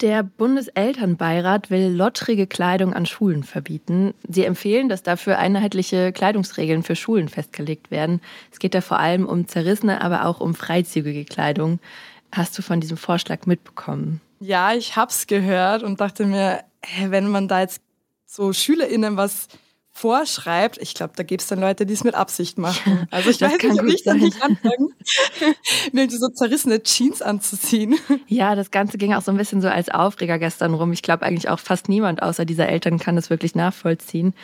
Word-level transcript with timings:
Der 0.00 0.22
Bundeselternbeirat 0.22 1.70
will 1.70 1.88
lottrige 1.88 2.46
Kleidung 2.46 2.94
an 2.94 3.04
Schulen 3.04 3.42
verbieten. 3.42 4.14
Sie 4.28 4.44
empfehlen, 4.44 4.88
dass 4.88 5.02
dafür 5.02 5.38
einheitliche 5.38 6.12
Kleidungsregeln 6.12 6.84
für 6.84 6.94
Schulen 6.94 7.28
festgelegt 7.28 7.90
werden. 7.90 8.20
Es 8.52 8.60
geht 8.60 8.74
da 8.74 8.80
vor 8.80 9.00
allem 9.00 9.26
um 9.26 9.48
zerrissene, 9.48 10.00
aber 10.00 10.26
auch 10.26 10.40
um 10.40 10.54
freizügige 10.54 11.24
Kleidung. 11.24 11.80
Hast 12.30 12.56
du 12.56 12.62
von 12.62 12.80
diesem 12.80 12.96
Vorschlag 12.96 13.46
mitbekommen? 13.46 14.20
Ja, 14.38 14.72
ich 14.72 14.94
hab's 14.94 15.26
gehört 15.26 15.82
und 15.82 16.00
dachte 16.00 16.26
mir, 16.26 16.60
wenn 17.08 17.28
man 17.28 17.48
da 17.48 17.60
jetzt 17.60 17.82
so 18.24 18.52
SchülerInnen 18.52 19.16
was 19.16 19.48
vorschreibt, 19.98 20.78
ich 20.78 20.94
glaube, 20.94 21.14
da 21.16 21.24
gibt 21.24 21.42
es 21.42 21.48
dann 21.48 21.60
Leute, 21.60 21.84
die 21.84 21.92
es 21.92 22.04
mit 22.04 22.14
Absicht 22.14 22.56
machen. 22.56 23.08
Also 23.10 23.30
ich 23.30 23.40
weiß 23.40 23.60
nicht, 23.60 23.80
ob 23.80 23.86
ich 23.86 24.04
da 24.04 24.14
nicht 24.14 24.40
anfangen, 24.42 24.92
mir 25.92 26.08
so 26.08 26.28
zerrissene 26.28 26.82
Jeans 26.82 27.20
anzuziehen. 27.20 27.96
Ja, 28.26 28.54
das 28.54 28.70
Ganze 28.70 28.96
ging 28.96 29.14
auch 29.14 29.22
so 29.22 29.32
ein 29.32 29.36
bisschen 29.36 29.60
so 29.60 29.68
als 29.68 29.88
Aufreger 29.88 30.38
gestern 30.38 30.74
rum. 30.74 30.92
Ich 30.92 31.02
glaube 31.02 31.24
eigentlich 31.24 31.48
auch 31.48 31.58
fast 31.58 31.88
niemand 31.88 32.22
außer 32.22 32.44
dieser 32.44 32.68
Eltern 32.68 32.98
kann 32.98 33.16
das 33.16 33.28
wirklich 33.28 33.54
nachvollziehen. 33.54 34.34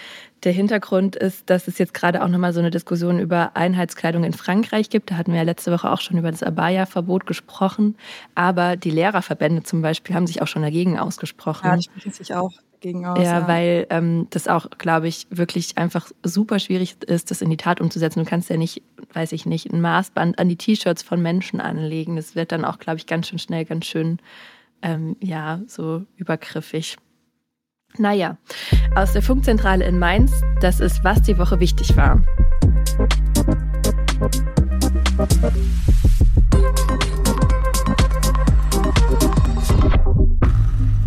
Der 0.42 0.52
Hintergrund 0.52 1.16
ist, 1.16 1.48
dass 1.48 1.68
es 1.68 1.78
jetzt 1.78 1.94
gerade 1.94 2.22
auch 2.22 2.28
nochmal 2.28 2.52
so 2.52 2.60
eine 2.60 2.70
Diskussion 2.70 3.18
über 3.18 3.52
Einheitskleidung 3.54 4.24
in 4.24 4.32
Frankreich 4.32 4.90
gibt. 4.90 5.10
Da 5.10 5.16
hatten 5.16 5.32
wir 5.32 5.38
ja 5.38 5.44
letzte 5.44 5.72
Woche 5.72 5.90
auch 5.90 6.00
schon 6.00 6.18
über 6.18 6.30
das 6.30 6.42
Abaya-Verbot 6.42 7.26
gesprochen. 7.26 7.96
Aber 8.34 8.76
die 8.76 8.90
Lehrerverbände 8.90 9.62
zum 9.62 9.82
Beispiel 9.82 10.14
haben 10.14 10.26
sich 10.26 10.42
auch 10.42 10.48
schon 10.48 10.62
dagegen 10.62 10.98
ausgesprochen. 10.98 11.66
Ja, 11.66 11.76
die 11.76 11.84
sprechen 11.84 12.12
sich 12.12 12.34
auch 12.34 12.52
gegen 12.84 13.06
aus. 13.06 13.18
Ja, 13.18 13.40
ja. 13.40 13.48
weil 13.48 13.86
ähm, 13.88 14.26
das 14.30 14.46
auch, 14.46 14.68
glaube 14.76 15.08
ich, 15.08 15.26
wirklich 15.30 15.78
einfach 15.78 16.10
super 16.22 16.58
schwierig 16.58 17.02
ist, 17.06 17.30
das 17.30 17.40
in 17.40 17.48
die 17.48 17.56
Tat 17.56 17.80
umzusetzen. 17.80 18.22
Du 18.22 18.28
kannst 18.28 18.50
ja 18.50 18.58
nicht, 18.58 18.82
weiß 19.12 19.32
ich 19.32 19.46
nicht, 19.46 19.72
ein 19.72 19.80
Maßband 19.80 20.38
an 20.38 20.48
die 20.50 20.56
T-Shirts 20.56 21.02
von 21.02 21.20
Menschen 21.22 21.60
anlegen. 21.60 22.16
Das 22.16 22.36
wird 22.36 22.52
dann 22.52 22.64
auch, 22.64 22.78
glaube 22.78 22.98
ich, 22.98 23.06
ganz 23.06 23.28
schön 23.28 23.38
schnell, 23.38 23.64
ganz 23.64 23.86
schön, 23.86 24.18
ähm, 24.82 25.16
ja, 25.20 25.62
so 25.66 26.04
übergriffig. 26.16 26.98
Naja, 27.96 28.36
aus 28.96 29.14
der 29.14 29.22
Funkzentrale 29.22 29.86
in 29.86 29.98
Mainz, 29.98 30.32
das 30.60 30.80
ist, 30.80 31.02
was 31.04 31.22
die 31.22 31.38
Woche 31.38 31.60
wichtig 31.60 31.96
war. 31.96 32.22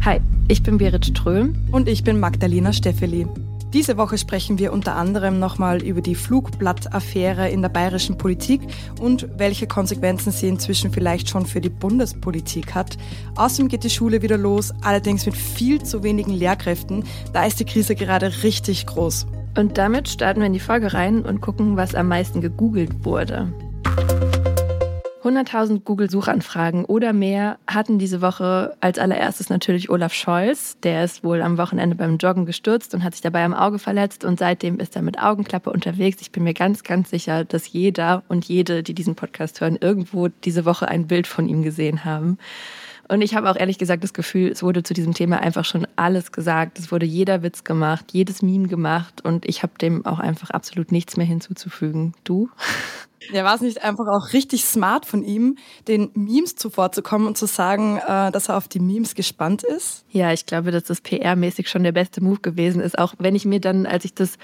Hi, 0.08 0.22
ich 0.48 0.64
bin 0.64 0.78
Berit 0.78 1.06
Ström. 1.06 1.54
Und 1.70 1.90
ich 1.90 2.02
bin 2.02 2.18
Magdalena 2.18 2.72
Steffeli. 2.72 3.28
Diese 3.74 3.98
Woche 3.98 4.18
sprechen 4.18 4.58
wir 4.58 4.72
unter 4.72 4.96
anderem 4.96 5.38
nochmal 5.38 5.84
über 5.84 6.00
die 6.00 6.16
Flugblattaffäre 6.16 7.50
in 7.50 7.62
der 7.62 7.68
bayerischen 7.68 8.18
Politik 8.18 8.62
und 9.02 9.28
welche 9.38 9.68
Konsequenzen 9.68 10.32
sie 10.32 10.48
inzwischen 10.48 10.94
vielleicht 10.94 11.28
schon 11.28 11.46
für 11.46 11.60
die 11.60 11.68
Bundespolitik 11.68 12.74
hat. 12.74 12.98
Außerdem 13.36 13.68
geht 13.68 13.84
die 13.84 13.90
Schule 13.90 14.22
wieder 14.22 14.38
los, 14.38 14.74
allerdings 14.82 15.26
mit 15.26 15.36
viel 15.36 15.84
zu 15.84 16.04
wenigen 16.04 16.32
Lehrkräften. 16.32 17.04
Da 17.34 17.46
ist 17.46 17.60
die 17.60 17.66
Krise 17.66 17.94
gerade 17.94 18.32
richtig 18.44 18.86
groß. 18.86 19.28
Und 19.58 19.78
damit 19.78 20.08
starten 20.08 20.40
wir 20.40 20.48
in 20.48 20.54
die 20.54 20.62
Folge 20.62 20.94
rein 20.94 21.24
und 21.24 21.42
gucken, 21.42 21.76
was 21.76 21.96
am 21.96 22.08
meisten 22.08 22.40
gegoogelt 22.40 23.04
wurde. 23.04 23.52
100.000 25.28 25.82
Google-Suchanfragen 25.84 26.86
oder 26.86 27.12
mehr 27.12 27.58
hatten 27.68 28.00
diese 28.00 28.22
Woche 28.22 28.76
als 28.80 28.98
allererstes 28.98 29.50
natürlich 29.50 29.90
Olaf 29.90 30.14
Scholz. 30.14 30.78
Der 30.84 31.04
ist 31.04 31.24
wohl 31.24 31.42
am 31.42 31.58
Wochenende 31.58 31.96
beim 31.96 32.18
Joggen 32.18 32.46
gestürzt 32.46 32.94
und 32.94 33.04
hat 33.04 33.14
sich 33.14 33.22
dabei 33.22 33.44
am 33.44 33.54
Auge 33.54 33.80
verletzt 33.80 34.24
und 34.24 34.40
seitdem 34.40 34.80
ist 34.80 34.96
er 34.96 35.02
mit 35.02 35.20
Augenklappe 35.20 35.70
unterwegs. 35.70 36.22
Ich 36.22 36.32
bin 36.32 36.44
mir 36.44 36.54
ganz, 36.54 36.84
ganz 36.84 37.10
sicher, 37.10 37.44
dass 37.44 37.72
jeder 37.72 38.24
und 38.28 38.46
jede, 38.46 38.84
die 38.84 38.94
diesen 38.94 39.16
Podcast 39.16 39.60
hören, 39.60 39.78
irgendwo 39.80 40.30
diese 40.30 40.66
Woche 40.66 40.88
ein 40.88 41.08
Bild 41.08 41.28
von 41.28 41.50
ihm 41.50 41.64
gesehen 41.64 42.06
haben. 42.06 42.38
Und 43.10 43.22
ich 43.22 43.36
habe 43.36 43.50
auch 43.50 43.56
ehrlich 43.56 43.78
gesagt 43.78 44.04
das 44.04 44.14
Gefühl, 44.14 44.52
es 44.52 44.64
wurde 44.64 44.84
zu 44.84 44.94
diesem 44.94 45.14
Thema 45.14 45.40
einfach 45.40 45.66
schon 45.66 45.88
alles 45.96 46.32
gesagt. 46.32 46.80
Es 46.80 46.92
wurde 46.92 47.06
jeder 47.06 47.42
Witz 47.42 47.64
gemacht, 47.64 48.06
jedes 48.12 48.42
Meme 48.42 48.68
gemacht 48.68 49.24
und 49.24 49.46
ich 49.46 49.64
habe 49.64 49.74
dem 49.80 50.06
auch 50.06 50.20
einfach 50.20 50.50
absolut 50.50 50.92
nichts 50.92 51.18
mehr 51.18 51.26
hinzuzufügen. 51.26 52.14
Du? 52.24 52.50
Ja, 53.32 53.44
war 53.44 53.56
es 53.56 53.62
nicht 53.62 53.84
einfach 53.84 54.06
auch 54.08 54.34
richtig 54.34 54.64
smart 54.64 55.06
von 55.06 55.24
ihm, 55.24 55.58
den 55.88 56.12
Memes 56.14 56.56
zuvorzukommen 56.56 57.28
und 57.28 57.38
zu 57.38 57.46
sagen, 57.46 57.98
äh, 57.98 58.32
dass 58.32 58.50
er 58.50 58.58
auf 58.58 58.68
die 58.68 58.80
Memes 58.80 59.16
gespannt 59.16 59.64
ist? 59.64 60.06
Ja, 60.10 60.32
ich 60.32 60.46
glaube, 60.46 60.72
dass 60.72 60.84
das 60.84 61.04
PR-mäßig 61.04 61.68
schon 61.68 61.84
der 61.84 61.92
beste 61.92 62.22
Move 62.22 62.40
gewesen 62.40 62.82
ist. 62.82 62.98
Auch 62.98 63.16
wenn 63.20 63.36
ich 63.36 63.46
mir 63.46 63.60
dann, 63.60 63.86
als 63.86 64.06
ich 64.06 64.14
das 64.14 64.38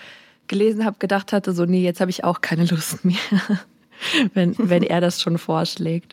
gelesen 0.48 0.86
habe, 0.86 0.98
gedacht 1.00 1.32
hatte, 1.32 1.54
so, 1.54 1.66
nee, 1.66 1.84
jetzt 1.84 2.02
habe 2.02 2.12
ich 2.12 2.24
auch 2.24 2.42
keine 2.42 2.66
Lust 2.66 3.06
mehr, 3.06 3.16
wenn, 4.34 4.56
wenn 4.58 4.84
er 4.84 5.00
das 5.00 5.22
schon 5.22 5.38
vorschlägt. 5.38 6.12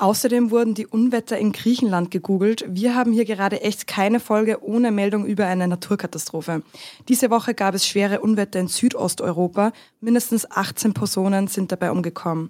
Außerdem 0.00 0.50
wurden 0.50 0.72
die 0.72 0.86
Unwetter 0.86 1.36
in 1.36 1.52
Griechenland 1.52 2.10
gegoogelt. 2.10 2.64
Wir 2.66 2.94
haben 2.94 3.12
hier 3.12 3.26
gerade 3.26 3.60
echt 3.60 3.86
keine 3.86 4.18
Folge 4.18 4.64
ohne 4.64 4.92
Meldung 4.92 5.26
über 5.26 5.44
eine 5.44 5.68
Naturkatastrophe. 5.68 6.62
Diese 7.10 7.30
Woche 7.30 7.52
gab 7.52 7.74
es 7.74 7.86
schwere 7.86 8.20
Unwetter 8.20 8.60
in 8.60 8.68
Südosteuropa. 8.68 9.72
Mindestens 10.00 10.50
18 10.50 10.94
Personen 10.94 11.48
sind 11.48 11.70
dabei 11.70 11.90
umgekommen. 11.90 12.48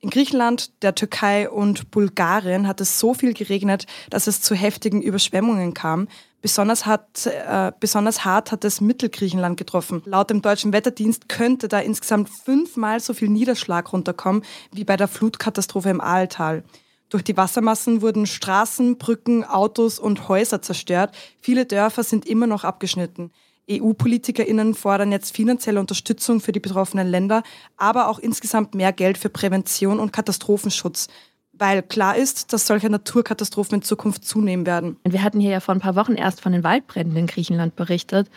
In 0.00 0.10
Griechenland, 0.10 0.82
der 0.82 0.94
Türkei 0.94 1.48
und 1.48 1.90
Bulgarien 1.90 2.68
hat 2.68 2.82
es 2.82 2.98
so 2.98 3.14
viel 3.14 3.32
geregnet, 3.32 3.86
dass 4.10 4.26
es 4.26 4.42
zu 4.42 4.54
heftigen 4.54 5.00
Überschwemmungen 5.00 5.72
kam. 5.72 6.06
Besonders, 6.42 6.84
hat, 6.84 7.24
äh, 7.24 7.72
besonders 7.80 8.26
hart 8.26 8.52
hat 8.52 8.62
es 8.62 8.82
Mittelgriechenland 8.82 9.56
getroffen. 9.56 10.02
Laut 10.04 10.28
dem 10.28 10.42
deutschen 10.42 10.74
Wetterdienst 10.74 11.30
könnte 11.30 11.68
da 11.68 11.78
insgesamt 11.78 12.28
fünfmal 12.28 13.00
so 13.00 13.14
viel 13.14 13.30
Niederschlag 13.30 13.90
runterkommen 13.90 14.42
wie 14.70 14.84
bei 14.84 14.98
der 14.98 15.08
Flutkatastrophe 15.08 15.88
im 15.88 16.02
Aaltal. 16.02 16.62
Durch 17.10 17.24
die 17.24 17.36
Wassermassen 17.36 18.02
wurden 18.02 18.24
Straßen, 18.24 18.96
Brücken, 18.96 19.44
Autos 19.44 19.98
und 19.98 20.28
Häuser 20.28 20.62
zerstört. 20.62 21.14
Viele 21.40 21.66
Dörfer 21.66 22.04
sind 22.04 22.24
immer 22.24 22.46
noch 22.46 22.64
abgeschnitten. 22.64 23.32
EU-PolitikerInnen 23.70 24.74
fordern 24.74 25.12
jetzt 25.12 25.36
finanzielle 25.36 25.80
Unterstützung 25.80 26.40
für 26.40 26.52
die 26.52 26.60
betroffenen 26.60 27.08
Länder, 27.08 27.42
aber 27.76 28.08
auch 28.08 28.18
insgesamt 28.18 28.74
mehr 28.74 28.92
Geld 28.92 29.18
für 29.18 29.28
Prävention 29.28 30.00
und 30.00 30.12
Katastrophenschutz 30.12 31.08
weil 31.60 31.82
klar 31.82 32.16
ist, 32.16 32.54
dass 32.54 32.66
solche 32.66 32.88
Naturkatastrophen 32.88 33.76
in 33.76 33.82
Zukunft 33.82 34.24
zunehmen 34.24 34.64
werden. 34.64 34.96
Wir 35.04 35.22
hatten 35.22 35.40
hier 35.40 35.50
ja 35.50 35.60
vor 35.60 35.74
ein 35.74 35.80
paar 35.80 35.94
Wochen 35.94 36.14
erst 36.14 36.40
von 36.40 36.52
den 36.52 36.64
Waldbränden 36.64 37.16
in 37.16 37.26
Griechenland 37.26 37.76
berichtet. 37.76 38.30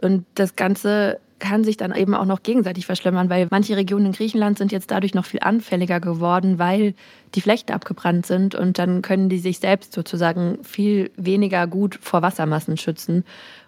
Und 0.00 0.24
das 0.36 0.54
Ganze 0.54 1.20
kann 1.38 1.64
sich 1.64 1.76
dann 1.76 1.94
eben 1.94 2.14
auch 2.14 2.24
noch 2.24 2.42
gegenseitig 2.42 2.86
verschlimmern, 2.86 3.30
weil 3.30 3.48
manche 3.50 3.76
Regionen 3.76 4.06
in 4.06 4.12
Griechenland 4.12 4.58
sind 4.58 4.72
jetzt 4.72 4.90
dadurch 4.90 5.14
noch 5.14 5.24
viel 5.24 5.40
anfälliger 5.40 6.00
geworden, 6.00 6.58
weil 6.58 6.94
die 7.34 7.40
Flechten 7.40 7.72
abgebrannt 7.72 8.26
sind 8.26 8.54
und 8.54 8.78
dann 8.78 9.02
können 9.02 9.28
die 9.28 9.38
sich 9.38 9.58
selbst 9.58 9.92
sozusagen 9.92 10.58
viel 10.64 11.10
weniger 11.16 11.66
gut 11.66 11.98
vor 12.00 12.22
Wassermassen 12.22 12.76
schützen. 12.76 13.24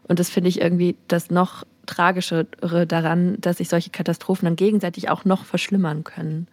Und 0.08 0.18
das 0.18 0.30
finde 0.30 0.48
ich 0.48 0.60
irgendwie 0.60 0.96
das 1.08 1.30
noch 1.30 1.64
tragischere 1.86 2.86
daran, 2.86 3.36
dass 3.40 3.58
sich 3.58 3.68
solche 3.68 3.90
Katastrophen 3.90 4.46
dann 4.46 4.56
gegenseitig 4.56 5.08
auch 5.08 5.24
noch 5.24 5.44
verschlimmern 5.44 6.04
können. 6.04 6.46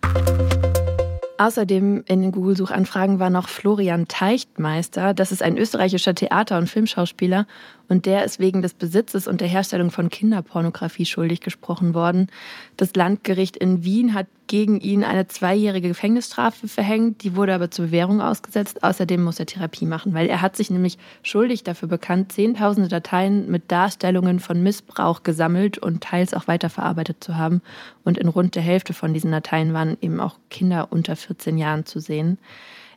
Außerdem 1.40 2.04
in 2.08 2.22
den 2.22 2.32
Google-Suchanfragen 2.32 3.20
war 3.20 3.30
noch 3.30 3.48
Florian 3.48 4.08
Teichtmeister. 4.08 5.14
Das 5.14 5.32
ist 5.32 5.44
ein 5.44 5.58
österreichischer 5.58 6.16
Theater- 6.16 6.58
und 6.58 6.68
Filmschauspieler 6.68 7.46
und 7.90 8.06
der 8.06 8.26
ist 8.26 8.40
wegen 8.40 8.62
des 8.62 8.74
Besitzes 8.74 9.28
und 9.28 9.42
der 9.42 9.48
Herstellung 9.48 9.92
von 9.92 10.10
Kinderpornografie 10.10 11.06
schuldig 11.06 11.42
gesprochen 11.42 11.94
worden. 11.94 12.28
Das 12.76 12.94
Landgericht 12.96 13.56
in 13.56 13.84
Wien 13.84 14.14
hat 14.14 14.28
gegen 14.48 14.80
ihn 14.80 15.04
eine 15.04 15.28
zweijährige 15.28 15.90
Gefängnisstrafe 15.90 16.68
verhängt, 16.70 17.24
die 17.24 17.36
wurde 17.36 17.54
aber 17.54 17.70
zur 17.70 17.88
Bewährung 17.88 18.22
ausgesetzt. 18.22 18.82
Außerdem 18.82 19.22
muss 19.22 19.40
er 19.40 19.46
Therapie 19.46 19.86
machen, 19.86 20.14
weil 20.14 20.28
er 20.28 20.42
hat 20.42 20.56
sich 20.56 20.70
nämlich 20.70 20.98
schuldig 21.22 21.64
dafür 21.64 21.90
bekannt, 21.90 22.32
zehntausende 22.32 22.88
Dateien 22.88 23.52
mit 23.52 23.72
Darstellungen 23.72 24.40
von 24.40 24.64
Missbrauch 24.64 25.24
gesammelt 25.24 25.78
und 25.78 26.02
teils 26.02 26.34
auch 26.34 26.48
weiterverarbeitet 26.48 27.24
zu 27.24 27.36
haben. 27.36 27.62
Und 28.06 28.18
in 28.18 28.30
rund 28.30 28.56
der 28.56 28.64
Hälfte 28.64 28.94
von 28.94 29.14
diesen 29.14 29.32
Dateien 29.32 29.74
waren 29.74 29.98
eben 30.02 30.22
auch 30.22 30.38
Kinder 30.50 30.88
unter 30.92 31.18
14 31.28 31.58
Jahren 31.58 31.86
zu 31.86 32.00
sehen. 32.00 32.38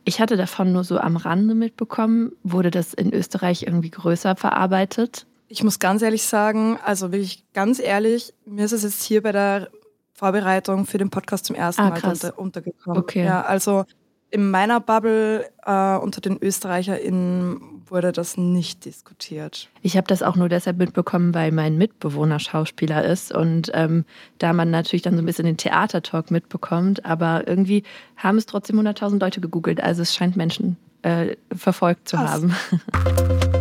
Ich 0.04 0.20
hatte 0.20 0.36
davon 0.36 0.72
nur 0.72 0.84
so 0.84 0.98
am 0.98 1.16
Rande 1.16 1.54
mitbekommen. 1.54 2.32
Wurde 2.42 2.70
das 2.70 2.94
in 2.94 3.12
Österreich 3.12 3.64
irgendwie 3.64 3.90
größer 3.90 4.34
verarbeitet? 4.36 5.26
Ich 5.48 5.62
muss 5.62 5.78
ganz 5.78 6.00
ehrlich 6.02 6.22
sagen, 6.22 6.78
also 6.84 7.12
wirklich 7.12 7.44
ganz 7.52 7.80
ehrlich, 7.80 8.32
mir 8.46 8.64
ist 8.64 8.72
es 8.72 8.82
jetzt 8.82 9.02
hier 9.02 9.22
bei 9.22 9.32
der 9.32 9.68
Vorbereitung 10.14 10.86
für 10.86 10.98
den 10.98 11.10
Podcast 11.10 11.46
zum 11.46 11.56
ersten 11.56 11.82
ah, 11.82 11.90
Mal 11.90 12.02
unter, 12.04 12.38
untergekommen. 12.38 12.98
Okay. 12.98 13.24
Ja, 13.24 13.42
also 13.42 13.84
in 14.30 14.50
meiner 14.50 14.80
Bubble 14.80 15.48
äh, 15.64 15.96
unter 15.96 16.20
den 16.20 16.38
ÖsterreicherInnen 16.40 17.69
wurde 17.90 18.12
das 18.12 18.36
nicht 18.36 18.84
diskutiert. 18.84 19.68
Ich 19.82 19.96
habe 19.96 20.06
das 20.06 20.22
auch 20.22 20.36
nur 20.36 20.48
deshalb 20.48 20.78
mitbekommen, 20.78 21.34
weil 21.34 21.52
mein 21.52 21.76
Mitbewohner 21.76 22.38
Schauspieler 22.38 23.04
ist 23.04 23.32
und 23.32 23.70
ähm, 23.74 24.04
da 24.38 24.52
man 24.52 24.70
natürlich 24.70 25.02
dann 25.02 25.16
so 25.16 25.22
ein 25.22 25.26
bisschen 25.26 25.46
den 25.46 25.56
Theatertalk 25.56 26.30
mitbekommt, 26.30 27.04
aber 27.04 27.46
irgendwie 27.46 27.82
haben 28.16 28.38
es 28.38 28.46
trotzdem 28.46 28.78
100.000 28.78 29.20
Leute 29.20 29.40
gegoogelt, 29.40 29.82
also 29.82 30.02
es 30.02 30.14
scheint 30.14 30.36
Menschen 30.36 30.76
äh, 31.02 31.36
verfolgt 31.54 32.08
zu 32.08 32.16
Krass. 32.16 32.30
haben. 32.30 32.56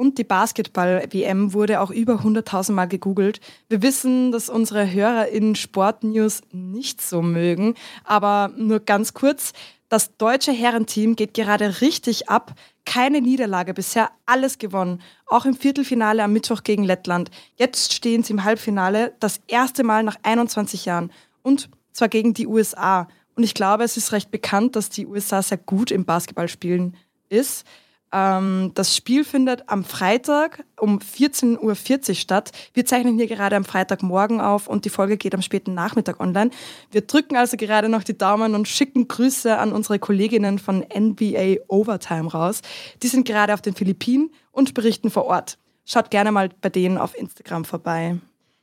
Und 0.00 0.16
die 0.16 0.24
Basketball-WM 0.24 1.52
wurde 1.52 1.78
auch 1.82 1.90
über 1.90 2.14
100.000 2.14 2.72
Mal 2.72 2.86
gegoogelt. 2.86 3.38
Wir 3.68 3.82
wissen, 3.82 4.32
dass 4.32 4.48
unsere 4.48 4.90
Hörer 4.90 5.28
in 5.28 5.54
Sportnews 5.54 6.40
nicht 6.52 7.02
so 7.02 7.20
mögen, 7.20 7.74
aber 8.04 8.50
nur 8.56 8.80
ganz 8.80 9.12
kurz. 9.12 9.52
Das 9.90 10.16
deutsche 10.16 10.52
Herrenteam 10.52 11.16
geht 11.16 11.34
gerade 11.34 11.82
richtig 11.82 12.30
ab. 12.30 12.54
Keine 12.84 13.20
Niederlage, 13.20 13.74
bisher 13.74 14.10
alles 14.26 14.58
gewonnen. 14.58 15.00
Auch 15.26 15.44
im 15.44 15.54
Viertelfinale 15.54 16.24
am 16.24 16.32
Mittwoch 16.32 16.62
gegen 16.62 16.84
Lettland. 16.84 17.30
Jetzt 17.56 17.92
stehen 17.92 18.22
sie 18.22 18.32
im 18.32 18.44
Halbfinale, 18.44 19.14
das 19.20 19.40
erste 19.46 19.84
Mal 19.84 20.02
nach 20.02 20.16
21 20.22 20.86
Jahren. 20.86 21.12
Und 21.42 21.68
zwar 21.92 22.08
gegen 22.08 22.34
die 22.34 22.46
USA. 22.46 23.08
Und 23.36 23.44
ich 23.44 23.54
glaube, 23.54 23.84
es 23.84 23.96
ist 23.96 24.12
recht 24.12 24.30
bekannt, 24.30 24.76
dass 24.76 24.90
die 24.90 25.06
USA 25.06 25.42
sehr 25.42 25.58
gut 25.58 25.90
im 25.90 26.04
Basketballspielen 26.04 26.96
ist. 27.28 27.64
Ähm, 28.12 28.72
das 28.74 28.96
Spiel 28.96 29.24
findet 29.24 29.68
am 29.68 29.84
Freitag 29.84 30.64
um 30.78 30.98
14.40 30.98 31.60
Uhr 32.08 32.14
statt. 32.14 32.50
Wir 32.74 32.84
zeichnen 32.84 33.16
hier 33.16 33.28
gerade 33.28 33.56
am 33.56 33.64
Freitagmorgen 33.64 34.40
auf 34.40 34.66
und 34.66 34.84
die 34.84 34.90
Folge 34.90 35.16
geht 35.16 35.34
am 35.34 35.42
späten 35.42 35.74
Nachmittag 35.74 36.20
online. 36.20 36.50
Wir 36.90 37.02
drücken 37.02 37.36
also 37.36 37.56
gerade 37.56 37.88
noch 37.88 38.02
die 38.02 38.18
Daumen 38.18 38.54
und 38.54 38.66
schicken 38.66 39.06
Grüße 39.08 39.56
an 39.56 39.72
unsere 39.72 39.98
Kolleginnen 39.98 40.58
von 40.58 40.84
NBA 40.94 41.56
Overtime 41.68 42.30
raus. 42.30 42.62
Die 43.02 43.08
sind 43.08 43.26
gerade 43.26 43.54
auf 43.54 43.62
den 43.62 43.74
Philippinen 43.74 44.30
und 44.50 44.74
berichten 44.74 45.10
vor 45.10 45.26
Ort. 45.26 45.58
Schaut 45.84 46.10
gerne 46.10 46.32
mal 46.32 46.50
bei 46.60 46.68
denen 46.68 46.98
auf 46.98 47.16
Instagram 47.16 47.64
vorbei. 47.64 48.18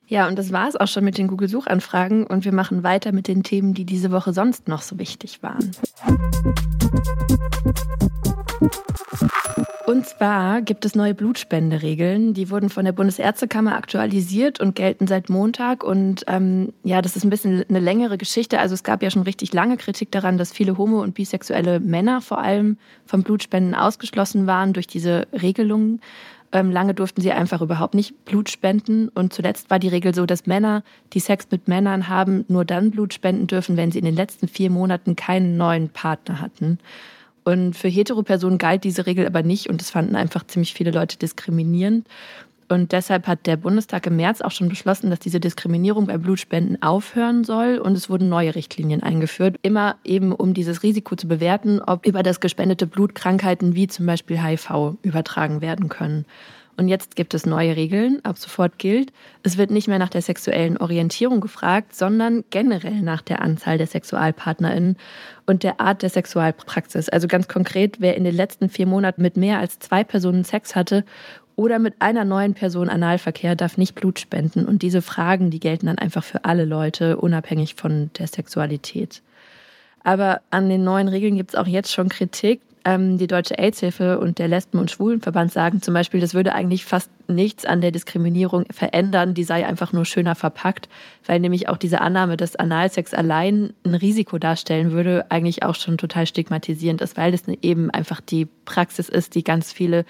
Ja, 0.09 0.27
und 0.29 0.39
das 0.39 0.53
war 0.53 0.69
es 0.69 0.77
auch 0.77 0.87
schon 0.87 1.03
mit 1.03 1.17
den 1.17 1.27
Google-Suchanfragen 1.27 2.25
und 2.25 2.45
wir 2.45 2.53
machen 2.53 2.83
weiter 2.83 3.11
mit 3.11 3.27
den 3.27 3.43
Themen, 3.43 3.73
die 3.73 3.83
diese 3.83 4.11
Woche 4.11 4.31
sonst 4.31 4.69
noch 4.69 4.81
so 4.81 4.97
wichtig 4.97 5.43
waren. 5.43 5.71
Und 9.87 10.05
zwar 10.05 10.61
gibt 10.61 10.83
es 10.83 10.95
neue 10.95 11.13
Blutspenderegeln. 11.13 12.33
Die 12.33 12.49
wurden 12.49 12.69
von 12.69 12.83
der 12.83 12.91
Bundesärztekammer 12.91 13.75
aktualisiert 13.75 14.59
und 14.59 14.75
gelten 14.75 15.07
seit 15.07 15.29
Montag. 15.29 15.81
Und 15.81 16.25
ähm, 16.27 16.73
ja, 16.83 17.01
das 17.01 17.15
ist 17.15 17.23
ein 17.23 17.29
bisschen 17.29 17.63
eine 17.69 17.79
längere 17.79 18.17
Geschichte. 18.17 18.59
Also 18.59 18.73
es 18.73 18.83
gab 18.83 19.01
ja 19.01 19.09
schon 19.09 19.21
richtig 19.21 19.53
lange 19.53 19.77
Kritik 19.77 20.11
daran, 20.11 20.37
dass 20.37 20.51
viele 20.51 20.77
homo- 20.77 21.01
und 21.01 21.13
bisexuelle 21.13 21.79
Männer 21.79 22.19
vor 22.19 22.39
allem 22.39 22.77
vom 23.05 23.23
Blutspenden 23.23 23.75
ausgeschlossen 23.75 24.45
waren 24.45 24.73
durch 24.73 24.87
diese 24.87 25.25
Regelungen. 25.31 26.01
Ähm, 26.51 26.69
lange 26.71 26.93
durften 26.93 27.21
sie 27.21 27.31
einfach 27.31 27.61
überhaupt 27.61 27.93
nicht 27.93 28.25
Blut 28.25 28.49
spenden. 28.49 29.07
Und 29.07 29.31
zuletzt 29.31 29.69
war 29.69 29.79
die 29.79 29.87
Regel 29.87 30.13
so, 30.13 30.25
dass 30.25 30.47
Männer, 30.47 30.83
die 31.13 31.21
Sex 31.21 31.47
mit 31.49 31.69
Männern 31.69 32.09
haben, 32.09 32.43
nur 32.49 32.65
dann 32.65 32.91
Blut 32.91 33.13
spenden 33.13 33.47
dürfen, 33.47 33.77
wenn 33.77 33.91
sie 33.91 33.99
in 33.99 34.05
den 34.05 34.15
letzten 34.15 34.49
vier 34.49 34.69
Monaten 34.69 35.15
keinen 35.15 35.55
neuen 35.55 35.87
Partner 35.87 36.41
hatten. 36.41 36.79
Und 37.47 37.77
für 37.77 37.87
Heteropersonen 37.87 38.57
galt 38.57 38.83
diese 38.83 39.05
Regel 39.05 39.25
aber 39.25 39.41
nicht 39.41 39.69
und 39.69 39.81
es 39.81 39.89
fanden 39.89 40.17
einfach 40.17 40.45
ziemlich 40.45 40.73
viele 40.73 40.91
Leute 40.91 41.17
diskriminierend. 41.17 42.05
Und 42.67 42.91
deshalb 42.91 43.25
hat 43.25 43.47
der 43.47 43.55
Bundestag 43.55 44.05
im 44.05 44.17
März 44.17 44.41
auch 44.41 44.51
schon 44.51 44.67
beschlossen, 44.67 45.09
dass 45.09 45.19
diese 45.19 45.39
Diskriminierung 45.39 46.07
bei 46.07 46.17
Blutspenden 46.17 46.81
aufhören 46.81 47.45
soll. 47.45 47.77
Und 47.77 47.95
es 47.95 48.09
wurden 48.09 48.27
neue 48.27 48.53
Richtlinien 48.53 49.01
eingeführt, 49.01 49.55
immer 49.61 49.95
eben 50.03 50.33
um 50.33 50.53
dieses 50.53 50.83
Risiko 50.83 51.15
zu 51.15 51.29
bewerten, 51.29 51.79
ob 51.79 52.05
über 52.05 52.21
das 52.21 52.41
gespendete 52.41 52.85
Blut 52.85 53.15
Krankheiten 53.15 53.75
wie 53.75 53.87
zum 53.87 54.05
Beispiel 54.07 54.43
HIV 54.43 54.97
übertragen 55.01 55.61
werden 55.61 55.87
können. 55.87 56.25
Und 56.77 56.87
jetzt 56.89 57.15
gibt 57.15 57.33
es 57.33 57.47
neue 57.47 57.75
Regeln. 57.75 58.23
Ab 58.23 58.37
sofort 58.37 58.77
gilt, 58.77 59.11
es 59.41 59.57
wird 59.57 59.71
nicht 59.71 59.87
mehr 59.87 59.97
nach 59.97 60.09
der 60.09 60.21
sexuellen 60.21 60.77
Orientierung 60.77 61.41
gefragt, 61.41 61.95
sondern 61.95 62.43
generell 62.51 63.01
nach 63.01 63.23
der 63.23 63.41
Anzahl 63.41 63.79
der 63.79 63.87
SexualpartnerInnen 63.87 64.95
und 65.47 65.63
der 65.63 65.81
Art 65.81 66.03
der 66.03 66.11
Sexualpraxis. 66.11 67.09
Also 67.09 67.27
ganz 67.27 67.47
konkret, 67.47 67.99
wer 67.99 68.15
in 68.15 68.23
den 68.23 68.35
letzten 68.35 68.69
vier 68.69 68.85
Monaten 68.85 69.23
mit 69.23 69.37
mehr 69.37 69.57
als 69.57 69.79
zwei 69.79 70.03
Personen 70.03 70.43
Sex 70.43 70.75
hatte 70.75 71.03
oder 71.55 71.79
mit 71.79 71.95
einer 71.99 72.23
neuen 72.23 72.53
Person 72.53 72.89
Analverkehr, 72.89 73.55
darf 73.55 73.77
nicht 73.77 73.95
Blut 73.95 74.19
spenden. 74.19 74.67
Und 74.67 74.83
diese 74.83 75.01
Fragen, 75.01 75.49
die 75.49 75.59
gelten 75.59 75.87
dann 75.87 75.97
einfach 75.97 76.23
für 76.23 76.45
alle 76.45 76.65
Leute, 76.65 77.17
unabhängig 77.17 77.73
von 77.73 78.11
der 78.19 78.27
Sexualität. 78.27 79.23
Aber 80.03 80.41
an 80.51 80.69
den 80.69 80.83
neuen 80.83 81.07
Regeln 81.07 81.35
gibt 81.35 81.49
es 81.49 81.55
auch 81.55 81.65
jetzt 81.65 81.91
schon 81.91 82.07
Kritik. 82.07 82.61
Ähm, 82.87 83.17
die 83.17 83.27
Deutsche 83.27 83.59
AIDS-Hilfe 83.59 84.17
und 84.17 84.39
der 84.39 84.47
Lesben- 84.47 84.79
und 84.79 84.89
Schwulenverband 84.89 85.51
sagen 85.51 85.81
zum 85.81 85.93
Beispiel, 85.93 86.21
das 86.21 86.33
würde 86.33 86.55
eigentlich 86.55 86.85
fast 86.85 87.11
nichts 87.27 87.65
an 87.65 87.81
der 87.81 87.91
Diskriminierung 87.91 88.63
verändern, 88.71 89.33
die 89.33 89.43
sei 89.43 89.65
einfach 89.65 89.91
nur 89.91 90.05
schöner 90.05 90.35
verpackt, 90.35 90.87
weil 91.25 91.41
nämlich 91.41 91.67
auch 91.67 91.75
diese 91.75 91.99
Annahme, 91.99 92.37
dass 92.37 92.55
Analsex 92.55 93.13
allein 93.13 93.73
ein 93.83 93.95
Risiko 93.95 94.37
darstellen 94.37 94.93
würde, 94.93 95.25
eigentlich 95.27 95.63
auch 95.63 95.75
schon 95.75 95.97
total 95.97 96.27
stigmatisierend 96.27 97.01
ist, 97.01 97.17
weil 97.17 97.33
das 97.33 97.41
eben 97.61 97.91
einfach 97.91 98.21
die 98.21 98.47
Praxis 98.63 99.09
ist, 99.09 99.35
die 99.35 99.43
ganz 99.43 99.73
viele 99.73 100.05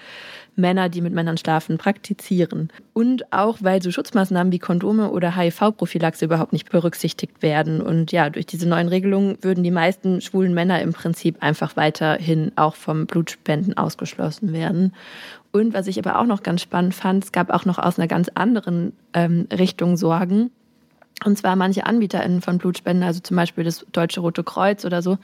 Männer, 0.58 0.88
die 0.88 1.00
mit 1.00 1.14
Männern 1.14 1.38
schlafen, 1.38 1.78
praktizieren. 1.78 2.70
Und 2.92 3.32
auch, 3.32 3.58
weil 3.60 3.80
so 3.80 3.90
Schutzmaßnahmen 3.90 4.52
wie 4.52 4.58
Kondome 4.58 5.10
oder 5.10 5.36
HIV-Prophylaxe 5.36 6.24
überhaupt 6.24 6.52
nicht 6.52 6.70
berücksichtigt 6.70 7.42
werden. 7.42 7.80
Und 7.80 8.12
ja, 8.12 8.28
durch 8.28 8.46
diese 8.46 8.68
neuen 8.68 8.88
Regelungen 8.88 9.38
würden 9.40 9.64
die 9.64 9.70
meisten 9.70 10.20
schwulen 10.20 10.54
Männer 10.54 10.82
im 10.82 10.92
Prinzip 10.92 11.42
einfach 11.42 11.76
weiterhin 11.76 12.52
auch 12.56 12.74
vom 12.74 13.06
Blutspenden 13.06 13.76
ausgeschlossen 13.76 14.52
werden. 14.52 14.92
Und 15.52 15.72
was 15.74 15.86
ich 15.86 15.98
aber 15.98 16.18
auch 16.18 16.26
noch 16.26 16.42
ganz 16.42 16.60
spannend 16.60 16.94
fand, 16.94 17.24
es 17.24 17.32
gab 17.32 17.50
auch 17.50 17.64
noch 17.64 17.78
aus 17.78 17.98
einer 17.98 18.08
ganz 18.08 18.28
anderen 18.34 18.92
ähm, 19.14 19.46
Richtung 19.52 19.96
Sorgen. 19.96 20.50
Und 21.24 21.36
zwar 21.36 21.56
manche 21.56 21.86
AnbieterInnen 21.86 22.42
von 22.42 22.58
Blutspenden, 22.58 23.04
also 23.04 23.20
zum 23.20 23.36
Beispiel 23.36 23.64
das 23.64 23.84
Deutsche 23.92 24.20
Rote 24.20 24.44
Kreuz 24.44 24.84
oder 24.84 25.02
so, 25.02 25.18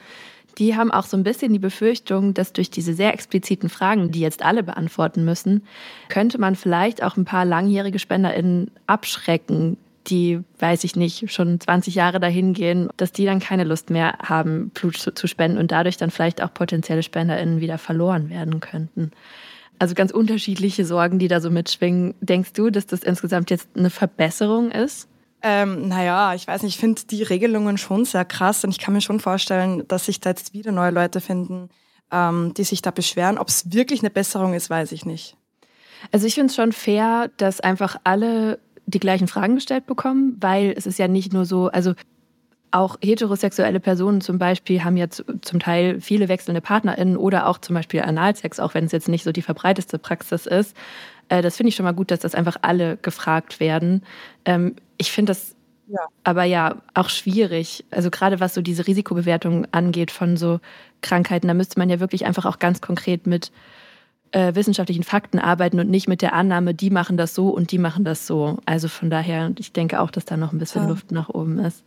die 0.57 0.75
haben 0.75 0.91
auch 0.91 1.05
so 1.05 1.17
ein 1.17 1.23
bisschen 1.23 1.53
die 1.53 1.59
Befürchtung, 1.59 2.33
dass 2.33 2.53
durch 2.53 2.69
diese 2.69 2.93
sehr 2.93 3.13
expliziten 3.13 3.69
Fragen, 3.69 4.11
die 4.11 4.21
jetzt 4.21 4.43
alle 4.43 4.63
beantworten 4.63 5.25
müssen, 5.25 5.63
könnte 6.09 6.37
man 6.37 6.55
vielleicht 6.55 7.03
auch 7.03 7.17
ein 7.17 7.25
paar 7.25 7.45
langjährige 7.45 7.99
SpenderInnen 7.99 8.71
abschrecken, 8.87 9.77
die, 10.07 10.39
weiß 10.59 10.83
ich 10.83 10.95
nicht, 10.95 11.31
schon 11.31 11.59
20 11.59 11.95
Jahre 11.95 12.19
dahin 12.19 12.53
gehen, 12.53 12.89
dass 12.97 13.11
die 13.11 13.25
dann 13.25 13.39
keine 13.39 13.63
Lust 13.63 13.89
mehr 13.89 14.17
haben, 14.21 14.69
Blut 14.69 14.97
zu 14.97 15.27
spenden 15.27 15.57
und 15.57 15.71
dadurch 15.71 15.97
dann 15.97 16.11
vielleicht 16.11 16.41
auch 16.41 16.53
potenzielle 16.53 17.03
SpenderInnen 17.03 17.59
wieder 17.59 17.77
verloren 17.77 18.29
werden 18.29 18.59
könnten. 18.59 19.11
Also 19.79 19.93
ganz 19.93 20.11
unterschiedliche 20.11 20.85
Sorgen, 20.85 21.19
die 21.19 21.27
da 21.27 21.41
so 21.41 21.49
mitschwingen. 21.49 22.15
Denkst 22.21 22.53
du, 22.53 22.69
dass 22.69 22.85
das 22.85 23.03
insgesamt 23.03 23.49
jetzt 23.49 23.67
eine 23.75 23.89
Verbesserung 23.89 24.71
ist? 24.71 25.09
Ähm, 25.47 25.89
naja, 25.89 26.33
ich 26.33 26.47
weiß 26.47 26.63
nicht, 26.63 26.73
ich 26.73 26.79
finde 26.79 27.03
die 27.05 27.21
Regelungen 27.21 27.77
schon 27.77 28.03
sehr 28.03 28.25
krass 28.25 28.63
und 28.63 28.71
ich 28.71 28.79
kann 28.79 28.95
mir 28.95 29.01
schon 29.01 29.19
vorstellen, 29.19 29.87
dass 29.87 30.07
sich 30.07 30.19
da 30.19 30.31
jetzt 30.31 30.55
wieder 30.55 30.71
neue 30.71 30.89
Leute 30.89 31.21
finden, 31.21 31.69
ähm, 32.11 32.55
die 32.55 32.63
sich 32.63 32.81
da 32.81 32.89
beschweren. 32.89 33.37
Ob 33.37 33.49
es 33.49 33.71
wirklich 33.71 33.99
eine 33.99 34.09
Besserung 34.09 34.55
ist, 34.55 34.71
weiß 34.71 34.91
ich 34.91 35.05
nicht. 35.05 35.37
Also 36.11 36.25
ich 36.25 36.33
finde 36.33 36.47
es 36.47 36.55
schon 36.55 36.71
fair, 36.71 37.29
dass 37.37 37.61
einfach 37.61 37.97
alle 38.03 38.57
die 38.87 38.99
gleichen 38.99 39.27
Fragen 39.27 39.53
gestellt 39.53 39.85
bekommen, 39.85 40.35
weil 40.39 40.73
es 40.75 40.87
ist 40.87 40.97
ja 40.97 41.07
nicht 41.07 41.31
nur 41.31 41.45
so, 41.45 41.67
also 41.67 41.93
auch 42.71 42.97
heterosexuelle 43.03 43.79
Personen 43.79 44.21
zum 44.21 44.39
Beispiel 44.39 44.83
haben 44.83 44.97
ja 44.97 45.07
zum 45.09 45.59
Teil 45.59 46.01
viele 46.01 46.27
wechselnde 46.27 46.59
PartnerInnen 46.59 47.17
oder 47.17 47.47
auch 47.47 47.59
zum 47.59 47.75
Beispiel 47.75 48.01
Analsex, 48.01 48.59
auch 48.59 48.73
wenn 48.73 48.85
es 48.85 48.91
jetzt 48.91 49.09
nicht 49.09 49.23
so 49.23 49.31
die 49.31 49.43
verbreiteste 49.43 49.99
Praxis 49.99 50.47
ist. 50.47 50.75
Äh, 51.29 51.41
das 51.41 51.57
finde 51.57 51.69
ich 51.69 51.75
schon 51.75 51.85
mal 51.85 51.93
gut, 51.93 52.11
dass 52.11 52.19
das 52.19 52.35
einfach 52.35 52.57
alle 52.61 52.97
gefragt 52.97 53.59
werden. 53.59 54.03
Ähm, 54.45 54.75
ich 54.97 55.11
finde 55.11 55.31
das 55.31 55.55
ja. 55.87 55.99
aber 56.23 56.43
ja 56.43 56.77
auch 56.93 57.09
schwierig. 57.09 57.85
Also 57.91 58.09
gerade 58.09 58.39
was 58.39 58.53
so 58.53 58.61
diese 58.61 58.87
Risikobewertung 58.87 59.67
angeht 59.71 60.11
von 60.11 60.37
so 60.37 60.59
Krankheiten, 61.01 61.47
da 61.47 61.53
müsste 61.53 61.79
man 61.79 61.89
ja 61.89 61.99
wirklich 61.99 62.25
einfach 62.25 62.45
auch 62.45 62.59
ganz 62.59 62.81
konkret 62.81 63.27
mit 63.27 63.51
äh, 64.31 64.55
wissenschaftlichen 64.55 65.03
Fakten 65.03 65.39
arbeiten 65.39 65.79
und 65.79 65.89
nicht 65.89 66.07
mit 66.07 66.21
der 66.21 66.33
Annahme, 66.33 66.73
die 66.73 66.89
machen 66.89 67.17
das 67.17 67.35
so 67.35 67.49
und 67.49 67.71
die 67.71 67.77
machen 67.77 68.03
das 68.03 68.27
so. 68.27 68.57
Also 68.65 68.87
von 68.87 69.09
daher, 69.09 69.51
ich 69.57 69.71
denke 69.71 70.01
auch, 70.01 70.11
dass 70.11 70.25
da 70.25 70.37
noch 70.37 70.51
ein 70.51 70.59
bisschen 70.59 70.83
ja. 70.83 70.89
Luft 70.89 71.11
nach 71.11 71.29
oben 71.29 71.59
ist. 71.59 71.83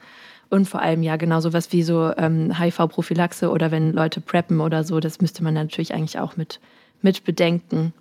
Und 0.50 0.66
vor 0.66 0.80
allem 0.80 1.02
ja 1.02 1.16
genau 1.16 1.40
sowas 1.40 1.72
wie 1.72 1.82
so 1.82 2.10
ähm, 2.16 2.58
HIV-Prophylaxe 2.58 3.50
oder 3.50 3.70
wenn 3.70 3.92
Leute 3.92 4.22
preppen 4.22 4.60
oder 4.60 4.82
so, 4.82 4.98
das 4.98 5.20
müsste 5.20 5.44
man 5.44 5.52
natürlich 5.52 5.92
eigentlich 5.92 6.18
auch 6.18 6.38
mit, 6.38 6.58
mit 7.02 7.24
bedenken. 7.24 7.92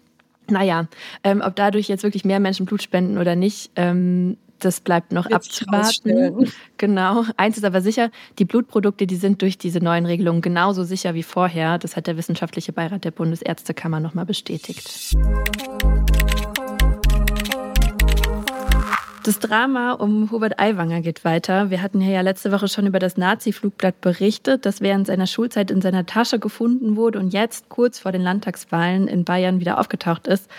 Naja, 0.50 0.88
ähm, 1.24 1.42
ob 1.46 1.56
dadurch 1.56 1.88
jetzt 1.88 2.04
wirklich 2.04 2.26
mehr 2.26 2.40
Menschen 2.40 2.66
Blut 2.66 2.82
spenden 2.82 3.18
oder 3.18 3.36
nicht, 3.36 3.72
ähm, 3.76 4.38
das 4.60 4.80
bleibt 4.80 5.12
noch 5.12 5.30
abzuwarten. 5.30 6.52
Genau. 6.78 7.26
Eins 7.38 7.58
ist 7.58 7.64
aber 7.64 7.82
sicher, 7.82 8.10
die 8.40 8.46
Blutprodukte, 8.46 9.06
die 9.06 9.16
sind 9.16 9.42
durch 9.42 9.58
diese 9.58 9.80
neuen 9.80 10.06
Regelungen 10.06 10.42
genauso 10.42 10.84
sicher 10.84 11.14
wie 11.14 11.24
vorher. 11.24 11.78
Das 11.78 11.96
hat 11.96 12.08
der 12.08 12.18
wissenschaftliche 12.18 12.74
Beirat 12.74 13.06
der 13.06 13.12
Bundesärztekammer 13.12 14.00
nochmal 14.00 14.26
bestätigt. 14.26 15.16
Das 19.28 19.40
Drama 19.40 19.92
um 19.92 20.32
Hubert 20.32 20.58
Aiwanger 20.58 21.02
geht 21.02 21.26
weiter. 21.26 21.70
Wir 21.70 21.82
hatten 21.82 22.00
ja 22.00 22.22
letzte 22.22 22.54
Woche 22.54 22.70
schon 22.70 22.88
über 22.88 22.98
das 22.98 23.18
Nazi-Flugblatt 23.18 24.00
berichtet, 24.00 24.66
das 24.66 24.80
während 24.80 25.06
seiner 25.06 25.28
Schulzeit 25.28 25.70
in 25.70 25.82
seiner 25.82 26.06
Tasche 26.06 26.40
gefunden 26.40 26.96
wurde 26.96 27.20
und 27.20 27.34
jetzt 27.34 27.68
kurz 27.68 28.00
vor 28.00 28.14
den 28.14 28.22
Landtagswahlen 28.22 29.10
in 29.10 29.26
Bayern 29.26 29.60
wieder 29.60 29.82
aufgetaucht 29.82 30.28
ist. 30.28 30.50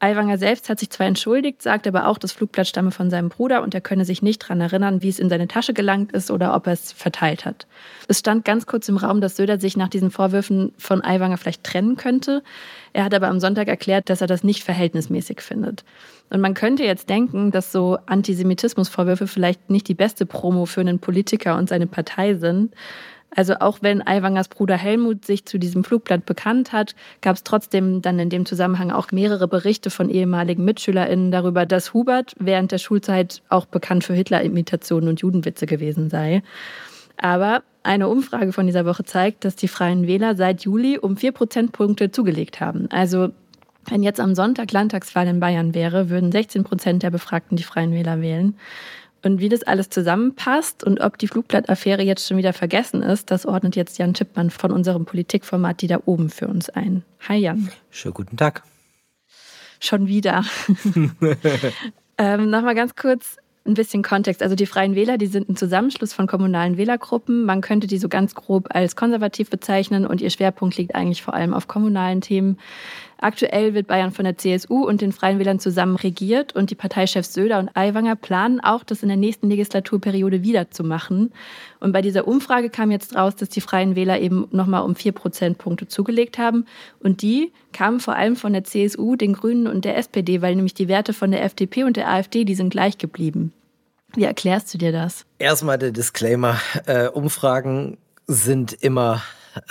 Aiwanger 0.00 0.38
selbst 0.38 0.70
hat 0.70 0.78
sich 0.78 0.88
zwar 0.88 1.06
entschuldigt, 1.06 1.60
sagt 1.60 1.86
aber 1.86 2.06
auch, 2.06 2.16
das 2.16 2.32
Flugblatt 2.32 2.68
stamme 2.68 2.92
von 2.92 3.10
seinem 3.10 3.28
Bruder 3.28 3.62
und 3.62 3.74
er 3.74 3.82
könne 3.82 4.06
sich 4.06 4.22
nicht 4.22 4.42
daran 4.42 4.62
erinnern, 4.62 5.02
wie 5.02 5.08
es 5.10 5.18
in 5.18 5.28
seine 5.28 5.48
Tasche 5.48 5.74
gelangt 5.74 6.12
ist 6.12 6.30
oder 6.30 6.54
ob 6.54 6.66
er 6.66 6.72
es 6.72 6.92
verteilt 6.92 7.44
hat. 7.44 7.66
Es 8.06 8.20
stand 8.20 8.46
ganz 8.46 8.64
kurz 8.64 8.88
im 8.88 8.96
Raum, 8.96 9.20
dass 9.20 9.36
Söder 9.36 9.60
sich 9.60 9.76
nach 9.76 9.88
diesen 9.88 10.10
Vorwürfen 10.10 10.72
von 10.78 11.04
Aiwanger 11.04 11.36
vielleicht 11.36 11.64
trennen 11.64 11.96
könnte. 11.96 12.42
Er 12.94 13.04
hat 13.04 13.12
aber 13.12 13.28
am 13.28 13.40
Sonntag 13.40 13.68
erklärt, 13.68 14.08
dass 14.08 14.22
er 14.22 14.28
das 14.28 14.44
nicht 14.44 14.62
verhältnismäßig 14.62 15.42
findet. 15.42 15.84
Und 16.30 16.40
man 16.40 16.54
könnte 16.54 16.84
jetzt 16.84 17.08
denken, 17.08 17.50
dass 17.50 17.72
so 17.72 17.98
Antisemitismusvorwürfe 18.06 19.26
vielleicht 19.26 19.70
nicht 19.70 19.88
die 19.88 19.94
beste 19.94 20.26
Promo 20.26 20.66
für 20.66 20.80
einen 20.80 20.98
Politiker 20.98 21.56
und 21.56 21.68
seine 21.68 21.86
Partei 21.86 22.34
sind. 22.34 22.74
Also 23.34 23.54
auch 23.60 23.78
wenn 23.82 24.06
Aiwangers 24.06 24.48
Bruder 24.48 24.76
Helmut 24.76 25.24
sich 25.24 25.44
zu 25.44 25.58
diesem 25.58 25.84
Flugblatt 25.84 26.24
bekannt 26.24 26.72
hat, 26.72 26.94
gab 27.20 27.36
es 27.36 27.44
trotzdem 27.44 28.00
dann 28.00 28.18
in 28.18 28.30
dem 28.30 28.46
Zusammenhang 28.46 28.90
auch 28.90 29.12
mehrere 29.12 29.46
Berichte 29.48 29.90
von 29.90 30.08
ehemaligen 30.08 30.64
MitschülerInnen 30.64 31.30
darüber, 31.30 31.66
dass 31.66 31.92
Hubert 31.92 32.34
während 32.38 32.72
der 32.72 32.78
Schulzeit 32.78 33.42
auch 33.50 33.66
bekannt 33.66 34.04
für 34.04 34.14
Hitler-Imitationen 34.14 35.08
und 35.08 35.20
Judenwitze 35.20 35.66
gewesen 35.66 36.08
sei. 36.08 36.42
Aber 37.18 37.62
eine 37.82 38.08
Umfrage 38.08 38.52
von 38.52 38.66
dieser 38.66 38.86
Woche 38.86 39.04
zeigt, 39.04 39.44
dass 39.44 39.56
die 39.56 39.68
Freien 39.68 40.06
Wähler 40.06 40.34
seit 40.34 40.62
Juli 40.62 40.98
um 40.98 41.16
vier 41.16 41.32
Prozentpunkte 41.32 42.10
zugelegt 42.10 42.60
haben. 42.60 42.88
Also 42.90 43.30
wenn 43.90 44.02
jetzt 44.02 44.20
am 44.20 44.34
Sonntag 44.34 44.72
Landtagswahl 44.72 45.26
in 45.26 45.40
Bayern 45.40 45.74
wäre, 45.74 46.10
würden 46.10 46.32
16 46.32 46.64
Prozent 46.64 47.02
der 47.02 47.10
Befragten 47.10 47.56
die 47.56 47.62
Freien 47.62 47.92
Wähler 47.92 48.20
wählen. 48.20 48.56
Und 49.24 49.40
wie 49.40 49.48
das 49.48 49.64
alles 49.64 49.90
zusammenpasst 49.90 50.84
und 50.84 51.00
ob 51.00 51.18
die 51.18 51.26
Flugblattaffäre 51.26 52.02
jetzt 52.02 52.28
schon 52.28 52.36
wieder 52.36 52.52
vergessen 52.52 53.02
ist, 53.02 53.30
das 53.30 53.46
ordnet 53.46 53.74
jetzt 53.74 53.98
Jan 53.98 54.14
Tippmann 54.14 54.50
von 54.50 54.70
unserem 54.70 55.06
Politikformat 55.06 55.82
Die 55.82 55.88
da 55.88 55.98
oben 56.04 56.30
für 56.30 56.46
uns 56.46 56.70
ein. 56.70 57.02
Hi 57.28 57.36
Jan. 57.36 57.68
Schönen 57.90 58.14
guten 58.14 58.36
Tag. 58.36 58.62
Schon 59.80 60.06
wieder. 60.06 60.44
ähm, 62.18 62.50
Nochmal 62.50 62.74
ganz 62.76 62.94
kurz 62.94 63.38
ein 63.66 63.74
bisschen 63.74 64.02
Kontext. 64.02 64.42
Also 64.42 64.54
die 64.54 64.66
Freien 64.66 64.94
Wähler, 64.94 65.18
die 65.18 65.26
sind 65.26 65.48
ein 65.48 65.56
Zusammenschluss 65.56 66.12
von 66.12 66.26
kommunalen 66.26 66.76
Wählergruppen. 66.76 67.44
Man 67.44 67.60
könnte 67.60 67.86
die 67.86 67.98
so 67.98 68.08
ganz 68.08 68.34
grob 68.34 68.68
als 68.70 68.96
konservativ 68.96 69.50
bezeichnen 69.50 70.06
und 70.06 70.20
ihr 70.20 70.30
Schwerpunkt 70.30 70.76
liegt 70.76 70.94
eigentlich 70.94 71.22
vor 71.22 71.34
allem 71.34 71.54
auf 71.54 71.68
kommunalen 71.68 72.20
Themen. 72.20 72.58
Aktuell 73.20 73.74
wird 73.74 73.88
Bayern 73.88 74.12
von 74.12 74.24
der 74.24 74.38
CSU 74.38 74.86
und 74.86 75.00
den 75.00 75.12
Freien 75.12 75.40
Wählern 75.40 75.58
zusammen 75.58 75.96
regiert 75.96 76.54
und 76.54 76.70
die 76.70 76.76
Parteichefs 76.76 77.34
Söder 77.34 77.58
und 77.58 77.76
Aiwanger 77.76 78.14
planen 78.14 78.60
auch, 78.60 78.84
das 78.84 79.02
in 79.02 79.08
der 79.08 79.16
nächsten 79.16 79.50
Legislaturperiode 79.50 80.44
wiederzumachen. 80.44 81.32
Und 81.80 81.92
bei 81.92 82.00
dieser 82.00 82.28
Umfrage 82.28 82.70
kam 82.70 82.92
jetzt 82.92 83.16
raus, 83.16 83.34
dass 83.34 83.48
die 83.48 83.60
Freien 83.60 83.96
Wähler 83.96 84.20
eben 84.20 84.46
nochmal 84.52 84.82
um 84.82 84.94
vier 84.94 85.12
Prozentpunkte 85.12 85.88
zugelegt 85.88 86.38
haben. 86.38 86.64
Und 87.00 87.22
die 87.22 87.52
kamen 87.72 87.98
vor 87.98 88.14
allem 88.14 88.36
von 88.36 88.52
der 88.52 88.62
CSU, 88.62 89.16
den 89.16 89.32
Grünen 89.32 89.66
und 89.66 89.84
der 89.84 89.96
SPD, 89.96 90.40
weil 90.40 90.54
nämlich 90.54 90.74
die 90.74 90.88
Werte 90.88 91.12
von 91.12 91.32
der 91.32 91.42
FDP 91.44 91.82
und 91.84 91.96
der 91.96 92.08
AfD, 92.08 92.44
die 92.44 92.54
sind 92.54 92.70
gleich 92.70 92.98
geblieben. 92.98 93.52
Wie 94.14 94.24
erklärst 94.24 94.72
du 94.72 94.78
dir 94.78 94.92
das? 94.92 95.26
Erstmal 95.38 95.78
der 95.78 95.90
Disclaimer. 95.90 96.60
Äh, 96.86 97.08
Umfragen 97.08 97.98
sind 98.26 98.72
immer 98.72 99.22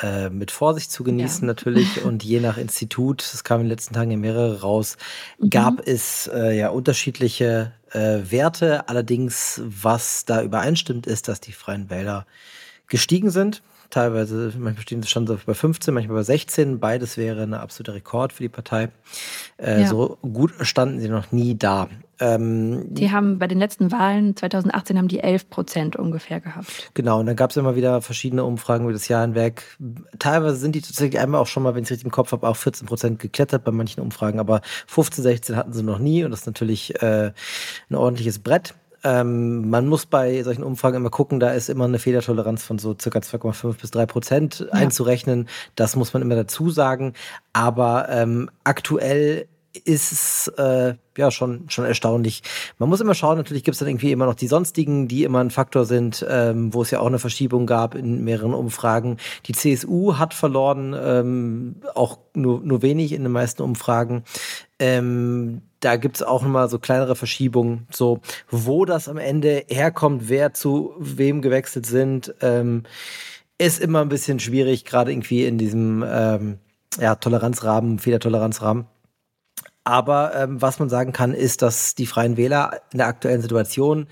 äh, 0.02 0.30
mit 0.30 0.52
Vorsicht 0.52 0.92
zu 0.92 1.04
genießen 1.04 1.42
ja. 1.42 1.48
natürlich 1.48 2.02
und 2.06 2.24
je 2.24 2.40
nach 2.40 2.58
Institut, 2.58 3.22
das 3.32 3.44
kam 3.44 3.62
in 3.62 3.66
den 3.66 3.72
letzten 3.72 3.94
Tagen 3.94 4.12
ja 4.12 4.18
mehrere 4.18 4.62
raus, 4.62 4.98
mhm. 5.40 5.50
gab 5.50 5.88
es 5.88 6.30
äh, 6.34 6.58
ja 6.58 6.70
unterschiedliche 6.70 7.74
äh, 7.92 8.20
Werte. 8.30 8.88
Allerdings, 8.90 9.62
was 9.64 10.26
da 10.26 10.42
übereinstimmt, 10.42 11.08
ist, 11.08 11.28
dass 11.28 11.42
die 11.42 11.54
Freien 11.54 11.90
Wähler 11.90 12.26
gestiegen 12.88 13.30
sind. 13.30 13.62
Teilweise, 13.90 14.54
manchmal 14.58 14.82
stehen 14.82 15.02
sie 15.02 15.10
schon 15.10 15.28
so 15.28 15.38
bei 15.46 15.54
15, 15.54 15.94
manchmal 15.94 16.18
bei 16.18 16.24
16. 16.24 16.80
Beides 16.80 17.18
wäre 17.18 17.44
ein 17.44 17.54
absoluter 17.54 17.94
Rekord 17.94 18.34
für 18.34 18.44
die 18.44 18.50
Partei. 18.50 18.90
Äh, 19.58 19.82
ja. 19.82 19.88
So 19.88 20.18
gut 20.22 20.54
standen 20.62 21.00
sie 21.00 21.10
noch 21.10 21.32
nie 21.32 21.58
da. 21.58 21.88
Ähm, 22.20 22.86
die 22.94 23.12
haben 23.12 23.38
bei 23.38 23.48
den 23.48 23.60
letzten 23.60 23.92
Wahlen 23.92 24.36
2018 24.36 24.98
haben 24.98 25.08
die 25.08 25.20
11 25.20 25.50
Prozent 25.50 25.96
ungefähr 25.96 26.40
gehabt. 26.40 26.92
Genau, 26.94 27.20
und 27.20 27.28
dann 27.28 27.36
gab 27.36 27.52
es 27.52 27.58
immer 27.58 27.76
wieder 27.76 28.02
verschiedene 28.02 28.44
Umfragen 28.44 28.86
über 28.86 28.94
das 28.94 29.08
Jahr 29.08 29.22
hinweg. 29.22 29.78
Teilweise 30.18 30.58
sind 30.58 30.74
die 30.74 30.82
tatsächlich 30.82 31.20
einmal 31.20 31.40
auch 31.42 31.48
schon 31.48 31.64
mal, 31.64 31.76
wenn 31.76 31.84
ich 31.84 31.88
es 31.88 31.92
richtig 31.92 32.06
im 32.06 32.12
Kopf 32.12 32.32
habe, 32.32 32.48
auch 32.48 32.56
14 32.56 32.88
Prozent 32.88 33.20
geklettert 33.20 33.64
bei 33.64 33.72
manchen 33.72 34.02
Umfragen, 34.02 34.40
aber 34.40 34.62
15, 34.88 35.24
16 35.24 35.56
hatten 35.56 35.74
sie 35.74 35.84
noch 35.84 36.00
nie 36.00 36.24
und 36.24 36.32
das 36.32 36.42
ist 36.42 36.48
natürlich 36.48 37.02
äh, 37.02 37.32
ein 37.90 37.96
ordentliches 37.96 38.40
Brett. 38.40 38.74
Ähm, 39.08 39.70
man 39.70 39.88
muss 39.88 40.06
bei 40.06 40.44
solchen 40.44 40.64
Umfragen 40.64 40.98
immer 40.98 41.10
gucken, 41.10 41.40
da 41.40 41.52
ist 41.52 41.70
immer 41.70 41.86
eine 41.86 41.98
Fehlertoleranz 41.98 42.64
von 42.64 42.78
so 42.78 42.94
circa 43.00 43.20
2,5 43.20 43.80
bis 43.80 43.92
3 43.92 44.06
Prozent 44.06 44.60
ja. 44.60 44.74
einzurechnen. 44.74 45.48
Das 45.76 45.96
muss 45.96 46.12
man 46.12 46.22
immer 46.22 46.36
dazu 46.36 46.70
sagen. 46.70 47.14
Aber 47.54 48.10
ähm, 48.10 48.50
aktuell 48.66 49.48
ist 49.86 50.12
es 50.12 50.48
äh, 50.58 50.96
ja 51.18 51.32
schon, 51.32 51.70
schon 51.70 51.86
erstaunlich. 51.86 52.42
Man 52.80 52.90
muss 52.90 53.00
immer 53.00 53.14
schauen, 53.14 53.38
natürlich 53.38 53.64
gibt 53.64 53.76
es 53.76 53.80
dann 53.80 53.88
irgendwie 53.88 54.12
immer 54.12 54.26
noch 54.26 54.36
die 54.36 54.48
sonstigen, 54.48 55.08
die 55.08 55.24
immer 55.24 55.40
ein 55.40 55.52
Faktor 55.52 55.86
sind, 55.86 56.26
ähm, 56.28 56.74
wo 56.74 56.82
es 56.82 56.92
ja 56.92 57.00
auch 57.00 57.08
eine 57.08 57.20
Verschiebung 57.20 57.66
gab 57.66 57.96
in 57.96 58.24
mehreren 58.24 58.54
Umfragen. 58.54 59.18
Die 59.46 59.54
CSU 59.54 60.18
hat 60.18 60.34
verloren, 60.34 60.96
ähm, 61.00 61.76
auch 61.96 62.18
nur, 62.34 62.62
nur 62.62 62.82
wenig 62.82 63.14
in 63.14 63.24
den 63.24 63.32
meisten 63.32 63.62
Umfragen. 63.62 64.24
Ähm, 64.80 65.62
da 65.80 65.96
gibt 65.96 66.18
es 66.18 66.24
auch 66.24 66.42
nochmal 66.42 66.70
so 66.70 66.80
kleinere 66.80 67.16
Verschiebungen, 67.16 67.88
so 67.92 68.20
wo 68.50 68.86
das 68.86 69.08
am 69.08 69.18
Ende 69.18 69.64
herkommt, 69.68 70.30
wer 70.30 70.54
zu 70.54 70.94
wem 71.00 71.42
gewechselt 71.42 71.86
sind, 71.86 72.34
ähm, 72.42 72.84
ist 73.58 73.80
immer 73.80 74.02
ein 74.02 74.10
bisschen 74.10 74.40
schwierig, 74.40 74.86
gerade 74.86 75.12
irgendwie 75.12 75.46
in 75.46 75.58
diesem 75.58 76.04
ähm, 76.08 76.60
ja, 77.00 77.16
Toleranzrahmen, 77.16 78.00
Fehlertoleranzrahmen. 78.00 78.86
Aber 79.84 80.36
ähm, 80.36 80.62
was 80.62 80.80
man 80.80 80.90
sagen 80.90 81.14
kann, 81.14 81.34
ist, 81.34 81.62
dass 81.62 81.96
die 81.96 82.08
Freien 82.08 82.36
Wähler 82.36 82.82
in 82.92 82.98
der 82.98 83.08
aktuellen 83.08 83.42
Situation 83.42 84.08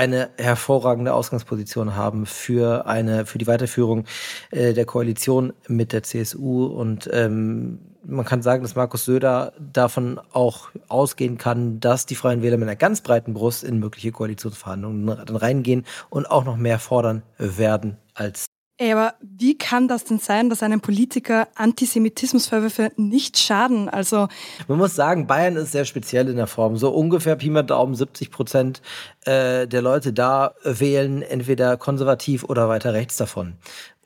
eine 0.00 0.30
hervorragende 0.38 1.12
Ausgangsposition 1.12 1.94
haben 1.94 2.24
für 2.24 2.86
eine 2.86 3.26
für 3.26 3.36
die 3.36 3.46
Weiterführung 3.46 4.06
äh, 4.50 4.72
der 4.72 4.86
Koalition 4.86 5.52
mit 5.68 5.92
der 5.92 6.02
CSU 6.02 6.64
und 6.64 7.10
ähm, 7.12 7.80
man 8.02 8.24
kann 8.24 8.40
sagen, 8.40 8.62
dass 8.62 8.74
Markus 8.74 9.04
Söder 9.04 9.52
davon 9.58 10.18
auch 10.32 10.70
ausgehen 10.88 11.36
kann, 11.36 11.80
dass 11.80 12.06
die 12.06 12.14
Freien 12.14 12.40
Wähler 12.40 12.56
mit 12.56 12.66
einer 12.66 12.76
ganz 12.76 13.02
breiten 13.02 13.34
Brust 13.34 13.62
in 13.62 13.78
mögliche 13.78 14.10
Koalitionsverhandlungen 14.10 15.04
dann 15.26 15.36
reingehen 15.36 15.84
und 16.08 16.24
auch 16.30 16.46
noch 16.46 16.56
mehr 16.56 16.78
fordern 16.78 17.22
werden 17.36 17.98
als 18.14 18.49
Ey, 18.80 18.92
aber 18.92 19.12
wie 19.20 19.58
kann 19.58 19.88
das 19.88 20.04
denn 20.04 20.18
sein, 20.18 20.48
dass 20.48 20.62
einem 20.62 20.80
Politiker 20.80 21.48
Antisemitismusvorwürfe 21.54 22.90
nicht 22.96 23.36
schaden? 23.36 23.90
Also 23.90 24.28
man 24.68 24.78
muss 24.78 24.94
sagen, 24.94 25.26
Bayern 25.26 25.56
ist 25.56 25.72
sehr 25.72 25.84
speziell 25.84 26.30
in 26.30 26.36
der 26.36 26.46
Form. 26.46 26.78
So 26.78 26.88
ungefähr 26.88 27.36
Pi 27.36 27.50
mal 27.50 27.62
Daumen 27.62 27.94
70 27.94 28.30
Prozent 28.30 28.80
äh, 29.26 29.66
der 29.66 29.82
Leute 29.82 30.14
da 30.14 30.54
wählen 30.64 31.20
entweder 31.20 31.76
konservativ 31.76 32.42
oder 32.44 32.70
weiter 32.70 32.94
rechts 32.94 33.18
davon. 33.18 33.52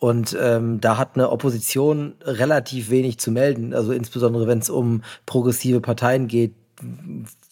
Und 0.00 0.36
ähm, 0.40 0.80
da 0.80 0.98
hat 0.98 1.10
eine 1.14 1.30
Opposition 1.30 2.16
relativ 2.22 2.90
wenig 2.90 3.20
zu 3.20 3.30
melden. 3.30 3.74
Also 3.74 3.92
insbesondere 3.92 4.48
wenn 4.48 4.58
es 4.58 4.70
um 4.70 5.04
progressive 5.24 5.82
Parteien 5.82 6.26
geht, 6.26 6.52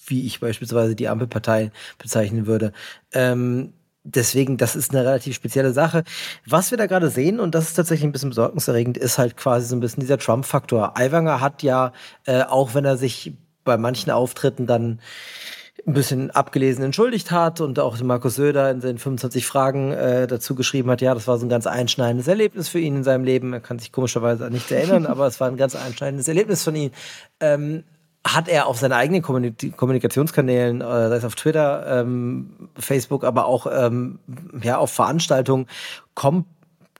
wie 0.06 0.26
ich 0.26 0.40
beispielsweise 0.40 0.96
die 0.96 1.06
Ampelpartei 1.06 1.70
bezeichnen 1.98 2.48
würde. 2.48 2.72
Ähm, 3.12 3.74
deswegen, 4.04 4.56
das 4.56 4.76
ist 4.76 4.92
eine 4.92 5.04
relativ 5.04 5.35
spezielle 5.35 5.73
Sache. 5.73 6.04
Was 6.47 6.71
wir 6.71 6.78
da 6.78 6.87
gerade 6.87 7.11
sehen, 7.11 7.40
und 7.40 7.54
das 7.54 7.68
ist 7.68 7.75
tatsächlich 7.75 8.04
ein 8.04 8.12
bisschen 8.12 8.30
besorgniserregend, 8.30 8.97
ist 8.97 9.18
halt 9.18 9.37
quasi 9.37 9.66
so 9.66 9.76
ein 9.76 9.80
bisschen 9.80 10.00
dieser 10.00 10.18
Trump-Faktor. 10.18 10.97
Aiwanger 10.97 11.40
hat 11.40 11.62
ja, 11.62 11.92
äh, 12.26 12.42
auch 12.42 12.75
wenn 12.75 12.85
er 12.85 12.97
sich 12.97 13.32
bei 13.64 13.76
manchen 13.76 14.11
Auftritten 14.11 14.66
dann 14.66 15.00
ein 15.87 15.94
bisschen 15.94 16.30
abgelesen 16.30 16.85
entschuldigt 16.85 17.30
hat 17.30 17.61
und 17.61 17.78
auch 17.80 18.00
Markus 18.02 18.37
Söder 18.37 18.71
in 18.71 18.80
seinen 18.80 18.99
25 18.99 19.47
Fragen 19.47 19.92
äh, 19.92 20.26
dazu 20.26 20.54
geschrieben 20.54 20.90
hat, 20.90 21.00
ja, 21.00 21.12
das 21.14 21.26
war 21.26 21.38
so 21.38 21.47
ein 21.47 21.49
ganz 21.49 21.66
einschneidendes 21.66 22.28
Erlebnis 22.28 22.68
für 22.68 22.78
ihn 22.78 22.97
in 22.97 23.04
seinem 23.04 23.25
Leben. 23.25 23.52
Er 23.52 23.61
kann 23.61 23.78
sich 23.78 23.90
komischerweise 23.90 24.47
an 24.47 24.52
nichts 24.52 24.71
erinnern, 24.71 25.06
aber 25.06 25.26
es 25.26 25.40
war 25.40 25.49
ein 25.49 25.56
ganz 25.56 25.75
einschneidendes 25.75 26.28
Erlebnis 26.28 26.62
von 26.62 26.76
ihm. 26.76 26.90
Ähm, 27.40 27.85
hat 28.24 28.48
er 28.48 28.66
auf 28.66 28.78
seinen 28.78 28.92
eigenen 28.92 29.22
Kommunikationskanälen, 29.22 30.80
äh, 30.80 31.08
sei 31.08 31.16
es 31.16 31.24
auf 31.24 31.34
Twitter, 31.34 32.00
ähm, 32.00 32.68
Facebook, 32.78 33.24
aber 33.24 33.46
auch 33.46 33.66
ähm, 33.70 34.20
ja 34.62 34.78
auf 34.78 34.92
Veranstaltungen 34.92 35.66
kommt 36.14 36.46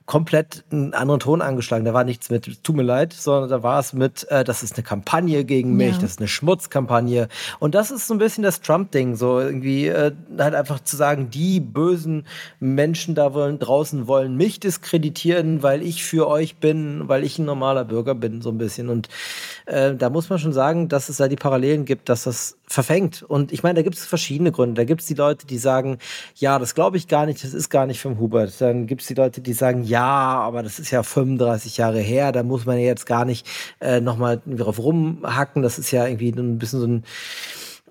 komplett 0.05 0.65
einen 0.69 0.93
anderen 0.93 1.21
Ton 1.21 1.41
angeschlagen. 1.41 1.85
Da 1.85 1.93
war 1.93 2.03
nichts 2.03 2.29
mit, 2.29 2.63
tut 2.63 2.75
mir 2.75 2.83
leid, 2.83 3.13
sondern 3.13 3.49
da 3.49 3.63
war 3.63 3.79
es 3.79 3.93
mit, 3.93 4.29
äh, 4.29 4.43
das 4.43 4.61
ist 4.61 4.75
eine 4.75 4.83
Kampagne 4.83 5.45
gegen 5.45 5.75
mich, 5.75 5.95
ja. 5.95 6.01
das 6.01 6.11
ist 6.11 6.19
eine 6.19 6.27
Schmutzkampagne. 6.27 7.29
Und 7.59 7.73
das 7.73 7.89
ist 7.89 8.07
so 8.07 8.13
ein 8.13 8.17
bisschen 8.17 8.43
das 8.43 8.59
Trump-Ding, 8.59 9.15
so 9.15 9.39
irgendwie 9.39 9.87
äh, 9.87 10.11
halt 10.37 10.55
einfach 10.55 10.81
zu 10.81 10.97
sagen, 10.97 11.29
die 11.29 11.61
bösen 11.61 12.25
Menschen 12.59 13.15
da 13.15 13.33
wollen, 13.33 13.59
draußen 13.59 14.07
wollen 14.07 14.35
mich 14.35 14.59
diskreditieren, 14.59 15.63
weil 15.63 15.81
ich 15.81 16.03
für 16.03 16.27
euch 16.27 16.57
bin, 16.57 17.07
weil 17.07 17.23
ich 17.23 17.39
ein 17.39 17.45
normaler 17.45 17.85
Bürger 17.85 18.15
bin, 18.15 18.41
so 18.41 18.49
ein 18.49 18.57
bisschen. 18.57 18.89
Und 18.89 19.07
äh, 19.67 19.95
da 19.95 20.09
muss 20.09 20.29
man 20.29 20.37
schon 20.37 20.53
sagen, 20.53 20.89
dass 20.89 21.07
es 21.07 21.17
da 21.17 21.29
die 21.29 21.37
Parallelen 21.37 21.85
gibt, 21.85 22.09
dass 22.09 22.23
das 22.23 22.57
verfängt. 22.67 23.23
Und 23.23 23.53
ich 23.53 23.63
meine, 23.63 23.75
da 23.75 23.81
gibt 23.83 23.95
es 23.95 24.05
verschiedene 24.05 24.51
Gründe. 24.51 24.81
Da 24.81 24.83
gibt 24.83 25.01
es 25.01 25.07
die 25.07 25.13
Leute, 25.13 25.45
die 25.45 25.57
sagen, 25.57 25.99
ja, 26.35 26.59
das 26.59 26.75
glaube 26.75 26.97
ich 26.97 27.07
gar 27.07 27.25
nicht, 27.25 27.43
das 27.43 27.53
ist 27.53 27.69
gar 27.69 27.85
nicht 27.85 28.01
vom 28.01 28.19
Hubert. 28.19 28.59
Dann 28.59 28.87
gibt 28.87 29.01
es 29.01 29.07
die 29.07 29.13
Leute, 29.13 29.41
die 29.41 29.53
sagen, 29.53 29.83
ja, 29.83 29.92
aber 30.01 30.63
das 30.63 30.79
ist 30.79 30.91
ja 30.91 31.03
35 31.03 31.77
Jahre 31.77 31.99
her, 31.99 32.31
da 32.31 32.43
muss 32.43 32.65
man 32.65 32.77
ja 32.77 32.85
jetzt 32.85 33.05
gar 33.05 33.25
nicht 33.25 33.47
äh, 33.79 34.01
nochmal 34.01 34.41
drauf 34.45 34.79
rumhacken. 34.79 35.61
Das 35.61 35.79
ist 35.79 35.91
ja 35.91 36.07
irgendwie 36.07 36.31
ein 36.31 36.57
bisschen 36.57 36.79
so 36.79 36.87
ein, 36.87 37.03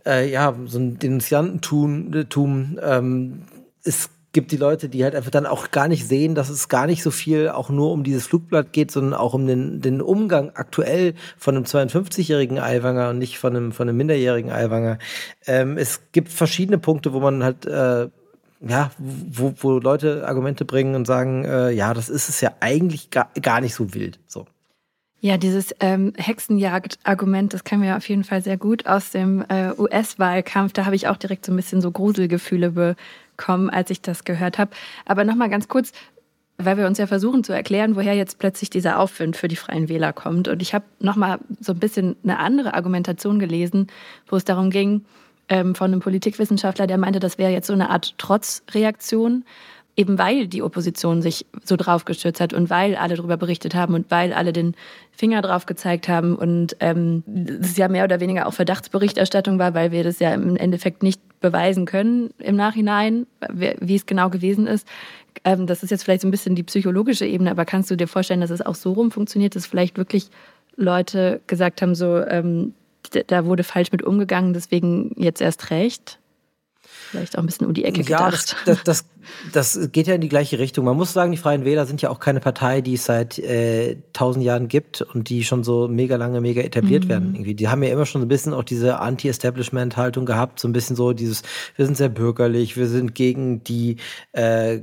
äh, 0.06 0.30
ja, 0.30 0.54
so 0.66 0.78
ein 0.78 0.98
Denunziantentum. 0.98 2.78
Ähm, 2.82 3.42
es 3.84 4.10
gibt 4.32 4.50
die 4.50 4.56
Leute, 4.56 4.88
die 4.88 5.04
halt 5.04 5.14
einfach 5.14 5.30
dann 5.30 5.46
auch 5.46 5.70
gar 5.70 5.88
nicht 5.88 6.08
sehen, 6.08 6.34
dass 6.34 6.48
es 6.48 6.68
gar 6.68 6.86
nicht 6.86 7.02
so 7.02 7.10
viel 7.10 7.50
auch 7.50 7.68
nur 7.68 7.92
um 7.92 8.02
dieses 8.02 8.26
Flugblatt 8.26 8.72
geht, 8.72 8.90
sondern 8.90 9.14
auch 9.14 9.34
um 9.34 9.46
den, 9.46 9.80
den 9.80 10.00
Umgang 10.00 10.50
aktuell 10.54 11.14
von 11.36 11.54
einem 11.54 11.64
52-jährigen 11.64 12.58
Eiwanger 12.58 13.10
und 13.10 13.18
nicht 13.18 13.38
von 13.38 13.54
einem, 13.54 13.72
von 13.72 13.88
einem 13.88 13.98
minderjährigen 13.98 14.50
Eiwanger. 14.50 14.98
Ähm, 15.46 15.76
es 15.76 16.00
gibt 16.12 16.30
verschiedene 16.30 16.78
Punkte, 16.78 17.12
wo 17.12 17.20
man 17.20 17.44
halt 17.44 17.66
äh, 17.66 18.08
ja, 18.66 18.90
wo, 18.98 19.54
wo 19.58 19.78
Leute 19.78 20.26
Argumente 20.26 20.64
bringen 20.64 20.94
und 20.94 21.06
sagen, 21.06 21.44
äh, 21.44 21.70
ja, 21.70 21.94
das 21.94 22.08
ist 22.08 22.28
es 22.28 22.40
ja 22.40 22.52
eigentlich 22.60 23.10
gar, 23.10 23.30
gar 23.40 23.60
nicht 23.60 23.74
so 23.74 23.94
wild. 23.94 24.20
So. 24.26 24.46
Ja, 25.20 25.36
dieses 25.36 25.74
ähm, 25.80 26.12
Hexenjagd-Argument, 26.16 27.54
das 27.54 27.64
kennen 27.64 27.82
wir 27.82 27.96
auf 27.96 28.08
jeden 28.08 28.24
Fall 28.24 28.42
sehr 28.42 28.56
gut 28.56 28.86
aus 28.86 29.10
dem 29.10 29.44
äh, 29.48 29.72
US-Wahlkampf. 29.78 30.72
Da 30.72 30.84
habe 30.84 30.96
ich 30.96 31.06
auch 31.06 31.16
direkt 31.16 31.46
so 31.46 31.52
ein 31.52 31.56
bisschen 31.56 31.80
so 31.80 31.92
Gruselgefühle 31.92 32.96
bekommen, 33.36 33.70
als 33.70 33.90
ich 33.90 34.02
das 34.02 34.24
gehört 34.24 34.58
habe. 34.58 34.72
Aber 35.06 35.24
nochmal 35.24 35.48
ganz 35.48 35.68
kurz, 35.68 35.92
weil 36.58 36.76
wir 36.76 36.86
uns 36.86 36.98
ja 36.98 37.06
versuchen 37.06 37.44
zu 37.44 37.52
erklären, 37.52 37.94
woher 37.94 38.14
jetzt 38.14 38.38
plötzlich 38.38 38.68
dieser 38.68 38.98
Aufwind 38.98 39.36
für 39.36 39.48
die 39.48 39.56
Freien 39.56 39.88
Wähler 39.88 40.12
kommt. 40.12 40.48
Und 40.48 40.60
ich 40.60 40.74
habe 40.74 40.84
nochmal 40.98 41.38
so 41.60 41.72
ein 41.72 41.78
bisschen 41.78 42.16
eine 42.24 42.38
andere 42.40 42.74
Argumentation 42.74 43.38
gelesen, 43.38 43.88
wo 44.26 44.36
es 44.36 44.44
darum 44.44 44.70
ging, 44.70 45.04
ähm, 45.52 45.74
von 45.74 45.92
einem 45.92 46.00
Politikwissenschaftler, 46.00 46.86
der 46.86 46.96
meinte, 46.96 47.20
das 47.20 47.36
wäre 47.36 47.52
jetzt 47.52 47.66
so 47.66 47.74
eine 47.74 47.90
Art 47.90 48.16
Trotzreaktion, 48.16 49.44
eben 49.96 50.18
weil 50.18 50.46
die 50.46 50.62
Opposition 50.62 51.20
sich 51.20 51.44
so 51.62 51.76
drauf 51.76 52.06
gestürzt 52.06 52.40
hat 52.40 52.54
und 52.54 52.70
weil 52.70 52.96
alle 52.96 53.16
darüber 53.16 53.36
berichtet 53.36 53.74
haben 53.74 53.92
und 53.92 54.10
weil 54.10 54.32
alle 54.32 54.54
den 54.54 54.74
Finger 55.10 55.42
drauf 55.42 55.66
gezeigt 55.66 56.08
haben 56.08 56.36
und 56.36 56.74
ähm, 56.80 57.22
es 57.60 57.76
ja 57.76 57.88
mehr 57.88 58.04
oder 58.04 58.18
weniger 58.18 58.46
auch 58.46 58.54
Verdachtsberichterstattung 58.54 59.58
war, 59.58 59.74
weil 59.74 59.92
wir 59.92 60.04
das 60.04 60.20
ja 60.20 60.32
im 60.32 60.56
Endeffekt 60.56 61.02
nicht 61.02 61.20
beweisen 61.40 61.84
können 61.84 62.30
im 62.38 62.56
Nachhinein, 62.56 63.26
wie 63.50 63.94
es 63.94 64.06
genau 64.06 64.30
gewesen 64.30 64.66
ist. 64.66 64.88
Ähm, 65.44 65.66
das 65.66 65.82
ist 65.82 65.90
jetzt 65.90 66.04
vielleicht 66.04 66.22
so 66.22 66.28
ein 66.28 66.30
bisschen 66.30 66.54
die 66.54 66.62
psychologische 66.62 67.26
Ebene, 67.26 67.50
aber 67.50 67.66
kannst 67.66 67.90
du 67.90 67.96
dir 67.96 68.08
vorstellen, 68.08 68.40
dass 68.40 68.50
es 68.50 68.64
auch 68.64 68.74
so 68.74 68.94
rum 68.94 69.10
funktioniert, 69.10 69.54
dass 69.54 69.66
vielleicht 69.66 69.98
wirklich 69.98 70.30
Leute 70.76 71.42
gesagt 71.46 71.82
haben, 71.82 71.94
so 71.94 72.16
ähm, 72.16 72.72
da 73.26 73.44
wurde 73.44 73.64
falsch 73.64 73.92
mit 73.92 74.02
umgegangen, 74.02 74.52
deswegen 74.52 75.12
jetzt 75.16 75.40
erst 75.40 75.70
recht. 75.70 76.18
Vielleicht 77.12 77.36
auch 77.36 77.42
ein 77.42 77.46
bisschen 77.46 77.66
um 77.66 77.74
die 77.74 77.84
Ecke 77.84 78.00
ja, 78.02 78.28
gedacht. 78.28 78.56
Das, 78.64 78.82
das, 78.82 79.04
das, 79.52 79.74
das, 79.74 79.92
geht 79.92 80.06
ja 80.06 80.14
in 80.14 80.20
die 80.20 80.28
gleiche 80.28 80.58
Richtung. 80.58 80.84
Man 80.86 80.96
muss 80.96 81.12
sagen, 81.12 81.30
die 81.30 81.36
Freien 81.36 81.64
Wähler 81.64 81.84
sind 81.84 82.00
ja 82.00 82.08
auch 82.08 82.20
keine 82.20 82.40
Partei, 82.40 82.80
die 82.80 82.94
es 82.94 83.04
seit 83.04 83.38
äh, 83.38 83.98
tausend 84.12 84.44
Jahren 84.44 84.66
gibt 84.66 85.02
und 85.02 85.28
die 85.28 85.44
schon 85.44 85.62
so 85.62 85.88
mega 85.88 86.16
lange, 86.16 86.40
mega 86.40 86.62
etabliert 86.62 87.04
mhm. 87.04 87.08
werden. 87.08 87.34
Irgendwie. 87.34 87.54
Die 87.54 87.68
haben 87.68 87.82
ja 87.82 87.90
immer 87.90 88.06
schon 88.06 88.22
so 88.22 88.24
ein 88.24 88.28
bisschen 88.28 88.54
auch 88.54 88.64
diese 88.64 88.98
Anti-Establishment-Haltung 88.98 90.24
gehabt, 90.24 90.58
so 90.58 90.68
ein 90.68 90.72
bisschen 90.72 90.96
so 90.96 91.12
dieses, 91.12 91.42
wir 91.76 91.84
sind 91.84 91.96
sehr 91.96 92.08
bürgerlich, 92.08 92.76
wir 92.76 92.86
sind 92.86 93.14
gegen 93.14 93.62
die 93.62 93.96
äh, 94.32 94.80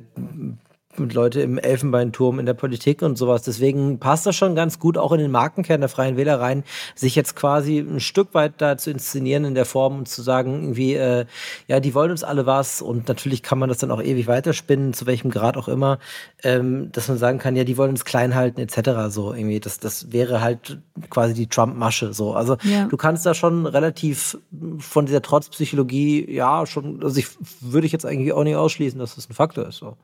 Leute 1.07 1.41
im 1.41 1.57
Elfenbeinturm 1.57 2.39
in 2.39 2.45
der 2.45 2.53
Politik 2.53 3.01
und 3.01 3.17
sowas. 3.17 3.43
Deswegen 3.43 3.99
passt 3.99 4.25
das 4.25 4.35
schon 4.35 4.55
ganz 4.55 4.79
gut 4.79 4.97
auch 4.97 5.11
in 5.11 5.19
den 5.19 5.31
Markenkern 5.31 5.79
der 5.79 5.89
Freien 5.89 6.17
Wähler 6.17 6.39
rein, 6.39 6.63
sich 6.95 7.15
jetzt 7.15 7.35
quasi 7.35 7.79
ein 7.79 7.99
Stück 7.99 8.33
weit 8.33 8.53
da 8.57 8.77
zu 8.77 8.91
inszenieren 8.91 9.45
in 9.45 9.55
der 9.55 9.65
Form 9.65 9.99
und 9.99 10.09
zu 10.09 10.21
sagen, 10.21 10.61
irgendwie, 10.61 10.95
äh, 10.95 11.25
ja, 11.67 11.79
die 11.79 11.93
wollen 11.93 12.11
uns 12.11 12.23
alle 12.23 12.45
was 12.45 12.81
und 12.81 13.07
natürlich 13.07 13.43
kann 13.43 13.59
man 13.59 13.69
das 13.69 13.77
dann 13.77 13.91
auch 13.91 14.01
ewig 14.01 14.27
weiterspinnen, 14.27 14.93
zu 14.93 15.05
welchem 15.05 15.29
Grad 15.31 15.57
auch 15.57 15.67
immer, 15.67 15.99
ähm, 16.43 16.91
dass 16.91 17.07
man 17.07 17.17
sagen 17.17 17.39
kann, 17.39 17.55
ja, 17.55 17.63
die 17.63 17.77
wollen 17.77 17.91
uns 17.91 18.05
klein 18.05 18.35
halten, 18.35 18.59
etc. 18.59 19.09
So 19.09 19.33
irgendwie. 19.33 19.59
Das, 19.59 19.79
das 19.79 20.11
wäre 20.11 20.41
halt 20.41 20.79
quasi 21.09 21.33
die 21.33 21.47
Trump-Masche. 21.47 22.13
So. 22.13 22.33
Also 22.33 22.57
ja. 22.63 22.85
du 22.85 22.97
kannst 22.97 23.25
da 23.25 23.33
schon 23.33 23.65
relativ 23.65 24.37
von 24.79 25.05
dieser 25.05 25.21
Trotzpsychologie, 25.21 26.31
ja, 26.31 26.65
schon, 26.65 27.03
also 27.03 27.17
ich 27.17 27.27
würde 27.61 27.87
ich 27.87 27.93
jetzt 27.93 28.05
eigentlich 28.05 28.33
auch 28.33 28.43
nicht 28.43 28.55
ausschließen, 28.55 28.99
dass 28.99 29.15
das 29.15 29.29
ein 29.29 29.33
Faktor 29.33 29.67
ist. 29.67 29.77
So. 29.77 29.97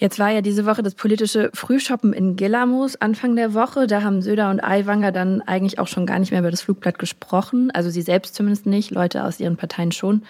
Jetzt 0.00 0.20
war 0.20 0.30
ja 0.30 0.42
diese 0.42 0.64
Woche 0.64 0.84
das 0.84 0.94
politische 0.94 1.50
Frühshoppen 1.54 2.12
in 2.12 2.36
Gillamos 2.36 2.94
Anfang 2.96 3.34
der 3.34 3.52
Woche. 3.52 3.88
Da 3.88 4.02
haben 4.02 4.22
Söder 4.22 4.48
und 4.48 4.62
Aiwanger 4.62 5.10
dann 5.10 5.42
eigentlich 5.42 5.80
auch 5.80 5.88
schon 5.88 6.06
gar 6.06 6.20
nicht 6.20 6.30
mehr 6.30 6.38
über 6.38 6.52
das 6.52 6.62
Flugblatt 6.62 7.00
gesprochen. 7.00 7.72
Also 7.72 7.90
sie 7.90 8.02
selbst 8.02 8.36
zumindest 8.36 8.66
nicht, 8.66 8.92
Leute 8.92 9.24
aus 9.24 9.40
ihren 9.40 9.56
Parteien 9.56 9.90
schon. 9.90 10.22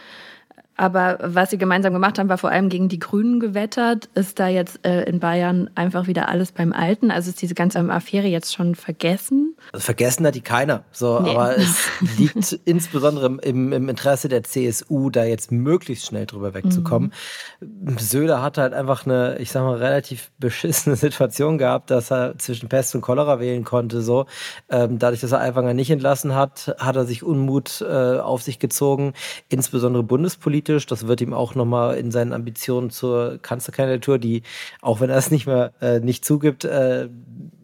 Aber 0.78 1.18
was 1.20 1.50
sie 1.50 1.58
gemeinsam 1.58 1.92
gemacht 1.92 2.20
haben, 2.20 2.28
war 2.28 2.38
vor 2.38 2.52
allem 2.52 2.68
gegen 2.68 2.88
die 2.88 3.00
Grünen 3.00 3.40
gewettert. 3.40 4.08
Ist 4.14 4.38
da 4.38 4.46
jetzt 4.46 4.86
äh, 4.86 5.02
in 5.02 5.18
Bayern 5.18 5.68
einfach 5.74 6.06
wieder 6.06 6.28
alles 6.28 6.52
beim 6.52 6.72
Alten? 6.72 7.10
Also 7.10 7.30
ist 7.30 7.42
diese 7.42 7.56
ganze 7.56 7.80
Affäre 7.80 8.28
jetzt 8.28 8.54
schon 8.54 8.76
vergessen? 8.76 9.56
Also 9.72 9.84
vergessen 9.84 10.24
hat 10.24 10.36
die 10.36 10.40
keiner. 10.40 10.84
So, 10.92 11.18
nee. 11.18 11.30
aber 11.30 11.56
es 11.58 11.88
liegt 12.16 12.60
insbesondere 12.64 13.26
im, 13.42 13.72
im, 13.72 13.88
Interesse 13.88 14.28
der 14.28 14.44
CSU, 14.44 15.10
da 15.10 15.24
jetzt 15.24 15.50
möglichst 15.50 16.06
schnell 16.06 16.26
drüber 16.26 16.54
wegzukommen. 16.54 17.12
Mhm. 17.60 17.98
Söder 17.98 18.40
hat 18.40 18.56
halt 18.56 18.72
einfach 18.72 19.04
eine, 19.04 19.36
ich 19.40 19.50
sag 19.50 19.64
mal, 19.64 19.78
relativ 19.78 20.30
beschissene 20.38 20.94
Situation 20.96 21.58
gehabt, 21.58 21.90
dass 21.90 22.12
er 22.12 22.38
zwischen 22.38 22.68
Pest 22.68 22.94
und 22.94 23.00
Cholera 23.00 23.40
wählen 23.40 23.64
konnte. 23.64 24.00
So, 24.00 24.26
ähm, 24.68 25.00
dadurch, 25.00 25.22
dass 25.22 25.32
er 25.32 25.40
Aiwanger 25.40 25.74
nicht 25.74 25.90
entlassen 25.90 26.36
hat, 26.36 26.76
hat 26.78 26.94
er 26.94 27.04
sich 27.04 27.24
Unmut 27.24 27.80
äh, 27.80 28.18
auf 28.20 28.42
sich 28.42 28.60
gezogen, 28.60 29.14
insbesondere 29.48 30.04
bundespolitisch 30.04 30.67
politisch. 30.68 30.86
Das 30.86 31.06
wird 31.06 31.20
ihm 31.20 31.32
auch 31.32 31.54
nochmal 31.54 31.96
in 31.96 32.10
seinen 32.10 32.32
Ambitionen 32.32 32.90
zur 32.90 33.38
Kanzlerkandidatur, 33.40 34.18
die, 34.18 34.42
auch 34.82 35.00
wenn 35.00 35.10
er 35.10 35.16
es 35.16 35.30
nicht 35.30 35.46
mehr 35.46 35.72
äh, 35.80 36.00
nicht 36.00 36.24
zugibt, 36.24 36.64
äh, 36.64 37.08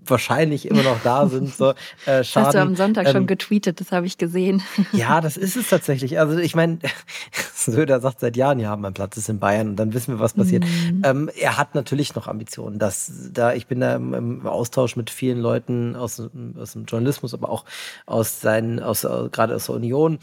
wahrscheinlich 0.06 0.66
immer 0.68 0.82
noch 0.82 1.02
da 1.02 1.26
sind. 1.28 1.54
So, 1.54 1.74
äh, 2.06 2.24
Schaden. 2.24 2.46
Hast 2.46 2.54
du 2.54 2.60
am 2.60 2.76
Sonntag 2.76 3.06
ähm, 3.06 3.12
schon 3.12 3.26
getweetet, 3.26 3.80
das 3.80 3.92
habe 3.92 4.06
ich 4.06 4.18
gesehen. 4.18 4.62
Ja, 4.92 5.20
das 5.20 5.36
ist 5.36 5.56
es 5.56 5.68
tatsächlich. 5.68 6.18
Also 6.18 6.38
ich 6.38 6.54
meine, 6.54 6.78
Söder 7.72 8.00
sagt 8.00 8.20
seit 8.20 8.36
Jahren, 8.36 8.58
ja, 8.58 8.76
mein 8.76 8.94
Platz 8.94 9.16
ist 9.16 9.28
in 9.28 9.38
Bayern 9.38 9.68
und 9.68 9.76
dann 9.76 9.94
wissen 9.94 10.14
wir, 10.14 10.20
was 10.20 10.34
passiert. 10.34 10.64
Mhm. 10.64 11.02
Ähm, 11.04 11.30
er 11.38 11.56
hat 11.58 11.74
natürlich 11.74 12.14
noch 12.14 12.28
Ambitionen. 12.28 12.78
Dass, 12.78 13.10
da, 13.32 13.52
ich 13.52 13.66
bin 13.66 13.80
da 13.80 13.96
im, 13.96 14.14
im 14.14 14.46
Austausch 14.46 14.96
mit 14.96 15.10
vielen 15.10 15.40
Leuten 15.40 15.96
aus, 15.96 16.22
aus 16.58 16.72
dem 16.72 16.84
Journalismus, 16.84 17.34
aber 17.34 17.48
auch 17.48 17.64
aus 18.06 18.40
seinen, 18.40 18.80
aus, 18.80 19.02
gerade 19.02 19.54
aus 19.54 19.66
der 19.66 19.74
Union. 19.74 20.18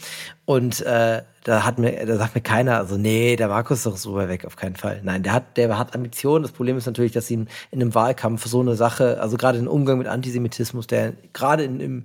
Und 0.45 0.82
äh, 0.82 1.21
da 1.43 1.65
hat 1.65 1.80
mir, 1.80 2.06
da 2.06 2.17
sagt 2.17 2.36
mir 2.36 2.41
keiner, 2.41 2.77
also 2.77 2.97
nee, 2.97 3.36
der 3.36 3.47
Markus 3.47 3.80
ist 3.80 3.86
doch 3.86 3.97
so 3.97 4.13
weit 4.15 4.30
weg, 4.30 4.45
auf 4.45 4.56
keinen 4.56 4.75
Fall. 4.75 5.01
Nein, 5.04 5.23
der 5.23 5.34
hat, 5.34 5.58
der 5.58 5.77
hat 5.77 5.95
Ambitionen. 5.95 6.43
Das 6.43 6.51
Problem 6.51 6.77
ist 6.77 6.86
natürlich, 6.86 7.13
dass 7.13 7.32
ihn 7.32 7.47
in 7.71 7.82
einem 7.82 7.95
Wahlkampf 7.95 8.45
so 8.45 8.60
eine 8.60 8.75
Sache, 8.75 9.19
also 9.19 9.38
gerade 9.38 9.58
den 9.58 9.67
Umgang 9.67 9.97
mit 9.97 10.08
Antisemitismus, 10.08 10.88
der 10.88 11.13
gerade 11.34 11.63
in, 11.63 11.80
im 11.80 12.04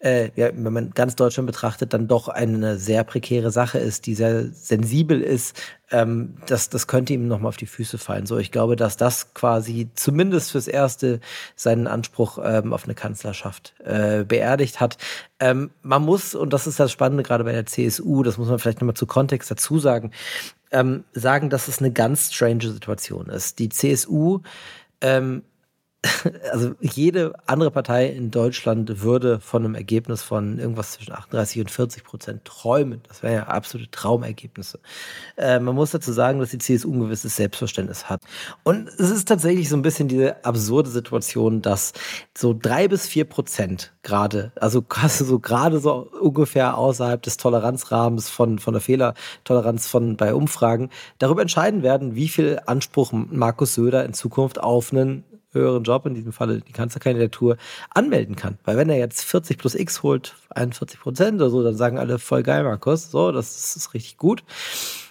äh, 0.00 0.30
ja, 0.36 0.50
wenn 0.54 0.72
man 0.72 0.90
ganz 0.90 1.16
Deutschland 1.16 1.46
betrachtet, 1.46 1.92
dann 1.92 2.06
doch 2.06 2.28
eine 2.28 2.78
sehr 2.78 3.02
prekäre 3.02 3.50
Sache 3.50 3.78
ist, 3.78 4.06
die 4.06 4.14
sehr 4.14 4.46
sensibel 4.52 5.20
ist, 5.20 5.60
ähm, 5.90 6.36
das, 6.46 6.68
das 6.68 6.86
könnte 6.86 7.14
ihm 7.14 7.26
nochmal 7.26 7.48
auf 7.48 7.56
die 7.56 7.66
Füße 7.66 7.98
fallen. 7.98 8.26
So, 8.26 8.38
ich 8.38 8.52
glaube, 8.52 8.76
dass 8.76 8.96
das 8.96 9.34
quasi 9.34 9.88
zumindest 9.94 10.52
fürs 10.52 10.68
Erste 10.68 11.20
seinen 11.56 11.88
Anspruch 11.88 12.38
ähm, 12.42 12.72
auf 12.72 12.84
eine 12.84 12.94
Kanzlerschaft 12.94 13.74
äh, 13.84 14.24
beerdigt 14.24 14.78
hat. 14.80 14.98
Ähm, 15.40 15.70
man 15.82 16.02
muss, 16.02 16.34
und 16.34 16.52
das 16.52 16.66
ist 16.68 16.78
das 16.78 16.92
Spannende 16.92 17.24
gerade 17.24 17.44
bei 17.44 17.52
der 17.52 17.66
CSU, 17.66 18.22
das 18.22 18.38
muss 18.38 18.48
man 18.48 18.58
vielleicht 18.60 18.80
nochmal 18.80 18.96
zu 18.96 19.06
Kontext 19.06 19.50
dazu 19.50 19.78
sagen, 19.78 20.12
ähm, 20.70 21.04
sagen, 21.12 21.50
dass 21.50 21.66
es 21.66 21.80
eine 21.80 21.90
ganz 21.90 22.32
strange 22.32 22.70
Situation 22.70 23.26
ist. 23.30 23.58
Die 23.58 23.68
CSU 23.68 24.40
ähm, 25.00 25.42
also 26.52 26.74
jede 26.80 27.34
andere 27.46 27.72
Partei 27.72 28.06
in 28.06 28.30
Deutschland 28.30 29.02
würde 29.02 29.40
von 29.40 29.64
einem 29.64 29.74
Ergebnis 29.74 30.22
von 30.22 30.60
irgendwas 30.60 30.92
zwischen 30.92 31.12
38 31.12 31.60
und 31.62 31.70
40 31.72 32.04
Prozent 32.04 32.44
träumen. 32.44 33.02
Das 33.08 33.24
wären 33.24 33.34
ja 33.34 33.46
absolute 33.48 33.90
Traumergebnisse. 33.90 34.78
Äh, 35.36 35.58
man 35.58 35.74
muss 35.74 35.90
dazu 35.90 36.12
sagen, 36.12 36.38
dass 36.38 36.50
die 36.50 36.58
CSU 36.58 36.92
ein 36.92 37.00
gewisses 37.00 37.34
Selbstverständnis 37.34 38.08
hat. 38.08 38.22
Und 38.62 38.86
es 38.86 39.10
ist 39.10 39.26
tatsächlich 39.26 39.68
so 39.68 39.76
ein 39.76 39.82
bisschen 39.82 40.06
diese 40.06 40.44
absurde 40.44 40.88
Situation, 40.88 41.62
dass 41.62 41.94
so 42.36 42.54
drei 42.54 42.86
bis 42.86 43.08
vier 43.08 43.24
Prozent 43.24 43.92
gerade, 44.02 44.52
also 44.54 44.84
so 45.08 45.40
gerade 45.40 45.80
so 45.80 46.08
ungefähr 46.20 46.78
außerhalb 46.78 47.20
des 47.22 47.38
Toleranzrahmens 47.38 48.28
von, 48.28 48.60
von 48.60 48.72
der 48.72 48.80
Fehlertoleranz 48.80 49.88
von 49.88 50.16
bei 50.16 50.32
Umfragen, 50.32 50.90
darüber 51.18 51.42
entscheiden 51.42 51.82
werden, 51.82 52.14
wie 52.14 52.28
viel 52.28 52.60
Anspruch 52.66 53.10
Markus 53.12 53.74
Söder 53.74 54.04
in 54.04 54.14
Zukunft 54.14 54.60
auf 54.60 54.92
einen 54.92 55.24
höheren 55.52 55.82
Job, 55.82 56.06
in 56.06 56.14
diesem 56.14 56.32
Falle 56.32 56.60
die 56.60 56.72
Kanzlerkandidatur, 56.72 57.56
anmelden 57.90 58.36
kann. 58.36 58.58
Weil 58.64 58.76
wenn 58.76 58.90
er 58.90 58.98
jetzt 58.98 59.24
40 59.24 59.58
plus 59.58 59.74
X 59.74 60.02
holt, 60.02 60.34
41 60.50 61.00
Prozent 61.00 61.36
oder 61.36 61.50
so, 61.50 61.62
dann 61.62 61.76
sagen 61.76 61.98
alle 61.98 62.18
voll 62.18 62.42
geil, 62.42 62.64
Markus, 62.64 63.10
so, 63.10 63.32
das 63.32 63.76
ist 63.76 63.94
richtig 63.94 64.16
gut. 64.16 64.44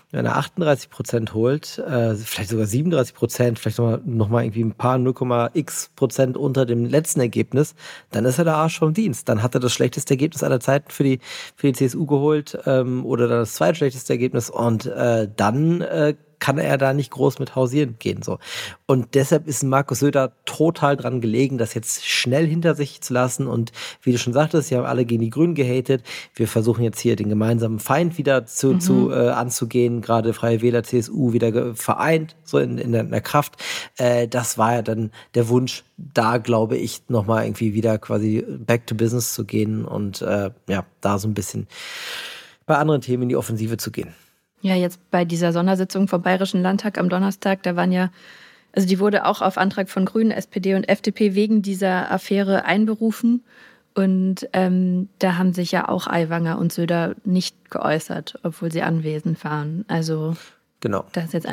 Wenn 0.10 0.26
er 0.26 0.38
38 0.38 0.90
Prozent 0.90 1.34
holt, 1.34 1.80
äh, 1.80 2.16
vielleicht 2.16 2.50
sogar 2.50 2.66
37 2.66 3.14
Prozent, 3.14 3.60
vielleicht 3.60 3.78
nochmal 3.78 4.02
noch 4.06 4.30
mal 4.30 4.44
irgendwie 4.46 4.64
ein 4.64 4.72
paar 4.72 4.96
0,x 4.96 5.90
Prozent 5.98 6.38
unter 6.38 6.66
dem 6.66 6.86
letzten 6.86 7.20
Ergebnis, 7.20 7.76
dann 8.12 8.24
ist 8.24 8.38
er 8.38 8.46
der 8.46 8.56
Arsch 8.56 8.80
vom 8.80 8.94
Dienst. 8.94 9.28
Dann 9.28 9.44
hat 9.44 9.54
er 9.54 9.60
das 9.60 9.74
schlechteste 9.74 10.14
Ergebnis 10.14 10.44
aller 10.44 10.62
Zeiten 10.62 10.92
für 10.92 11.04
die, 11.04 11.20
für 11.58 11.68
die 11.68 11.74
CSU 11.74 12.06
geholt 12.06 12.58
ähm, 12.66 13.06
oder 13.06 13.28
das 13.28 13.56
zweitschlechteste 13.56 14.14
Ergebnis 14.14 14.50
und 14.50 14.86
äh, 14.86 15.28
dann 15.36 15.82
äh, 15.82 16.16
kann 16.40 16.58
er 16.58 16.78
da 16.78 16.94
nicht 16.94 17.12
groß 17.12 17.40
mit 17.40 17.56
hausieren 17.56 17.96
gehen. 18.00 18.22
So. 18.22 18.40
Und 18.86 19.16
deshalb 19.16 19.48
ist 19.48 19.64
Markus 19.64 20.00
Söder 20.00 20.34
total 20.46 20.96
dran 20.96 21.22
gelegen, 21.22 21.58
das 21.58 21.74
jetzt 21.74 22.06
schnell 22.06 22.46
hinter 22.48 22.76
sich 22.76 23.02
zu 23.02 23.14
lassen. 23.14 23.48
Und 23.48 23.72
wie 24.02 24.12
du 24.12 24.18
schon 24.18 24.34
sagtest, 24.34 24.70
sie 24.70 24.76
haben 24.76 24.86
alle 24.86 25.06
gegen 25.06 25.22
die 25.22 25.30
Grünen 25.30 25.56
gehatet. 25.56 26.04
Wir 26.34 26.48
versuchen 26.48 26.84
jetzt 26.84 27.00
hier 27.00 27.16
den 27.16 27.30
gemeinsamen 27.30 27.80
Feind 27.80 28.18
wieder 28.18 28.46
zu, 28.46 28.74
mhm. 28.74 28.80
zu 28.80 29.12
äh, 29.12 29.30
anzugehen, 29.30 30.02
gerade 30.02 30.34
Freie 30.34 30.62
Wähler, 30.62 30.84
CSU 30.84 31.34
wieder 31.34 31.76
vereint, 31.76 32.36
so 32.44 32.60
in, 32.60 32.78
in, 32.78 32.92
der, 32.92 33.02
in 33.02 33.12
der 33.12 33.22
Kraft. 33.22 33.56
Äh, 33.98 34.28
das 34.28 34.58
war 34.58 34.76
ja 34.76 34.82
dann 34.82 35.12
der 35.34 35.50
Wunsch, 35.50 35.84
da 35.98 36.38
glaube 36.38 36.78
ich, 36.78 37.02
nochmal 37.08 37.46
irgendwie 37.46 37.74
wieder 37.74 37.98
quasi 37.98 38.46
back 38.48 38.86
to 38.88 38.96
business 38.96 39.34
zu 39.34 39.46
gehen 39.46 39.86
und 39.86 40.22
äh, 40.22 40.52
ja, 40.68 40.86
da 41.02 41.18
so 41.18 41.28
ein 41.28 41.34
bisschen 41.34 41.68
bei 42.66 42.78
anderen 42.78 43.02
Themen 43.02 43.24
in 43.24 43.30
die 43.30 43.36
Offensive 43.36 43.78
zu 43.78 43.92
gehen. 43.92 44.14
Ja, 44.62 44.76
jetzt 44.76 45.00
bei 45.12 45.26
dieser 45.26 45.54
Sondersitzung 45.54 46.08
vom 46.08 46.22
Bayerischen 46.22 46.62
Landtag 46.62 46.98
am 46.98 47.10
Donnerstag, 47.10 47.64
da 47.64 47.76
waren 47.76 47.92
ja, 47.92 48.10
also 48.74 48.88
die 48.88 49.00
wurde 49.00 49.26
auch 49.26 49.42
auf 49.42 49.58
Antrag 49.58 49.90
von 49.90 50.06
Grünen, 50.06 50.32
SPD 50.32 50.76
und 50.76 50.90
FDP 50.90 51.36
wegen 51.36 51.62
dieser 51.62 52.12
Affäre 52.12 52.66
einberufen. 52.66 53.44
Und 53.94 54.48
ähm, 54.54 55.10
da 55.18 55.38
haben 55.38 55.54
sich 55.54 55.72
ja 55.72 55.90
auch 55.90 56.06
Aiwanger 56.06 56.60
und 56.60 56.72
Söder 56.72 57.16
nicht 57.24 57.72
geäußert, 57.72 58.40
obwohl 58.44 58.72
sie 58.72 58.84
anwesend 58.84 59.44
waren. 59.44 59.86
Also 59.88 60.36
Genau. 60.80 61.06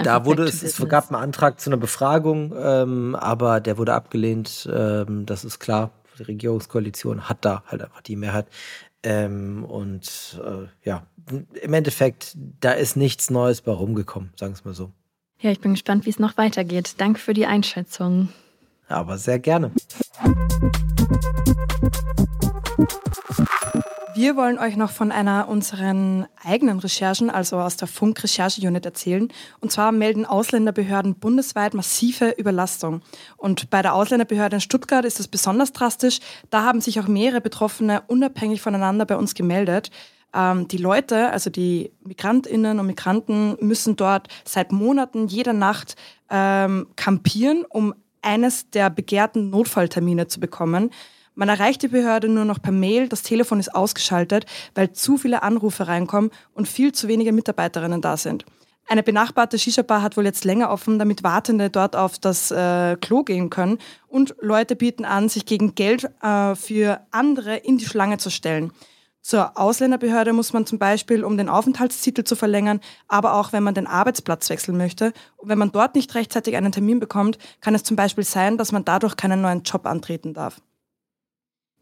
da 0.03 0.27
wurde 0.27 0.45
es, 0.45 0.63
es 0.63 0.87
gab 0.87 1.11
einen 1.11 1.23
Antrag 1.23 1.59
zu 1.59 1.71
einer 1.71 1.79
Befragung, 1.79 2.53
ähm, 2.59 3.15
aber 3.15 3.61
der 3.61 3.79
wurde 3.79 3.95
abgelehnt. 3.95 4.69
Ähm, 4.73 5.25
das 5.25 5.45
ist 5.45 5.61
klar. 5.61 5.91
Die 6.19 6.25
Regierungskoalition 6.25 7.29
hat 7.29 7.39
da 7.41 7.63
halt 7.67 7.83
einfach 7.83 8.03
die 8.03 8.17
Mehrheit. 8.17 8.47
Ähm, 9.05 9.65
und 9.65 10.41
äh, 10.43 10.67
ja, 10.83 11.07
im 11.63 11.75
Endeffekt, 11.75 12.37
da 12.61 12.73
ist 12.73 12.97
nichts 12.97 13.31
Neues 13.31 13.61
bei 13.61 13.73
rumgekommen, 13.73 14.31
sagen 14.35 14.53
wir 14.53 14.59
es 14.59 14.65
mal 14.65 14.75
so. 14.75 14.91
Ja, 15.41 15.51
ich 15.51 15.61
bin 15.61 15.73
gespannt, 15.73 16.07
wie 16.07 16.11
es 16.11 16.19
noch 16.19 16.39
weitergeht. 16.39 16.95
Danke 16.99 17.21
für 17.21 17.35
die 17.35 17.45
Einschätzung. 17.45 18.31
Aber 18.89 19.19
sehr 19.19 19.39
gerne. 19.39 19.73
Wir 24.17 24.37
wollen 24.37 24.61
euch 24.61 24.77
noch 24.77 24.93
von 24.93 25.11
einer 25.11 25.49
unseren 25.49 26.29
eigenen 26.45 26.79
Recherchen, 26.79 27.31
also 27.31 27.59
aus 27.59 27.77
der 27.77 27.89
Funk-Recherche-Unit 27.89 28.87
erzählen. 28.87 29.27
Und 29.59 29.73
zwar 29.73 29.91
melden 29.91 30.25
Ausländerbehörden 30.25 31.17
bundesweit 31.17 31.75
massive 31.75 32.31
Überlastung. 32.31 33.03
Und 33.37 33.71
bei 33.71 33.83
der 33.83 33.93
Ausländerbehörde 33.93 34.57
in 34.57 34.61
Stuttgart 34.61 35.05
ist 35.05 35.19
es 35.19 35.27
besonders 35.27 35.73
drastisch. 35.73 36.21
Da 36.51 36.63
haben 36.63 36.81
sich 36.81 37.01
auch 37.01 37.09
mehrere 37.09 37.41
Betroffene 37.41 38.03
unabhängig 38.07 38.63
voneinander 38.63 39.05
bei 39.05 39.17
uns 39.17 39.35
gemeldet. 39.35 39.91
Ähm, 40.33 40.69
die 40.69 40.77
Leute, 40.79 41.31
also 41.31 41.51
die 41.51 41.91
Migrantinnen 42.05 42.79
und 42.79 42.87
Migranten, 42.87 43.57
müssen 43.61 43.97
dort 43.97 44.29
seit 44.45 44.71
Monaten 44.71 45.27
jede 45.27 45.55
Nacht 45.55 45.97
ähm, 46.31 46.87
kampieren, 46.95 47.65
um 47.69 47.95
eines 48.23 48.71
der 48.71 48.91
begehrten 48.91 49.51
Notfalltermine 49.51 50.29
zu 50.29 50.39
bekommen. 50.39 50.91
Man 51.35 51.49
erreicht 51.49 51.83
die 51.83 51.89
Behörde 51.89 52.29
nur 52.29 52.45
noch 52.45 52.63
per 52.63 52.73
Mail, 52.73 53.09
das 53.09 53.23
Telefon 53.23 53.59
ist 53.59 53.75
ausgeschaltet, 53.75 54.47
weil 54.75 54.93
zu 54.93 55.17
viele 55.17 55.43
Anrufe 55.43 55.89
reinkommen 55.89 56.31
und 56.53 56.69
viel 56.69 56.93
zu 56.93 57.09
wenige 57.09 57.33
Mitarbeiterinnen 57.33 58.01
da 58.01 58.17
sind. 58.17 58.45
Eine 58.87 59.03
benachbarte 59.03 59.59
Shisha-Bar 59.59 60.03
hat 60.03 60.17
wohl 60.17 60.27
jetzt 60.27 60.45
länger 60.45 60.71
offen, 60.71 60.99
damit 60.99 61.25
Wartende 61.25 61.71
dort 61.71 61.97
auf 61.97 62.19
das 62.19 62.51
äh, 62.51 62.97
Klo 63.01 63.25
gehen 63.25 63.49
können. 63.49 63.79
Und 64.09 64.37
Leute 64.41 64.77
bieten 64.77 65.07
an, 65.07 65.29
sich 65.31 65.47
gegen 65.47 65.75
Geld 65.75 66.09
äh, 66.23 66.55
für 66.55 67.01
andere 67.11 67.57
in 67.57 67.79
die 67.79 67.87
Schlange 67.87 68.19
zu 68.19 68.31
stellen. 68.31 68.73
Zur 69.23 69.59
Ausländerbehörde 69.59 70.35
muss 70.35 70.53
man 70.53 70.67
zum 70.67 70.79
Beispiel, 70.79 71.25
um 71.25 71.39
den 71.39 71.49
Aufenthaltstitel 71.49 72.25
zu 72.25 72.37
verlängern, 72.37 72.81
aber 73.09 73.35
auch 73.35 73.55
wenn 73.55 73.63
man 73.63 73.73
den 73.73 73.87
Arbeitsplatz 73.87 74.51
wechseln 74.51 74.77
möchte. 74.77 75.15
Und 75.39 75.49
wenn 75.49 75.59
man 75.59 75.73
dort 75.73 75.95
nicht 75.95 76.15
rechtzeitig 76.15 76.55
einen 76.55 76.73
Termin 76.73 77.01
bekommt, 77.01 77.39
kann 77.63 77.75
es 77.75 77.85
zum 77.85 77.97
Beispiel 77.97 78.25
sein, 78.25 78.59
dass 78.59 78.71
man 78.71 78.85
dadurch 78.85 79.17
keinen 79.17 79.41
neuen 79.41 79.63
Job 79.63 79.87
antreten 79.87 80.35
darf. 80.35 80.61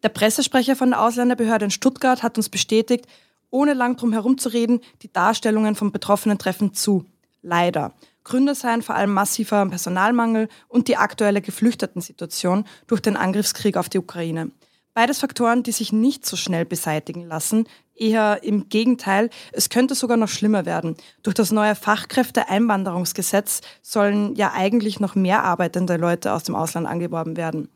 Der 0.02 0.08
Pressesprecher 0.08 0.74
von 0.74 0.90
der 0.90 1.00
Ausländerbehörde 1.00 1.66
in 1.66 1.70
Stuttgart 1.70 2.22
hat 2.22 2.36
uns 2.36 2.48
bestätigt, 2.48 3.06
ohne 3.50 3.74
lang 3.74 3.96
drum 3.96 4.12
herum 4.12 4.38
zu 4.38 4.48
reden, 4.48 4.80
die 5.02 5.12
Darstellungen 5.12 5.74
von 5.74 5.92
Betroffenen 5.92 6.38
treffen 6.38 6.74
zu. 6.74 7.04
Leider. 7.42 7.92
Gründe 8.24 8.54
seien 8.54 8.82
vor 8.82 8.94
allem 8.94 9.12
massiver 9.12 9.66
Personalmangel 9.66 10.48
und 10.68 10.88
die 10.88 10.96
aktuelle 10.96 11.40
Geflüchtetensituation 11.40 12.64
durch 12.86 13.00
den 13.00 13.16
Angriffskrieg 13.16 13.76
auf 13.76 13.88
die 13.88 13.98
Ukraine. 13.98 14.50
Beides 14.94 15.20
Faktoren, 15.20 15.62
die 15.62 15.72
sich 15.72 15.92
nicht 15.92 16.26
so 16.26 16.36
schnell 16.36 16.64
beseitigen 16.64 17.26
lassen. 17.26 17.66
Eher 17.94 18.42
im 18.42 18.68
Gegenteil, 18.68 19.30
es 19.52 19.70
könnte 19.70 19.94
sogar 19.94 20.16
noch 20.16 20.28
schlimmer 20.28 20.66
werden. 20.66 20.96
Durch 21.22 21.34
das 21.34 21.50
neue 21.50 21.74
Fachkräfteeinwanderungsgesetz 21.74 23.62
sollen 23.80 24.34
ja 24.34 24.52
eigentlich 24.52 25.00
noch 25.00 25.14
mehr 25.14 25.44
arbeitende 25.44 25.96
Leute 25.96 26.32
aus 26.32 26.44
dem 26.44 26.54
Ausland 26.54 26.86
angeworben 26.86 27.36
werden. 27.36 27.68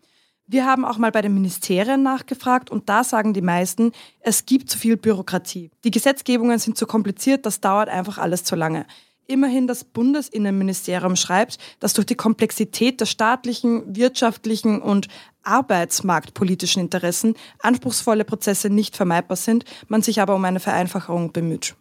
Wir 0.49 0.65
haben 0.65 0.85
auch 0.85 0.99
mal 0.99 1.11
bei 1.11 1.23
den 1.23 1.35
Ministerien 1.35 2.03
nachgefragt 2.05 2.71
und 2.71 2.89
da 2.89 3.03
sagen 3.03 3.35
die 3.35 3.43
meisten, 3.43 3.91
es 4.21 4.47
gibt 4.47 4.71
zu 4.71 4.79
viel 4.79 4.97
Bürokratie. 4.97 5.71
Die 5.83 5.91
Gesetzgebungen 5.91 6.59
sind 6.61 6.79
zu 6.79 6.87
kompliziert, 6.87 7.47
das 7.47 7.61
dauert 7.61 7.89
einfach 7.89 8.19
alles 8.19 8.45
zu 8.45 8.55
lange. 8.55 8.87
Immerhin 9.27 9.67
das 9.67 9.83
Bundesinnenministerium 9.83 11.17
schreibt, 11.17 11.59
dass 11.81 11.95
durch 11.95 12.07
die 12.07 12.15
Komplexität 12.15 13.01
der 13.01 13.07
staatlichen, 13.07 13.97
wirtschaftlichen 13.97 14.81
und 14.81 15.09
arbeitsmarktpolitischen 15.43 16.81
Interessen 16.83 17.35
anspruchsvolle 17.59 18.25
Prozesse 18.25 18.71
nicht 18.71 18.97
vermeidbar 18.97 19.37
sind, 19.37 19.65
man 19.89 20.03
sich 20.03 20.21
aber 20.21 20.37
um 20.37 20.45
eine 20.45 20.61
Vereinfachung 20.61 21.33
bemüht. 21.33 21.75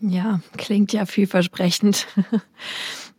Ja, 0.00 0.40
klingt 0.56 0.92
ja 0.92 1.06
vielversprechend. 1.06 2.06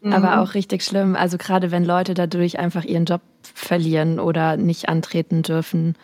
Aber 0.04 0.36
mhm. 0.36 0.40
auch 0.40 0.54
richtig 0.54 0.84
schlimm. 0.84 1.16
Also 1.16 1.38
gerade 1.38 1.72
wenn 1.72 1.84
Leute 1.84 2.14
dadurch 2.14 2.60
einfach 2.60 2.84
ihren 2.84 3.06
Job 3.06 3.22
verlieren 3.58 4.20
oder 4.20 4.58
nicht 4.58 4.90
antreten 4.90 5.42
dürfen. 5.42 5.96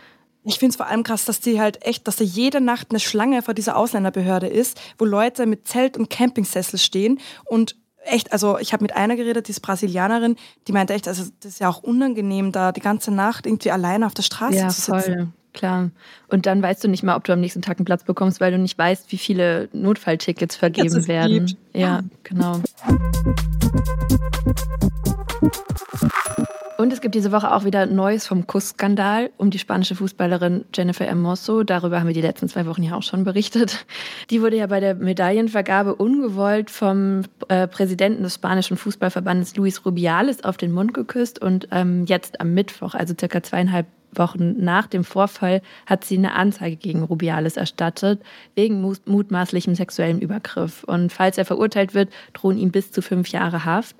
Ich 0.43 0.59
finde 0.59 0.71
es 0.71 0.75
vor 0.75 0.87
allem 0.87 1.03
krass, 1.03 1.25
dass 1.25 1.39
die 1.39 1.61
halt 1.61 1.85
echt, 1.85 2.07
dass 2.07 2.17
da 2.17 2.23
jede 2.23 2.59
Nacht 2.59 2.87
eine 2.89 2.99
Schlange 2.99 3.41
vor 3.41 3.53
dieser 3.53 3.77
Ausländerbehörde 3.77 4.47
ist, 4.47 4.79
wo 4.97 5.05
Leute 5.05 5.45
mit 5.45 5.67
Zelt 5.67 5.95
und 5.97 6.09
Campingsessel 6.09 6.79
stehen 6.79 7.19
und 7.45 7.77
echt, 8.03 8.33
also 8.33 8.57
ich 8.59 8.73
habe 8.73 8.83
mit 8.83 8.95
einer 8.95 9.15
geredet, 9.15 9.47
die 9.47 9.51
ist 9.51 9.61
Brasilianerin, 9.61 10.35
die 10.67 10.73
meinte 10.73 10.93
echt, 10.93 11.07
also 11.07 11.23
das 11.39 11.53
ist 11.53 11.59
ja 11.59 11.69
auch 11.69 11.81
unangenehm, 11.81 12.51
da 12.51 12.73
die 12.73 12.81
ganze 12.81 13.11
Nacht 13.11 13.45
irgendwie 13.45 13.71
alleine 13.71 14.05
auf 14.05 14.13
der 14.13 14.23
Straße 14.23 14.57
ja, 14.57 14.67
zu 14.67 14.81
sitzen. 14.81 15.13
Voll. 15.13 15.27
Klar. 15.53 15.91
Und 16.29 16.47
dann 16.47 16.63
weißt 16.63 16.83
du 16.83 16.87
nicht 16.87 17.03
mal, 17.03 17.15
ob 17.15 17.23
du 17.25 17.31
am 17.31 17.39
nächsten 17.39 17.61
Tag 17.61 17.77
einen 17.77 17.85
Platz 17.85 18.03
bekommst, 18.03 18.41
weil 18.41 18.51
du 18.51 18.57
nicht 18.57 18.75
weißt, 18.77 19.11
wie 19.11 19.19
viele 19.19 19.69
Notfalltickets 19.71 20.55
vergeben 20.55 21.07
werden. 21.07 21.45
Gibt. 21.45 21.59
Ja, 21.73 21.79
ja, 21.79 22.01
genau. 22.23 22.59
Und 26.77 26.91
es 26.91 27.01
gibt 27.01 27.13
diese 27.13 27.31
Woche 27.31 27.53
auch 27.53 27.65
wieder 27.65 27.85
Neues 27.85 28.25
vom 28.25 28.47
Kussskandal 28.47 29.29
um 29.37 29.51
die 29.51 29.59
spanische 29.59 29.95
Fußballerin 29.95 30.65
Jennifer 30.73 31.05
Hermoso. 31.05 31.63
Darüber 31.63 31.99
haben 31.99 32.07
wir 32.07 32.15
die 32.15 32.21
letzten 32.21 32.49
zwei 32.49 32.65
Wochen 32.65 32.81
ja 32.81 32.95
auch 32.95 33.03
schon 33.03 33.23
berichtet. 33.23 33.85
Die 34.31 34.41
wurde 34.41 34.57
ja 34.57 34.65
bei 34.65 34.79
der 34.79 34.95
Medaillenvergabe 34.95 35.93
ungewollt 35.95 36.71
vom 36.71 37.23
äh, 37.47 37.67
Präsidenten 37.67 38.23
des 38.23 38.35
spanischen 38.35 38.75
Fußballverbandes 38.75 39.55
Luis 39.55 39.85
Rubiales 39.85 40.43
auf 40.43 40.57
den 40.57 40.71
Mund 40.71 40.95
geküsst. 40.95 41.39
Und 41.39 41.67
ähm, 41.71 42.05
jetzt 42.05 42.41
am 42.41 42.53
Mittwoch, 42.55 42.95
also 42.95 43.13
circa 43.17 43.43
zweieinhalb 43.43 43.85
Wochen 44.11 44.63
nach 44.63 44.87
dem 44.87 45.03
Vorfall 45.03 45.61
hat 45.85 46.03
sie 46.03 46.17
eine 46.17 46.33
Anzeige 46.33 46.75
gegen 46.75 47.03
Rubiales 47.03 47.55
erstattet, 47.55 48.21
wegen 48.55 48.81
mutmaßlichem 49.05 49.75
sexuellem 49.75 50.19
Übergriff. 50.19 50.83
Und 50.83 51.11
falls 51.11 51.37
er 51.37 51.45
verurteilt 51.45 51.93
wird, 51.93 52.09
drohen 52.33 52.57
ihm 52.57 52.71
bis 52.71 52.91
zu 52.91 53.01
fünf 53.01 53.29
Jahre 53.29 53.65
Haft. 53.65 53.95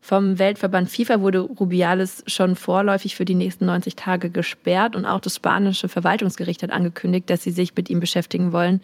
Vom 0.00 0.38
Weltverband 0.38 0.90
FIFA 0.90 1.20
wurde 1.20 1.40
Rubiales 1.40 2.22
schon 2.26 2.54
vorläufig 2.54 3.16
für 3.16 3.24
die 3.24 3.34
nächsten 3.34 3.66
90 3.66 3.96
Tage 3.96 4.30
gesperrt 4.30 4.94
und 4.94 5.04
auch 5.04 5.20
das 5.20 5.36
spanische 5.36 5.88
Verwaltungsgericht 5.88 6.62
hat 6.62 6.70
angekündigt, 6.70 7.28
dass 7.28 7.42
sie 7.42 7.50
sich 7.50 7.74
mit 7.74 7.90
ihm 7.90 8.00
beschäftigen 8.00 8.52
wollen. 8.52 8.80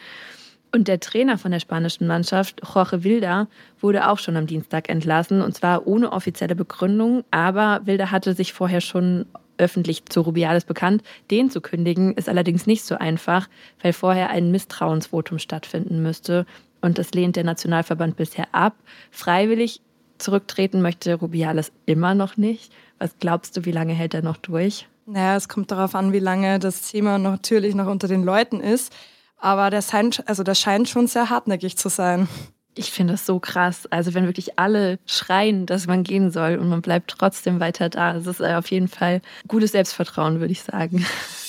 Und 0.74 0.88
der 0.88 1.00
Trainer 1.00 1.36
von 1.36 1.52
der 1.52 1.60
spanischen 1.60 2.06
Mannschaft, 2.06 2.62
Jorge 2.74 3.04
Wilda, 3.04 3.46
wurde 3.80 4.08
auch 4.08 4.18
schon 4.18 4.38
am 4.38 4.46
Dienstag 4.46 4.88
entlassen 4.88 5.42
und 5.42 5.54
zwar 5.54 5.86
ohne 5.86 6.12
offizielle 6.12 6.56
Begründung, 6.56 7.24
aber 7.30 7.82
Wilda 7.84 8.10
hatte 8.10 8.32
sich 8.34 8.54
vorher 8.54 8.80
schon 8.80 9.26
öffentlich 9.58 10.06
zu 10.06 10.22
Rubiales 10.22 10.64
bekannt. 10.64 11.02
Den 11.30 11.50
zu 11.50 11.60
kündigen 11.60 12.14
ist 12.14 12.28
allerdings 12.28 12.66
nicht 12.66 12.84
so 12.84 12.96
einfach, 12.96 13.48
weil 13.82 13.92
vorher 13.92 14.30
ein 14.30 14.50
Misstrauensvotum 14.50 15.38
stattfinden 15.38 16.02
müsste. 16.02 16.46
Und 16.80 16.98
das 16.98 17.12
lehnt 17.12 17.36
der 17.36 17.44
Nationalverband 17.44 18.16
bisher 18.16 18.46
ab. 18.52 18.74
Freiwillig 19.10 19.80
zurücktreten 20.22 20.82
möchte 20.82 21.14
Rubiales 21.14 21.72
immer 21.86 22.14
noch 22.14 22.36
nicht. 22.36 22.72
Was 22.98 23.18
glaubst 23.18 23.56
du, 23.56 23.64
wie 23.64 23.72
lange 23.72 23.92
hält 23.92 24.14
er 24.14 24.22
noch 24.22 24.36
durch? 24.36 24.88
Naja, 25.06 25.36
es 25.36 25.48
kommt 25.48 25.70
darauf 25.70 25.94
an, 25.94 26.12
wie 26.12 26.20
lange 26.20 26.58
das 26.58 26.90
Thema 26.90 27.18
natürlich 27.18 27.74
noch 27.74 27.88
unter 27.88 28.08
den 28.08 28.22
Leuten 28.22 28.60
ist. 28.60 28.94
Aber 29.36 29.70
der 29.70 29.82
scheint, 29.82 30.26
also 30.28 30.44
der 30.44 30.54
scheint 30.54 30.88
schon 30.88 31.08
sehr 31.08 31.28
hartnäckig 31.28 31.76
zu 31.76 31.88
sein. 31.88 32.28
Ich 32.74 32.92
finde 32.92 33.14
das 33.14 33.26
so 33.26 33.40
krass. 33.40 33.86
Also 33.90 34.14
wenn 34.14 34.26
wirklich 34.26 34.58
alle 34.58 34.98
schreien, 35.04 35.66
dass 35.66 35.86
man 35.86 36.04
gehen 36.04 36.30
soll 36.30 36.56
und 36.56 36.68
man 36.68 36.80
bleibt 36.80 37.10
trotzdem 37.10 37.60
weiter 37.60 37.88
da, 37.88 38.14
das 38.14 38.26
ist 38.26 38.40
äh, 38.40 38.54
auf 38.54 38.70
jeden 38.70 38.88
Fall 38.88 39.20
gutes 39.48 39.72
Selbstvertrauen, 39.72 40.40
würde 40.40 40.52
ich 40.52 40.62
sagen. 40.62 41.04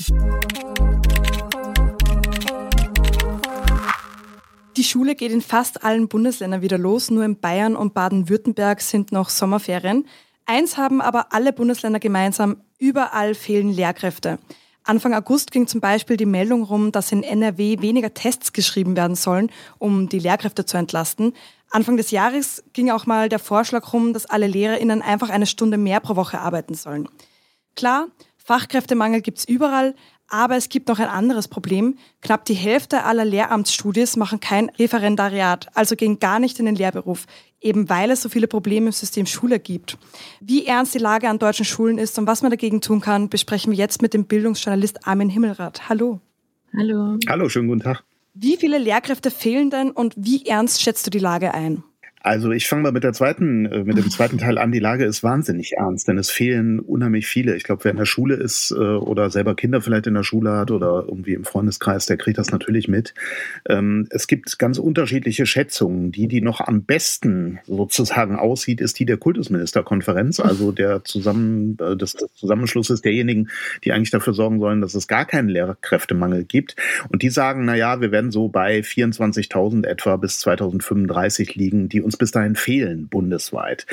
Die 4.75 4.83
Schule 4.83 5.13
geht 5.13 5.31
in 5.31 5.41
fast 5.41 5.83
allen 5.83 6.07
Bundesländern 6.07 6.63
wieder 6.63 6.79
los, 6.79 7.12
nur 7.12 7.23
in 7.23 7.39
Bayern 7.39 7.75
und 7.75 7.93
Baden-Württemberg 7.93 8.81
sind 8.81 9.12
noch 9.12 9.29
Sommerferien. 9.29 10.07
Eins 10.47 10.77
haben 10.77 10.99
aber 10.99 11.31
alle 11.31 11.53
Bundesländer 11.53 11.99
gemeinsam, 11.99 12.57
überall 12.79 13.36
fehlen 13.36 13.69
Lehrkräfte. 13.69 14.39
Anfang 14.83 15.13
August 15.13 15.51
ging 15.51 15.67
zum 15.67 15.79
Beispiel 15.79 16.17
die 16.17 16.25
Meldung 16.25 16.63
rum, 16.63 16.91
dass 16.91 17.12
in 17.12 17.21
NRW 17.21 17.81
weniger 17.81 18.15
Tests 18.15 18.51
geschrieben 18.51 18.97
werden 18.97 19.15
sollen, 19.15 19.51
um 19.77 20.09
die 20.09 20.19
Lehrkräfte 20.19 20.65
zu 20.65 20.77
entlasten. 20.77 21.33
Anfang 21.69 21.95
des 21.95 22.09
Jahres 22.09 22.63
ging 22.73 22.89
auch 22.89 23.05
mal 23.05 23.29
der 23.29 23.39
Vorschlag 23.39 23.93
rum, 23.93 24.12
dass 24.12 24.25
alle 24.25 24.47
LehrerInnen 24.47 25.03
einfach 25.03 25.29
eine 25.29 25.45
Stunde 25.45 25.77
mehr 25.77 25.99
pro 25.99 26.15
Woche 26.15 26.39
arbeiten 26.39 26.73
sollen. 26.73 27.07
Klar, 27.75 28.07
Fachkräftemangel 28.38 29.21
gibt's 29.21 29.45
überall, 29.45 29.95
Aber 30.34 30.56
es 30.56 30.67
gibt 30.67 30.88
noch 30.88 30.98
ein 30.98 31.10
anderes 31.10 31.48
Problem. 31.48 31.96
Knapp 32.24 32.46
die 32.46 32.56
Hälfte 32.56 33.04
aller 33.04 33.24
Lehramtsstudies 33.24 34.17
machen 34.17 34.39
kein 34.39 34.72
Referendariat, 34.80 35.67
also 35.76 35.96
gehen 35.96 36.17
gar 36.17 36.39
nicht 36.39 36.58
in 36.58 36.65
den 36.65 36.74
Lehrberuf, 36.74 37.28
eben 37.62 37.88
weil 37.88 38.10
es 38.10 38.24
so 38.24 38.30
viele 38.30 38.48
Probleme 38.48 38.88
im 38.88 38.91
System 38.91 39.28
Schule 39.28 39.60
gibt. 39.60 40.00
Wie 40.41 40.65
ernst 40.65 40.96
die 40.96 40.98
Lage 40.98 41.30
an 41.30 41.38
deutschen 41.38 41.65
Schulen 41.65 42.00
ist 42.00 42.17
und 42.17 42.26
was 42.26 42.41
man 42.41 42.50
dagegen 42.50 42.82
tun 42.82 43.00
kann, 43.00 43.30
besprechen 43.30 43.74
wir 43.74 43.78
jetzt 43.78 44.02
mit 44.02 44.15
dem 44.15 44.26
Bildungsjournalist 44.26 45.06
Armin 45.06 45.30
Himmelrath. 45.30 45.88
Hallo. 45.88 46.19
Hallo. 46.76 47.19
Hallo, 47.30 47.48
schönen 47.48 47.67
guten 47.67 47.82
Tag. 47.82 48.04
Wie 48.34 48.58
viele 48.58 48.80
Lehrkräfte 48.80 49.30
fehlen 49.30 49.69
denn 49.69 49.91
und 49.91 50.15
wie 50.17 50.48
ernst 50.48 50.82
schätzt 50.82 51.06
du 51.06 51.12
die 51.12 51.19
Lage 51.19 51.54
ein? 51.54 51.84
Also 52.23 52.51
ich 52.51 52.69
fange 52.69 52.83
mal 52.83 52.93
mit 52.93 53.03
der 53.03 53.12
zweiten, 53.12 53.65
äh, 53.65 53.83
mit 53.83 53.97
dem 53.97 54.09
zweiten 54.09 54.38
Teil 54.38 54.57
an. 54.57 54.71
Die 54.71 54.79
Lage 54.79 55.03
ist 55.03 55.23
wahnsinnig 55.23 55.73
ernst, 55.73 56.07
denn 56.07 56.17
es 56.17 56.31
fehlen 56.31 56.79
unheimlich 56.79 57.27
viele. 57.27 57.53
Ich 57.57 57.65
glaube, 57.65 57.83
wer 57.83 57.91
in 57.91 57.97
der 57.97 58.05
Schule 58.05 58.36
ist 58.36 58.71
äh, 58.71 58.75
oder 58.75 59.29
selber 59.29 59.55
Kinder 59.55 59.81
vielleicht 59.81 60.07
in 60.07 60.13
der 60.13 60.23
Schule 60.23 60.51
hat 60.51 60.71
oder 60.71 61.03
irgendwie 61.05 61.33
im 61.33 61.43
Freundeskreis, 61.43 62.05
der 62.05 62.15
kriegt 62.15 62.38
das 62.38 62.49
natürlich 62.49 62.88
mit. 62.88 63.13
Ähm, 63.67 64.07
es 64.09 64.27
gibt 64.27 64.57
ganz 64.57 64.79
unterschiedliche 64.79 65.45
Schätzungen. 65.45 66.13
Die, 66.13 66.29
die 66.29 66.39
noch 66.39 66.62
am 66.62 66.83
besten 66.83 67.59
sozusagen 67.67 68.38
aussieht, 68.38 68.79
ist 68.79 68.99
die 68.99 69.05
der 69.05 69.17
Kultusministerkonferenz, 69.17 70.39
also 70.39 70.71
der 70.71 71.03
zusammen, 71.03 71.77
äh, 71.81 71.97
des, 71.97 72.15
Zusammenschlusses 72.36 73.01
derjenigen, 73.01 73.49
die 73.83 73.91
eigentlich 73.91 74.12
dafür 74.12 74.33
sorgen 74.33 74.62
sollen, 74.62 74.79
dass 74.79 74.95
es 74.95 75.09
gar 75.09 75.25
keinen 75.25 75.49
Lehrkräftemangel 75.49 76.45
gibt. 76.45 76.77
Und 77.09 77.21
die 77.21 77.29
sagen, 77.29 77.65
na 77.65 77.75
ja, 77.75 77.99
wir 77.99 78.13
werden 78.13 78.31
so 78.31 78.47
bei 78.47 78.79
24.000 78.79 79.86
etwa 79.86 80.15
bis 80.15 80.39
2035 80.39 81.55
liegen, 81.55 81.89
die 81.89 82.01
uns 82.01 82.12
uns 82.13 82.17
bis 82.17 82.32
dahin 82.32 82.56
fehlen 82.56 83.08
bundesweit. 83.08 83.86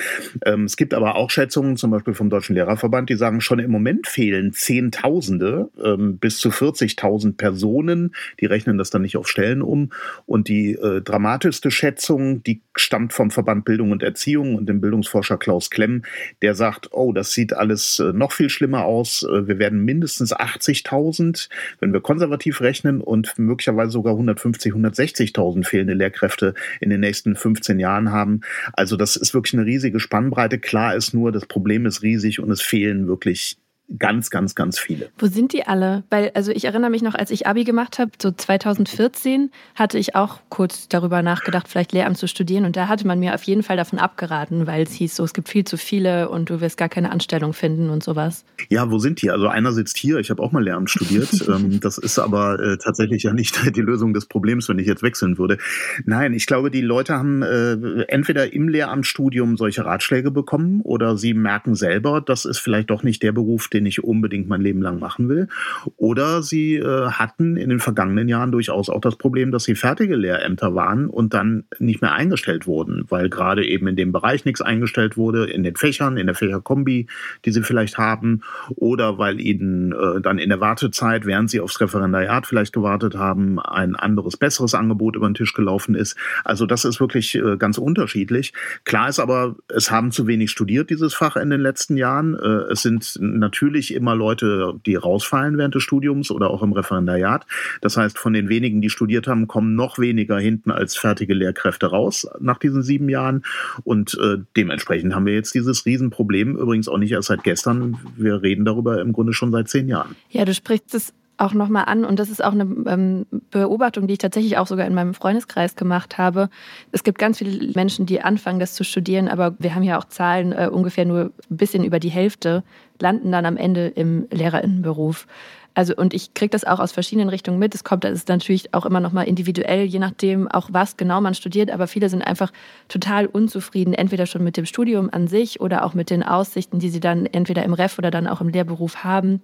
Ähm, 0.45 0.65
es 0.65 0.77
gibt 0.77 0.95
aber 0.95 1.17
auch 1.17 1.31
Schätzungen, 1.31 1.77
zum 1.77 1.91
Beispiel 1.91 2.15
vom 2.15 2.31
Deutschen 2.31 2.55
Lehrerverband, 2.55 3.09
die 3.09 3.17
sagen, 3.17 3.41
schon 3.41 3.59
im 3.59 3.71
Moment 3.71 4.07
fehlen 4.07 4.53
Zehntausende 4.53 5.71
ähm, 5.83 6.19
bis 6.19 6.39
zu 6.39 6.51
40.000 6.51 7.37
Personen. 7.37 8.15
Die 8.41 8.47
rechnen 8.47 8.79
das 8.79 8.91
dann 8.91 9.03
nicht 9.03 9.17
auf 9.17 9.29
Stellen 9.29 9.63
um. 9.63 9.91
Und 10.27 10.49
die 10.49 10.73
äh, 10.73 11.01
dramatischste 11.01 11.71
Schätzung, 11.71 12.43
die 12.43 12.61
stammt 12.77 13.13
vom 13.13 13.31
Verband 13.31 13.65
Bildung 13.65 13.91
und 13.91 14.03
Erziehung 14.03 14.55
und 14.55 14.69
dem 14.69 14.81
Bildungsforscher 14.81 15.39
Klaus 15.39 15.71
Klemm, 15.71 16.03
der 16.43 16.55
sagt, 16.55 16.91
oh, 16.93 17.13
das 17.13 17.33
sieht 17.33 17.53
alles 17.53 17.99
äh, 17.99 18.13
noch 18.13 18.33
viel 18.33 18.51
schlimmer 18.51 18.85
aus. 18.85 19.23
Äh, 19.23 19.49
wir 19.49 19.59
werden 19.59 19.85
mindestens 19.85 20.35
80.000, 20.35 21.49
wenn 21.81 21.93
wir 21.93 22.01
konservativ 22.01 22.61
rechnen, 22.61 23.01
und 23.01 23.39
möglicherweise 23.39 23.93
sogar 23.93 24.13
150, 24.13 24.73
160.000 24.73 25.65
fehlende 25.65 25.95
Lehrkräfte 25.95 26.55
in 26.81 26.91
den 26.91 27.01
nächsten 27.01 27.35
15 27.35 27.79
Jahren 27.79 28.10
haben. 28.11 28.41
Also 28.73 28.97
das 28.97 29.17
ist 29.17 29.35
wirklich 29.35 29.55
eine 29.55 29.67
riesige 29.67 30.01
Spannbreite. 30.01 30.59
Klar 30.59 30.95
ist 30.95 31.15
nur, 31.15 31.33
das 31.33 31.47
Problem 31.47 31.87
ist 31.87 32.03
riesig 32.03 32.41
und 32.41 32.51
es 32.51 32.63
fehlen 32.63 33.07
wirklich 33.07 33.59
ganz, 33.99 34.31
ganz, 34.31 34.55
ganz 34.55 34.79
viele. 34.79 35.11
Wo 35.19 35.27
sind 35.27 35.53
die 35.53 35.67
alle? 35.67 36.05
Weil, 36.11 36.31
also 36.35 36.53
ich 36.53 36.65
erinnere 36.65 36.91
mich 36.91 37.03
noch, 37.03 37.15
als 37.15 37.31
ich 37.31 37.47
Abi 37.47 37.65
gemacht 37.65 37.99
habe, 37.99 38.13
so 38.21 38.31
2014, 38.31 39.51
hatte 39.75 39.99
ich 39.99 40.15
auch 40.15 40.41
kurz 40.49 40.89
darüber 40.89 41.23
nachgedacht, 41.23 41.69
vielleicht 41.69 41.93
Lehramt 41.93 42.19
zu 42.19 42.29
studieren. 42.29 42.65
Und 42.65 42.77
da 42.77 42.89
hatte 42.89 43.07
man 43.07 43.19
mir 43.19 43.35
auf 43.35 43.43
jeden 43.43 43.63
Fall 43.63 43.77
davon 43.77 43.99
abgeraten, 43.99 44.67
weil 44.67 44.83
es 44.83 44.93
hieß 44.93 45.17
so, 45.17 45.25
es 45.25 45.33
gibt 45.33 45.49
viel 45.49 45.65
zu 45.65 45.77
viele 45.77 46.29
und 46.29 46.51
du 46.51 46.61
wirst 46.61 46.77
gar 46.77 46.89
keine 46.89 47.11
Anstellung 47.11 47.53
finden 47.53 47.91
und 47.91 48.03
sowas. 48.03 48.45
Ja, 48.69 48.91
wo 48.91 48.99
sind 48.99 49.23
die? 49.23 49.31
Also 49.31 49.49
einer 49.49 49.73
sitzt 49.73 49.97
hier, 49.97 50.19
ich 50.19 50.31
habe 50.31 50.43
auch 50.43 50.53
mal 50.53 50.63
Lehramt 50.63 50.91
studiert. 50.91 51.29
Ähm, 51.51 51.81
das 51.81 51.97
ist 51.97 52.19
aber 52.19 52.61
äh, 52.61 52.77
tatsächlich 52.77 53.23
ja 53.23 53.33
nicht 53.33 53.59
die 53.75 53.81
Lösung 53.81 54.13
des 54.13 54.27
Problems, 54.27 54.69
wenn 54.69 54.79
ich 54.79 54.87
jetzt 54.87 55.03
wechseln 55.03 55.39
würde. 55.39 55.59
Nein, 56.05 56.35
ich 56.35 56.47
glaube, 56.47 56.71
die 56.71 56.83
Leute 56.83 57.15
haben 57.15 57.43
äh, 57.43 58.03
entweder 58.09 58.53
im 58.53 58.69
Lehramtsstudium 58.69 59.57
solche 59.57 59.85
Ratschläge 59.85 60.31
bekommen 60.31 60.81
oder 60.83 61.17
sie 61.17 61.35
merken 61.35 61.75
selber, 61.75 62.21
das 62.21 62.45
ist 62.45 62.59
vielleicht 62.59 62.91
doch 62.91 63.03
nicht 63.03 63.23
der 63.23 63.33
Beruf, 63.33 63.69
den 63.69 63.80
den 63.81 63.87
ich 63.87 64.05
unbedingt 64.05 64.47
mein 64.47 64.61
Leben 64.61 64.83
lang 64.83 64.99
machen 64.99 65.29
will. 65.31 65.49
Oder 65.97 66.43
sie 66.43 66.77
äh, 66.77 67.11
hatten 67.11 67.57
in 67.57 67.71
den 67.71 67.81
vergangenen 67.81 68.29
Jahren 68.29 68.53
durchaus 68.53 68.91
auch 68.91 69.01
das 69.01 69.17
Problem, 69.17 69.51
dass 69.53 69.65
sie 69.65 69.75
fertige 69.75 70.17
Lehrämter 70.17 70.75
waren 70.75 71.07
und 71.07 71.33
dann 71.33 71.65
nicht 71.79 72.03
mehr 72.03 72.13
eingestellt 72.13 72.67
wurden, 72.67 73.05
weil 73.09 73.31
gerade 73.31 73.67
eben 73.67 73.87
in 73.87 73.97
dem 73.97 74.13
Bereich 74.13 74.45
nichts 74.45 74.61
eingestellt 74.61 75.17
wurde, 75.17 75.47
in 75.47 75.63
den 75.63 75.77
Fächern, 75.77 76.19
in 76.19 76.27
der 76.27 76.35
Fächerkombi, 76.35 77.07
die 77.47 77.51
sie 77.53 77.63
vielleicht 77.63 77.97
haben, 77.97 78.43
oder 78.77 79.17
weil 79.17 79.41
ihnen 79.41 79.93
äh, 79.93 80.21
dann 80.21 80.39
in 80.39 80.51
der 80.51 80.61
Wartezeit, 80.61 81.25
während 81.25 81.49
sie 81.49 81.61
aufs 81.61 81.81
Referendariat 81.81 82.47
vielleicht 82.47 82.75
gewartet 82.75 83.17
haben, 83.17 83.59
ein 83.59 83.97
anderes, 83.97 84.37
besseres 84.37 84.75
Angebot 84.75 85.17
über 85.17 85.29
den 85.29 85.35
Tisch 85.35 85.55
gelaufen 85.55 85.95
ist. 85.95 86.17
Also 86.45 86.67
das 86.67 86.85
ist 86.85 87.01
wirklich 87.01 87.35
äh, 87.35 87.57
ganz 87.57 87.79
unterschiedlich. 87.79 88.53
Klar 88.85 89.09
ist 89.09 89.21
aber, 89.21 89.57
es 89.69 89.91
haben 89.91 90.11
zu 90.11 90.27
wenig 90.27 90.51
studiert, 90.51 90.91
dieses 90.91 91.15
Fach 91.15 91.37
in 91.37 91.49
den 91.49 91.61
letzten 91.61 91.97
Jahren. 91.97 92.35
Äh, 92.35 92.73
es 92.73 92.83
sind 92.83 93.17
natürlich 93.21 93.70
natürlich 93.71 93.95
immer 93.95 94.17
Leute, 94.17 94.81
die 94.85 94.97
rausfallen 94.97 95.57
während 95.57 95.77
des 95.77 95.85
Studiums 95.85 96.33
oder 96.33 96.51
auch 96.51 96.63
im 96.63 96.73
Referendariat. 96.73 97.47
Das 97.81 97.97
heißt, 97.97 98.19
von 98.19 98.33
den 98.33 98.49
wenigen, 98.49 98.81
die 98.81 98.91
studiert 98.91 99.29
haben, 99.29 99.47
kommen 99.47 99.77
noch 99.77 100.01
weniger 100.01 100.39
hinten 100.39 100.73
als 100.73 100.97
fertige 100.97 101.35
Lehrkräfte 101.35 101.87
raus 101.87 102.29
nach 102.41 102.59
diesen 102.59 102.83
sieben 102.83 103.09
Jahren. 103.09 103.45
Und 103.85 104.19
äh, 104.21 104.39
dementsprechend 104.57 105.15
haben 105.15 105.25
wir 105.25 105.35
jetzt 105.35 105.55
dieses 105.55 105.87
Riesenproblem, 105.87 106.57
übrigens 106.57 106.89
auch 106.89 106.99
nicht 106.99 107.13
erst 107.13 107.29
seit 107.29 107.45
gestern. 107.45 107.99
Wir 108.17 108.43
reden 108.43 108.65
darüber 108.65 109.01
im 109.01 109.13
Grunde 109.13 109.33
schon 109.33 109.53
seit 109.53 109.69
zehn 109.69 109.87
Jahren. 109.87 110.17
Ja, 110.31 110.45
du 110.45 110.53
sprichst 110.53 110.93
es 110.97 111.15
auch 111.41 111.55
nochmal 111.55 111.85
an 111.87 112.05
und 112.05 112.19
das 112.19 112.31
ist 112.31 112.45
auch 112.45 112.53
eine 112.53 112.63
ähm, 112.63 113.27
Beobachtung, 113.51 114.07
die 114.07 114.13
ich 114.13 114.19
tatsächlich 114.19 114.59
auch 114.59 114.67
sogar 114.67 114.87
in 114.87 114.95
meinem 114.95 115.15
Freundeskreis 115.15 115.77
gemacht 115.77 116.19
habe. 116.19 116.51
Es 116.93 117.03
gibt 117.03 117.19
ganz 117.19 117.39
viele 117.39 117.73
Menschen, 117.73 118.07
die 118.07 118.21
anfangen, 118.21 118.61
das 118.61 118.75
zu 118.75 118.85
studieren, 118.85 119.29
aber 119.29 119.55
wir 119.59 119.75
haben 119.75 119.83
ja 119.83 119.99
auch 119.99 120.05
Zahlen, 120.05 120.53
äh, 120.53 120.69
ungefähr 120.71 121.05
nur 121.05 121.33
ein 121.51 121.57
bisschen 121.57 121.85
über 121.85 121.99
die 121.99 122.11
Hälfte 122.11 122.63
landen 122.99 123.33
dann 123.33 123.47
am 123.47 123.57
Ende 123.57 123.89
im 123.89 124.27
Lehrerinnenberuf. 124.31 125.27
Also 125.75 125.95
und 125.95 126.15
ich 126.15 126.35
kriege 126.35 126.51
das 126.51 126.65
auch 126.65 126.81
aus 126.81 126.93
verschiedenen 126.93 127.29
Richtungen 127.29 127.59
mit. 127.59 127.75
Es 127.75 127.85
kommt, 127.85 128.05
das 128.05 128.13
ist 128.13 128.29
natürlich 128.29 128.75
auch 128.75 128.87
immer 128.87 129.01
noch 129.01 129.13
mal 129.13 129.23
individuell, 129.23 129.85
je 129.85 129.99
nachdem 129.99 130.49
auch 130.49 130.69
was 130.73 130.97
genau 130.97 131.21
man 131.21 131.35
studiert. 131.35 131.71
Aber 131.71 131.87
viele 131.87 132.09
sind 132.09 132.23
einfach 132.23 132.53
total 132.89 133.27
unzufrieden, 133.27 133.95
entweder 133.95 134.27
schon 134.27 134.43
mit 134.43 134.57
dem 134.57 134.67
Studium 134.67 135.11
an 135.13 135.29
sich 135.29 135.61
oder 135.61 135.85
auch 135.85 135.95
mit 135.95 136.11
den 136.11 136.23
Aussichten, 136.23 136.79
die 136.79 136.91
sie 136.91 137.01
dann 137.01 137.27
entweder 137.27 137.65
im 137.65 137.73
Ref 137.73 137.99
oder 137.99 138.11
dann 138.11 138.27
auch 138.27 138.41
im 138.41 138.49
Lehrberuf 138.49 139.05
haben. 139.05 139.41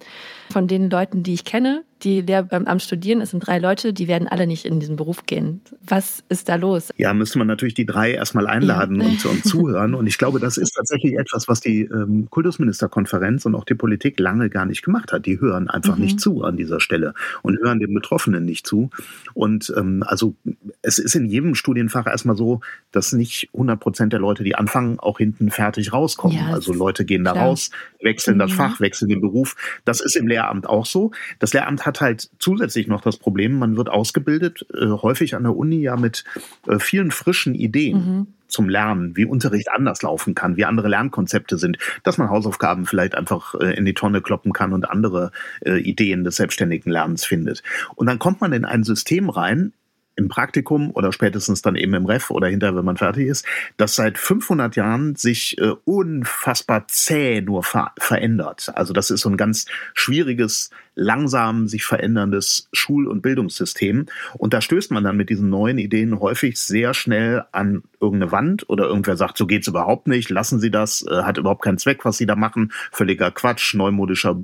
Von 0.50 0.66
den 0.66 0.90
Leuten, 0.90 1.22
die 1.22 1.34
ich 1.34 1.44
kenne, 1.44 1.84
die 2.02 2.20
Lehramt 2.20 2.82
studieren, 2.82 3.20
es 3.20 3.30
sind 3.30 3.46
drei 3.46 3.58
Leute, 3.58 3.92
die 3.92 4.06
werden 4.06 4.28
alle 4.28 4.46
nicht 4.46 4.66
in 4.66 4.80
diesen 4.80 4.96
Beruf 4.96 5.24
gehen. 5.24 5.62
Was 5.86 6.22
ist 6.28 6.48
da 6.48 6.56
los? 6.56 6.90
Ja, 6.96 7.14
müsste 7.14 7.38
man 7.38 7.46
natürlich 7.46 7.74
die 7.74 7.86
drei 7.86 8.12
erstmal 8.12 8.46
einladen 8.46 9.00
ja. 9.00 9.06
und, 9.06 9.24
und, 9.24 9.44
zuhören. 9.44 9.94
Und 9.94 10.06
ich 10.06 10.18
glaube, 10.18 10.38
das 10.38 10.58
ist 10.58 10.72
tatsächlich 10.72 11.14
etwas, 11.14 11.48
was 11.48 11.60
die 11.60 11.82
ähm, 11.82 12.28
Kultusministerkonferenz 12.28 13.46
und 13.46 13.54
auch 13.54 13.64
die 13.64 13.74
Politik 13.74 14.20
lange 14.20 14.50
gar 14.50 14.66
nicht 14.66 14.82
gemacht 14.82 15.12
hat. 15.12 15.24
Die 15.24 15.40
hören 15.40 15.70
einfach 15.70 15.96
mhm. 15.96 16.04
nicht 16.04 16.20
zu 16.20 16.44
an 16.44 16.56
dieser 16.56 16.80
Stelle 16.80 17.14
und 17.42 17.58
hören 17.58 17.80
den 17.80 17.94
Betroffenen 17.94 18.44
nicht 18.44 18.66
zu. 18.66 18.90
Und 19.32 19.72
ähm, 19.74 20.04
also 20.06 20.34
es 20.82 20.98
ist 20.98 21.14
in 21.14 21.24
jedem 21.24 21.54
Studienfach 21.54 22.06
erstmal 22.06 22.36
so, 22.36 22.60
dass 22.92 23.12
nicht 23.12 23.48
100 23.54 23.80
Prozent 23.80 24.12
der 24.12 24.20
Leute, 24.20 24.44
die 24.44 24.54
anfangen, 24.54 24.98
auch 25.00 25.16
hinten 25.16 25.50
fertig 25.50 25.94
rauskommen. 25.94 26.36
Ja, 26.36 26.52
also 26.52 26.74
Leute 26.74 27.06
gehen 27.06 27.24
da 27.24 27.32
klar. 27.32 27.46
raus, 27.46 27.70
wechseln 28.02 28.36
mhm. 28.36 28.40
das 28.40 28.52
Fach, 28.52 28.80
wechseln 28.80 29.08
den 29.08 29.22
Beruf. 29.22 29.56
Das 29.86 30.02
ist 30.02 30.14
im 30.14 30.28
Lehramt 30.28 30.68
auch 30.68 30.84
so. 30.84 31.12
Das 31.38 31.54
Lehramt 31.54 31.85
hat 31.86 32.00
halt 32.00 32.30
zusätzlich 32.38 32.86
noch 32.88 33.00
das 33.00 33.16
Problem, 33.16 33.58
man 33.58 33.76
wird 33.76 33.88
ausgebildet, 33.88 34.66
äh, 34.74 34.88
häufig 34.88 35.34
an 35.34 35.44
der 35.44 35.56
Uni 35.56 35.80
ja 35.80 35.96
mit 35.96 36.24
äh, 36.66 36.78
vielen 36.78 37.10
frischen 37.10 37.54
Ideen. 37.54 37.96
Mhm 37.96 38.26
zum 38.48 38.68
Lernen, 38.68 39.16
wie 39.16 39.24
Unterricht 39.24 39.70
anders 39.70 40.02
laufen 40.02 40.34
kann, 40.34 40.56
wie 40.56 40.64
andere 40.64 40.88
Lernkonzepte 40.88 41.58
sind, 41.58 41.78
dass 42.04 42.18
man 42.18 42.30
Hausaufgaben 42.30 42.86
vielleicht 42.86 43.14
einfach 43.14 43.54
äh, 43.56 43.76
in 43.76 43.84
die 43.84 43.94
Tonne 43.94 44.22
kloppen 44.22 44.52
kann 44.52 44.72
und 44.72 44.88
andere 44.88 45.32
äh, 45.60 45.78
Ideen 45.78 46.24
des 46.24 46.36
selbstständigen 46.36 46.92
Lernens 46.92 47.24
findet. 47.24 47.62
Und 47.94 48.06
dann 48.06 48.18
kommt 48.18 48.40
man 48.40 48.52
in 48.52 48.64
ein 48.64 48.84
System 48.84 49.30
rein, 49.30 49.72
im 50.16 50.28
Praktikum 50.28 50.90
oder 50.90 51.12
spätestens 51.12 51.62
dann 51.62 51.76
eben 51.76 51.94
im 51.94 52.06
Ref 52.06 52.30
oder 52.30 52.48
hinterher, 52.48 52.74
wenn 52.74 52.84
man 52.84 52.96
fertig 52.96 53.28
ist, 53.28 53.46
das 53.76 53.94
seit 53.94 54.18
500 54.18 54.74
Jahren 54.74 55.14
sich 55.14 55.58
äh, 55.58 55.72
unfassbar 55.84 56.88
zäh 56.88 57.42
nur 57.42 57.62
ver 57.62 57.92
verändert. 57.98 58.72
Also 58.74 58.92
das 58.92 59.10
ist 59.10 59.20
so 59.20 59.28
ein 59.28 59.36
ganz 59.36 59.66
schwieriges, 59.94 60.70
langsam 60.94 61.68
sich 61.68 61.84
veränderndes 61.84 62.68
Schul- 62.72 63.06
und 63.06 63.20
Bildungssystem. 63.20 64.06
Und 64.38 64.54
da 64.54 64.60
stößt 64.60 64.90
man 64.90 65.04
dann 65.04 65.16
mit 65.16 65.28
diesen 65.28 65.50
neuen 65.50 65.78
Ideen 65.78 66.18
häufig 66.18 66.58
sehr 66.58 66.94
schnell 66.94 67.44
an 67.52 67.82
irgendeine 68.00 68.32
Wand 68.32 68.68
oder 68.68 68.86
irgendwer 68.86 69.16
sagt, 69.16 69.36
so 69.36 69.46
geht's 69.46 69.68
überhaupt 69.68 70.06
nicht, 70.06 70.30
lassen 70.30 70.60
Sie 70.60 70.70
das, 70.70 71.04
äh, 71.08 71.22
hat 71.22 71.38
überhaupt 71.38 71.62
keinen 71.62 71.78
Zweck, 71.78 72.04
was 72.04 72.16
Sie 72.16 72.26
da 72.26 72.36
machen, 72.36 72.72
völliger 72.92 73.30
Quatsch, 73.30 73.74
neumodischer 73.74 74.36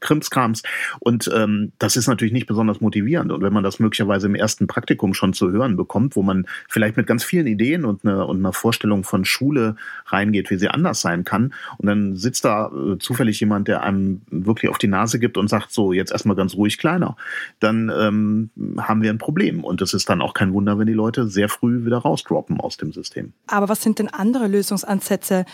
Krimskrams. 0.00 0.62
Und 1.00 1.30
ähm, 1.34 1.72
das 1.78 1.96
ist 1.96 2.06
natürlich 2.06 2.32
nicht 2.32 2.46
besonders 2.46 2.80
motivierend. 2.80 3.32
Und 3.32 3.42
wenn 3.42 3.52
man 3.52 3.64
das 3.64 3.78
möglicherweise 3.78 4.26
im 4.26 4.34
ersten 4.34 4.66
Praktikum 4.66 5.14
schon 5.14 5.32
zu 5.32 5.50
hören 5.50 5.76
bekommt, 5.76 6.16
wo 6.16 6.22
man 6.22 6.46
vielleicht 6.68 6.96
mit 6.96 7.06
ganz 7.06 7.24
vielen 7.24 7.46
Ideen 7.46 7.84
und, 7.84 8.04
eine, 8.04 8.26
und 8.26 8.38
einer 8.38 8.52
Vorstellung 8.52 9.04
von 9.04 9.24
Schule 9.24 9.76
reingeht, 10.06 10.50
wie 10.50 10.56
sie 10.56 10.68
anders 10.68 11.00
sein 11.00 11.24
kann, 11.24 11.52
und 11.78 11.86
dann 11.86 12.16
sitzt 12.16 12.44
da 12.44 12.68
äh, 12.68 12.98
zufällig 12.98 13.40
jemand, 13.40 13.68
der 13.68 13.82
einem 13.82 14.22
wirklich 14.30 14.70
auf 14.70 14.78
die 14.78 14.88
Nase 14.88 15.18
gibt 15.18 15.36
und 15.36 15.48
sagt, 15.48 15.72
so, 15.72 15.92
jetzt 15.92 16.12
erstmal 16.12 16.36
ganz 16.36 16.54
ruhig 16.54 16.78
kleiner, 16.78 17.16
dann 17.60 17.90
ähm, 17.94 18.50
haben 18.78 19.02
wir 19.02 19.10
ein 19.10 19.18
Problem. 19.18 19.64
Und 19.64 19.82
es 19.82 19.94
ist 19.94 20.08
dann 20.08 20.22
auch 20.22 20.34
kein 20.34 20.52
Wunder, 20.52 20.78
wenn 20.78 20.86
die 20.86 20.92
Leute 20.92 21.26
sehr 21.28 21.48
früh 21.48 21.84
wieder 21.84 21.98
rausdroppen 21.98 22.60
aus 22.60 22.76
dem 22.76 22.91
System. 22.92 23.32
Aber 23.46 23.68
was 23.68 23.82
sind 23.82 23.98
denn 23.98 24.08
andere 24.08 24.46
Lösungsansätze, 24.48 25.44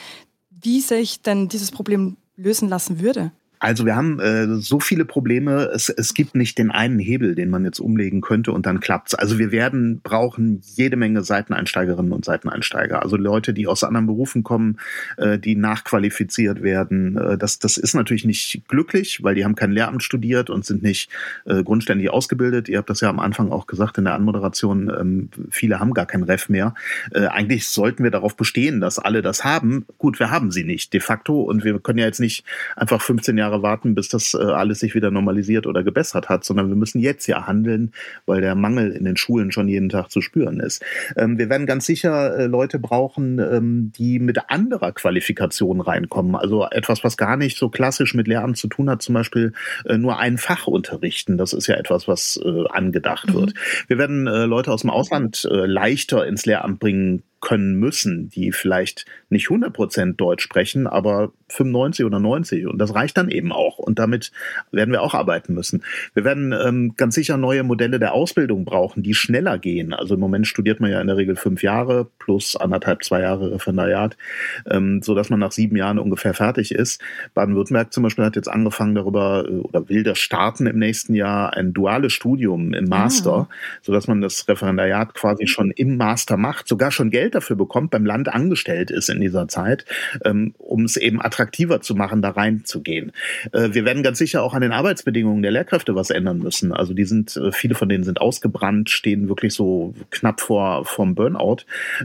wie 0.51 0.81
sich 0.81 1.23
denn 1.23 1.49
dieses 1.49 1.71
Problem 1.71 2.17
lösen 2.37 2.69
lassen 2.69 3.01
würde? 3.01 3.33
Also 3.61 3.87
wir 3.87 3.97
haben 3.97 4.21
äh, 4.21 4.47
so 4.57 4.81
viele 4.81 5.05
Probleme. 5.05 5.71
Es, 5.75 5.89
es 5.89 6.15
gibt 6.15 6.35
nicht 6.35 6.59
den 6.59 6.71
einen 6.71 6.99
Hebel, 6.99 7.35
den 7.35 7.51
man 7.51 7.65
jetzt 7.65 7.81
umlegen 7.81 8.21
könnte 8.21 8.53
und 8.53 8.67
dann 8.67 8.81
klappt's. 8.81 9.15
Also 9.15 9.39
wir 9.39 9.53
werden 9.53 10.01
brauchen 10.03 10.61
jede 10.75 10.97
Menge 10.97 11.23
Seiteneinsteigerinnen 11.23 12.13
und 12.13 12.25
Seiteneinsteiger. 12.25 13.03
Also 13.03 13.17
Leute, 13.17 13.53
die 13.53 13.67
aus 13.67 13.85
anderen 13.85 14.07
Berufen 14.07 14.43
kommen, 14.43 14.79
äh, 15.17 15.39
die 15.39 15.57
nachqualifiziert 15.57 16.63
werden. 16.63 17.17
Äh, 17.17 17.39
das, 17.39 17.59
das 17.59 17.77
ist 17.77 17.95
natürlich 17.95 18.25
nicht 18.25 18.63
glücklich, 18.69 19.23
weil 19.23 19.35
die 19.35 19.45
haben 19.45 19.55
kein 19.55 19.73
Lehramt 19.73 20.03
studiert 20.03 20.51
und 20.51 20.65
sind 20.65 20.83
nicht 20.83 21.11
äh, 21.45 21.63
grundständig 21.63 22.11
ausgebildet. 22.11 22.69
Ihr 22.69 22.79
habt 22.79 22.91
das 22.91 23.01
ja 23.01 23.09
am 23.09 23.19
Anfang 23.19 23.51
auch 23.51 23.67
gesagt 23.67 23.99
in 23.99 24.05
der 24.05 24.15
Anmoderation. 24.15 24.91
Ähm, 24.91 25.29
viele 25.51 25.81
haben 25.81 25.95
gar 25.95 26.07
kein 26.07 26.23
Ref 26.23 26.49
mehr. 26.49 26.75
Äh, 27.13 27.27
eigentlich 27.27 27.69
sollten 27.69 28.05
wir 28.05 28.11
darauf 28.11 28.37
bestehen, 28.37 28.81
dass 28.81 28.99
alle 28.99 29.23
das 29.23 29.45
haben. 29.45 29.87
Gut, 29.99 30.19
wir 30.19 30.31
haben 30.31 30.51
sie 30.51 30.65
nicht 30.65 30.93
de 30.93 31.01
facto 31.01 31.43
und 31.43 31.65
wir 31.65 31.79
können 31.81 31.99
ja 31.99 32.07
jetzt 32.07 32.21
nicht 32.21 32.45
einfach 32.77 33.01
15 33.01 33.37
Jahre 33.39 33.48
Jahre 33.49 33.63
warten, 33.63 33.95
bis 33.95 34.09
das 34.09 34.35
äh, 34.35 34.39
alles 34.39 34.81
sich 34.81 34.95
wieder 34.95 35.11
normalisiert 35.11 35.67
oder 35.67 35.83
gebessert 35.83 36.29
hat, 36.29 36.45
sondern 36.45 36.69
wir 36.69 36.77
müssen 36.77 37.01
jetzt 37.01 37.27
ja 37.27 37.47
handeln, 37.47 37.93
weil 38.27 38.41
der 38.41 38.55
Mangel 38.55 38.93
in 38.93 39.05
den 39.05 39.17
Schulen 39.17 39.53
schon 39.53 39.69
jeden 39.69 39.89
Tag 39.89 40.11
zu 40.11 40.21
spüren 40.21 40.61
ist. 40.61 40.85
Ähm, 41.17 41.39
wir 41.39 41.49
werden 41.49 41.67
ganz 41.67 41.87
sicher 41.87 42.37
äh, 42.37 42.47
Leute 42.47 42.79
brauchen, 42.79 43.39
ähm, 43.39 43.93
die 43.97 44.19
mit 44.19 44.51
anderer 44.51 44.93
Qualifikation 44.93 45.81
reinkommen. 45.81 46.37
Also 46.37 46.67
etwas, 46.71 47.03
was 47.05 47.17
gar 47.17 47.37
nicht 47.37 47.57
so 47.57 47.69
klassisch 47.69 48.15
mit 48.15 48.29
Lehramt 48.29 48.59
zu 48.59 48.69
tun 48.69 48.91
hat, 48.91 49.03
zum 49.03 49.15
Beispiel 49.15 49.53
äh, 49.87 49.97
nur 49.97 50.19
ein 50.19 50.39
Fach 50.39 50.67
unterrichten. 50.67 51.39
Das 51.39 51.53
ist 51.53 51.67
ja 51.67 51.77
etwas, 51.77 52.07
was 52.09 52.41
angedacht 52.71 53.29
mhm. 53.29 53.35
wird. 53.35 53.55
Wir 53.87 53.99
werden 53.99 54.25
Leute 54.25 54.73
aus 54.73 54.83
dem 54.83 54.91
Ausland 54.91 55.47
leichter 55.51 56.27
ins 56.27 56.47
Lehramt 56.47 56.79
bringen 56.79 57.23
können 57.41 57.75
müssen, 57.75 58.29
die 58.29 58.53
vielleicht 58.53 59.07
nicht 59.31 59.49
100% 59.49 60.17
Deutsch 60.17 60.43
sprechen, 60.43 60.87
aber 60.87 61.33
95 61.49 62.05
oder 62.05 62.19
90 62.19 62.67
und 62.67 62.79
das 62.79 62.95
reicht 62.95 63.17
dann 63.17 63.31
eben 63.31 63.53
auch 63.53 63.79
und 63.79 63.99
damit 63.99 64.33
werden 64.71 64.93
wir 64.93 65.03
auch 65.03 65.15
arbeiten 65.15 65.55
müssen. 65.55 65.83
Wir 66.15 66.25
werden 66.25 66.53
ähm, 66.53 66.95
ganz 66.97 67.15
sicher 67.15 67.37
neue 67.37 67.63
Modelle 67.63 67.99
der 67.99 68.13
Ausbildung 68.13 68.65
brauchen, 68.65 69.03
die 69.03 69.15
schneller 69.15 69.59
gehen. 69.59 69.95
Also 69.95 70.15
im 70.15 70.21
Moment 70.21 70.47
studiert 70.47 70.81
man 70.81 70.91
ja 70.91 71.01
in 71.01 71.07
der 71.07 71.17
Regel 71.17 71.37
fünf 71.37 71.63
Jahre 71.63 72.09
plus 72.19 72.57
anderthalb, 72.57 73.05
zwei 73.05 73.21
Jahre 73.21 73.53
Referendariat, 73.53 74.17
ähm, 74.69 75.01
so 75.03 75.15
dass 75.15 75.31
man 75.31 75.39
nach 75.39 75.53
sieben 75.53 75.77
Jahren 75.77 75.99
ungefähr 75.99 76.35
fertig 76.35 76.73
ist. 76.73 77.01
Baden-Württemberg 77.35 77.93
zum 77.93 78.03
Beispiel 78.03 78.25
hat 78.25 78.37
jetzt 78.37 78.49
angefangen 78.49 78.95
darüber 78.95 79.45
äh, 79.49 79.53
oder 79.53 79.89
will 79.89 80.03
das 80.03 80.19
starten 80.19 80.67
im 80.67 80.79
nächsten 80.79 81.15
Jahr 81.15 81.57
ein 81.57 81.73
duales 81.73 82.13
Studium 82.13 82.75
im 82.75 82.89
Master, 82.89 83.33
ah. 83.33 83.49
so 83.83 83.93
dass 83.93 84.09
man 84.09 84.21
das 84.21 84.49
Referendariat 84.49 85.15
quasi 85.15 85.47
schon 85.47 85.71
im 85.71 85.97
Master 85.97 86.37
macht, 86.37 86.69
sogar 86.69 86.91
schon 86.91 87.11
Geld 87.11 87.28
Geld 87.29 87.35
dafür 87.35 87.57
bekommt, 87.57 87.91
beim 87.91 88.07
Land 88.07 88.29
angestellt 88.29 88.91
ist 88.91 89.11
in 89.11 89.21
dieser 89.21 89.49
Zeit, 89.49 89.85
ähm, 90.25 90.55
um 90.57 90.85
es 90.85 90.97
eben 90.97 91.21
attraktiver 91.21 91.83
zu 91.83 91.95
machen, 91.95 92.23
da 92.23 92.31
reinzugehen. 92.31 93.13
Äh, 93.53 93.71
wir 93.73 93.85
werden 93.85 94.03
ganz 94.03 94.17
sicher 94.17 94.43
auch 94.43 94.55
an 94.55 94.63
den 94.63 94.73
Arbeitsbedingungen 94.73 95.43
der 95.43 95.51
Lehrkräfte 95.51 95.95
was 95.95 96.09
ändern 96.09 96.39
müssen. 96.39 96.73
Also 96.73 96.95
die 96.95 97.05
sind, 97.05 97.37
äh, 97.37 97.53
viele 97.53 97.75
von 97.75 97.89
denen 97.89 98.05
sind 98.05 98.21
ausgebrannt, 98.21 98.89
stehen 98.89 99.29
wirklich 99.29 99.53
so 99.53 99.95
knapp 100.11 100.41
vor 100.41 100.87
vom 100.87 101.15
Burnout. 101.15 101.59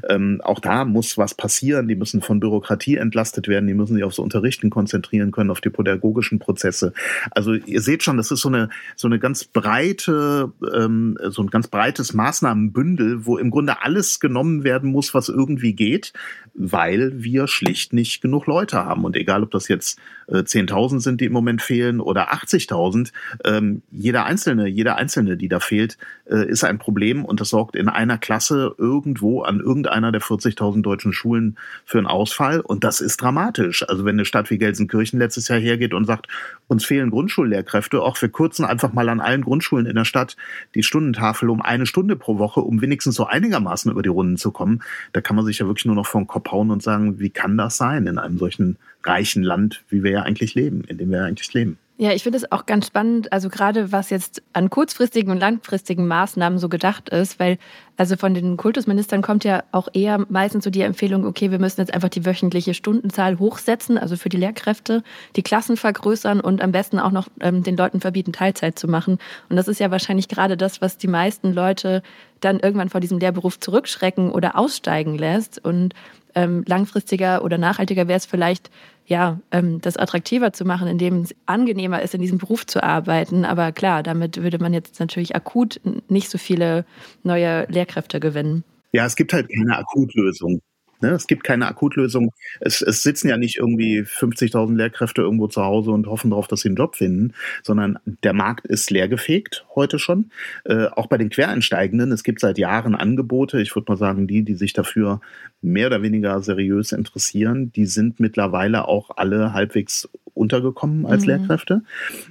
Ähm, 0.09 0.41
auch 0.43 0.59
da 0.59 0.83
muss 0.83 1.17
was 1.17 1.35
passieren. 1.35 1.87
Die 1.87 1.95
müssen 1.95 2.21
von 2.21 2.41
Bürokratie 2.41 2.97
entlastet 2.97 3.47
werden. 3.47 3.67
Die 3.67 3.73
müssen 3.73 3.95
sich 3.95 4.03
aufs 4.03 4.19
Unterrichten 4.19 4.69
konzentrieren 4.69 5.31
können, 5.31 5.51
auf 5.51 5.61
die 5.61 5.69
pädagogischen 5.69 6.39
Prozesse. 6.39 6.93
Also 7.31 7.53
ihr 7.53 7.81
seht 7.81 8.03
schon, 8.03 8.17
das 8.17 8.31
ist 8.31 8.41
so 8.41 8.49
eine 8.49 8.69
so 8.97 9.07
eine 9.07 9.19
ganz 9.19 9.45
breite, 9.45 10.51
ähm, 10.75 11.17
so 11.29 11.41
ein 11.43 11.49
ganz 11.49 11.69
breites 11.69 12.13
Maßnahmenbündel, 12.13 13.25
wo 13.25 13.37
im 13.37 13.51
Grunde 13.51 13.81
alles 13.83 14.19
genommen 14.19 14.63
werden 14.63 14.91
muss, 14.91 15.12
was 15.13 15.29
irgendwie 15.29 15.73
geht, 15.73 16.13
weil 16.53 17.23
wir 17.23 17.47
schlicht 17.47 17.93
nicht 17.93 18.21
genug 18.21 18.45
Leute 18.45 18.83
haben. 18.85 19.05
Und 19.05 19.15
egal, 19.15 19.43
ob 19.43 19.51
das 19.51 19.67
jetzt 19.67 19.99
äh, 20.27 20.37
10.000 20.37 20.99
sind, 20.99 21.21
die 21.21 21.25
im 21.25 21.33
Moment 21.33 21.61
fehlen, 21.61 21.99
oder 21.99 22.33
80.000, 22.33 23.11
ähm, 23.45 23.81
jeder 23.91 24.25
Einzelne, 24.25 24.67
jeder 24.67 24.97
Einzelne, 24.97 25.37
die 25.37 25.49
da 25.49 25.59
fehlt, 25.59 25.97
äh, 26.25 26.47
ist 26.47 26.63
ein 26.63 26.77
Problem 26.77 27.25
und 27.25 27.39
das 27.39 27.49
sorgt 27.49 27.75
in 27.75 27.89
einer 27.89 28.17
Klasse 28.17 28.75
irgendwo 28.77 29.41
an 29.41 29.59
irgendeiner 29.59 30.11
der 30.11 30.21
40.000 30.21 30.81
deutschen 30.81 31.13
Schulen 31.13 31.57
für 31.85 31.97
einen 31.97 32.07
Ausfall 32.07 32.59
und 32.59 32.83
das 32.83 33.01
ist 33.01 33.21
dramatisch. 33.21 33.87
Also 33.87 34.05
wenn 34.05 34.15
eine 34.15 34.25
Stadt 34.25 34.49
wie 34.49 34.57
Gelsenkirchen 34.57 35.19
letztes 35.19 35.47
Jahr 35.47 35.59
hergeht 35.59 35.93
und 35.93 36.05
sagt, 36.05 36.27
uns 36.67 36.85
fehlen 36.85 37.09
Grundschullehrkräfte, 37.09 38.01
auch 38.01 38.21
wir 38.21 38.29
kürzen 38.29 38.65
einfach 38.65 38.93
mal 38.93 39.09
an 39.09 39.19
allen 39.19 39.41
Grundschulen 39.41 39.85
in 39.85 39.95
der 39.95 40.05
Stadt 40.05 40.37
die 40.75 40.83
Stundentafel 40.83 41.49
um 41.49 41.61
eine 41.61 41.85
Stunde 41.85 42.15
pro 42.15 42.37
Woche, 42.37 42.61
um 42.61 42.81
wenigstens 42.81 43.15
so 43.15 43.25
einigermaßen 43.25 43.91
über 43.91 44.01
die 44.01 44.09
Runden 44.09 44.37
zu 44.37 44.51
kommen, 44.51 44.81
da 45.11 45.21
kann 45.21 45.35
man 45.35 45.45
sich 45.45 45.59
ja 45.59 45.67
wirklich 45.67 45.85
nur 45.85 45.95
noch 45.95 46.07
vor 46.07 46.21
den 46.21 46.27
Kopf 46.27 46.51
hauen 46.51 46.71
und 46.71 46.81
sagen, 46.81 47.19
wie 47.19 47.29
kann 47.29 47.57
das 47.57 47.77
sein 47.77 48.07
in 48.07 48.17
einem 48.17 48.37
solchen 48.37 48.77
reichen 49.03 49.43
Land, 49.43 49.83
wie 49.89 50.03
wir 50.03 50.11
ja 50.11 50.21
eigentlich 50.23 50.55
leben, 50.55 50.83
in 50.85 50.97
dem 50.97 51.11
wir 51.11 51.19
ja 51.19 51.25
eigentlich 51.25 51.53
leben. 51.53 51.77
Ja, 51.97 52.11
ich 52.11 52.23
finde 52.23 52.37
es 52.37 52.51
auch 52.51 52.65
ganz 52.65 52.87
spannend, 52.87 53.31
also 53.31 53.49
gerade 53.49 53.91
was 53.91 54.09
jetzt 54.09 54.41
an 54.51 54.71
kurzfristigen 54.71 55.31
und 55.31 55.37
langfristigen 55.37 56.07
Maßnahmen 56.07 56.57
so 56.57 56.67
gedacht 56.67 57.09
ist, 57.09 57.39
weil 57.39 57.59
also 57.97 58.17
von 58.17 58.33
den 58.33 58.57
Kultusministern 58.57 59.21
kommt 59.21 59.43
ja 59.43 59.63
auch 59.71 59.87
eher 59.93 60.25
meistens 60.27 60.63
so 60.63 60.71
die 60.71 60.81
Empfehlung, 60.81 61.23
okay, 61.23 61.51
wir 61.51 61.59
müssen 61.59 61.81
jetzt 61.81 61.93
einfach 61.93 62.09
die 62.09 62.25
wöchentliche 62.25 62.73
Stundenzahl 62.73 63.37
hochsetzen, 63.37 63.99
also 63.99 64.17
für 64.17 64.29
die 64.29 64.37
Lehrkräfte, 64.37 65.03
die 65.35 65.43
Klassen 65.43 65.77
vergrößern 65.77 66.39
und 66.39 66.63
am 66.63 66.71
besten 66.71 66.97
auch 66.97 67.11
noch 67.11 67.27
ähm, 67.41 67.61
den 67.61 67.77
Leuten 67.77 68.01
verbieten, 68.01 68.33
Teilzeit 68.33 68.79
zu 68.79 68.87
machen. 68.87 69.19
Und 69.49 69.55
das 69.55 69.67
ist 69.67 69.79
ja 69.79 69.91
wahrscheinlich 69.91 70.27
gerade 70.27 70.57
das, 70.57 70.81
was 70.81 70.97
die 70.97 71.07
meisten 71.07 71.53
Leute 71.53 72.01
dann 72.39 72.59
irgendwann 72.59 72.89
vor 72.89 73.01
diesem 73.01 73.19
Lehrberuf 73.19 73.59
zurückschrecken 73.59 74.31
oder 74.31 74.57
aussteigen 74.57 75.15
lässt. 75.15 75.63
Und 75.63 75.93
ähm, 76.35 76.63
langfristiger 76.67 77.43
oder 77.43 77.57
nachhaltiger 77.57 78.07
wäre 78.07 78.17
es 78.17 78.25
vielleicht, 78.25 78.71
ja, 79.05 79.39
ähm, 79.51 79.81
das 79.81 79.97
attraktiver 79.97 80.53
zu 80.53 80.65
machen, 80.65 80.87
indem 80.87 81.21
es 81.21 81.35
angenehmer 81.45 82.01
ist, 82.01 82.13
in 82.13 82.21
diesem 82.21 82.37
Beruf 82.37 82.65
zu 82.65 82.81
arbeiten. 82.83 83.45
Aber 83.45 83.71
klar, 83.71 84.03
damit 84.03 84.41
würde 84.41 84.59
man 84.59 84.73
jetzt 84.73 84.99
natürlich 84.99 85.35
akut 85.35 85.81
nicht 86.07 86.29
so 86.29 86.37
viele 86.37 86.85
neue 87.23 87.65
Lehrkräfte 87.69 88.19
gewinnen. 88.19 88.63
Ja, 88.91 89.05
es 89.05 89.15
gibt 89.15 89.33
halt 89.33 89.49
keine 89.49 89.77
Akutlösung. 89.77 90.61
Ne? 91.01 91.09
Es 91.09 91.27
gibt 91.27 91.43
keine 91.43 91.67
Akutlösung. 91.67 92.31
Es, 92.59 92.81
es 92.81 93.03
sitzen 93.03 93.29
ja 93.29 93.37
nicht 93.37 93.57
irgendwie 93.57 94.01
50.000 94.01 94.75
Lehrkräfte 94.75 95.21
irgendwo 95.21 95.47
zu 95.47 95.63
Hause 95.63 95.91
und 95.91 96.07
hoffen 96.07 96.31
darauf, 96.31 96.47
dass 96.47 96.61
sie 96.61 96.69
einen 96.69 96.77
Job 96.77 96.95
finden, 96.95 97.33
sondern 97.61 97.99
der 98.05 98.33
Markt 98.33 98.65
ist 98.65 98.89
leergefegt 98.91 99.65
heute 99.75 99.99
schon. 99.99 100.31
Äh, 100.65 100.87
auch 100.87 101.07
bei 101.07 101.17
den 101.17 101.29
Quereinsteigenden. 101.29 102.11
Es 102.11 102.23
gibt 102.23 102.39
seit 102.39 102.57
Jahren 102.57 102.95
Angebote. 102.95 103.61
Ich 103.61 103.75
würde 103.75 103.91
mal 103.91 103.97
sagen, 103.97 104.27
die, 104.27 104.43
die 104.43 104.55
sich 104.55 104.73
dafür 104.73 105.21
mehr 105.61 105.87
oder 105.87 106.01
weniger 106.01 106.41
seriös 106.41 106.91
interessieren, 106.91 107.71
die 107.71 107.85
sind 107.85 108.19
mittlerweile 108.19 108.87
auch 108.87 109.11
alle 109.15 109.53
halbwegs 109.53 110.09
untergekommen 110.33 111.05
als 111.05 111.23
mhm. 111.23 111.29
Lehrkräfte. 111.29 111.81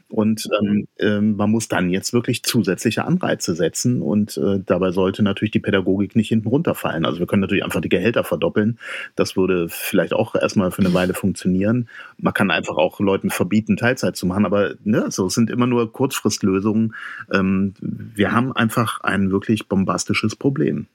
Und 0.08 0.48
ähm, 0.60 0.88
äh, 0.98 1.20
man 1.20 1.50
muss 1.50 1.68
dann 1.68 1.90
jetzt 1.90 2.12
wirklich 2.12 2.42
zusätzliche 2.42 3.04
Anreize 3.04 3.54
setzen 3.54 4.02
und 4.02 4.36
äh, 4.36 4.60
dabei 4.64 4.90
sollte 4.90 5.22
natürlich 5.22 5.52
die 5.52 5.60
Pädagogik 5.60 6.16
nicht 6.16 6.28
hinten 6.28 6.48
runterfallen. 6.48 7.06
Also 7.06 7.20
wir 7.20 7.26
können 7.26 7.42
natürlich 7.42 7.64
einfach 7.64 7.80
die 7.80 7.88
Gehälter 7.88 8.24
verdoppeln. 8.24 8.61
Das 9.16 9.36
würde 9.36 9.68
vielleicht 9.68 10.12
auch 10.12 10.34
erstmal 10.34 10.70
für 10.70 10.82
eine 10.82 10.94
Weile 10.94 11.14
funktionieren. 11.14 11.88
Man 12.18 12.34
kann 12.34 12.50
einfach 12.50 12.76
auch 12.76 13.00
Leuten 13.00 13.30
verbieten, 13.30 13.76
Teilzeit 13.76 14.16
zu 14.16 14.26
machen, 14.26 14.46
aber 14.46 14.74
ne, 14.84 15.10
so 15.10 15.26
es 15.26 15.34
sind 15.34 15.50
immer 15.50 15.66
nur 15.66 15.92
Kurzfristlösungen. 15.92 16.94
Ähm, 17.32 17.74
wir 17.80 18.32
haben 18.32 18.52
einfach 18.52 19.00
ein 19.00 19.30
wirklich 19.30 19.68
bombastisches 19.68 20.36
Problem. 20.36 20.86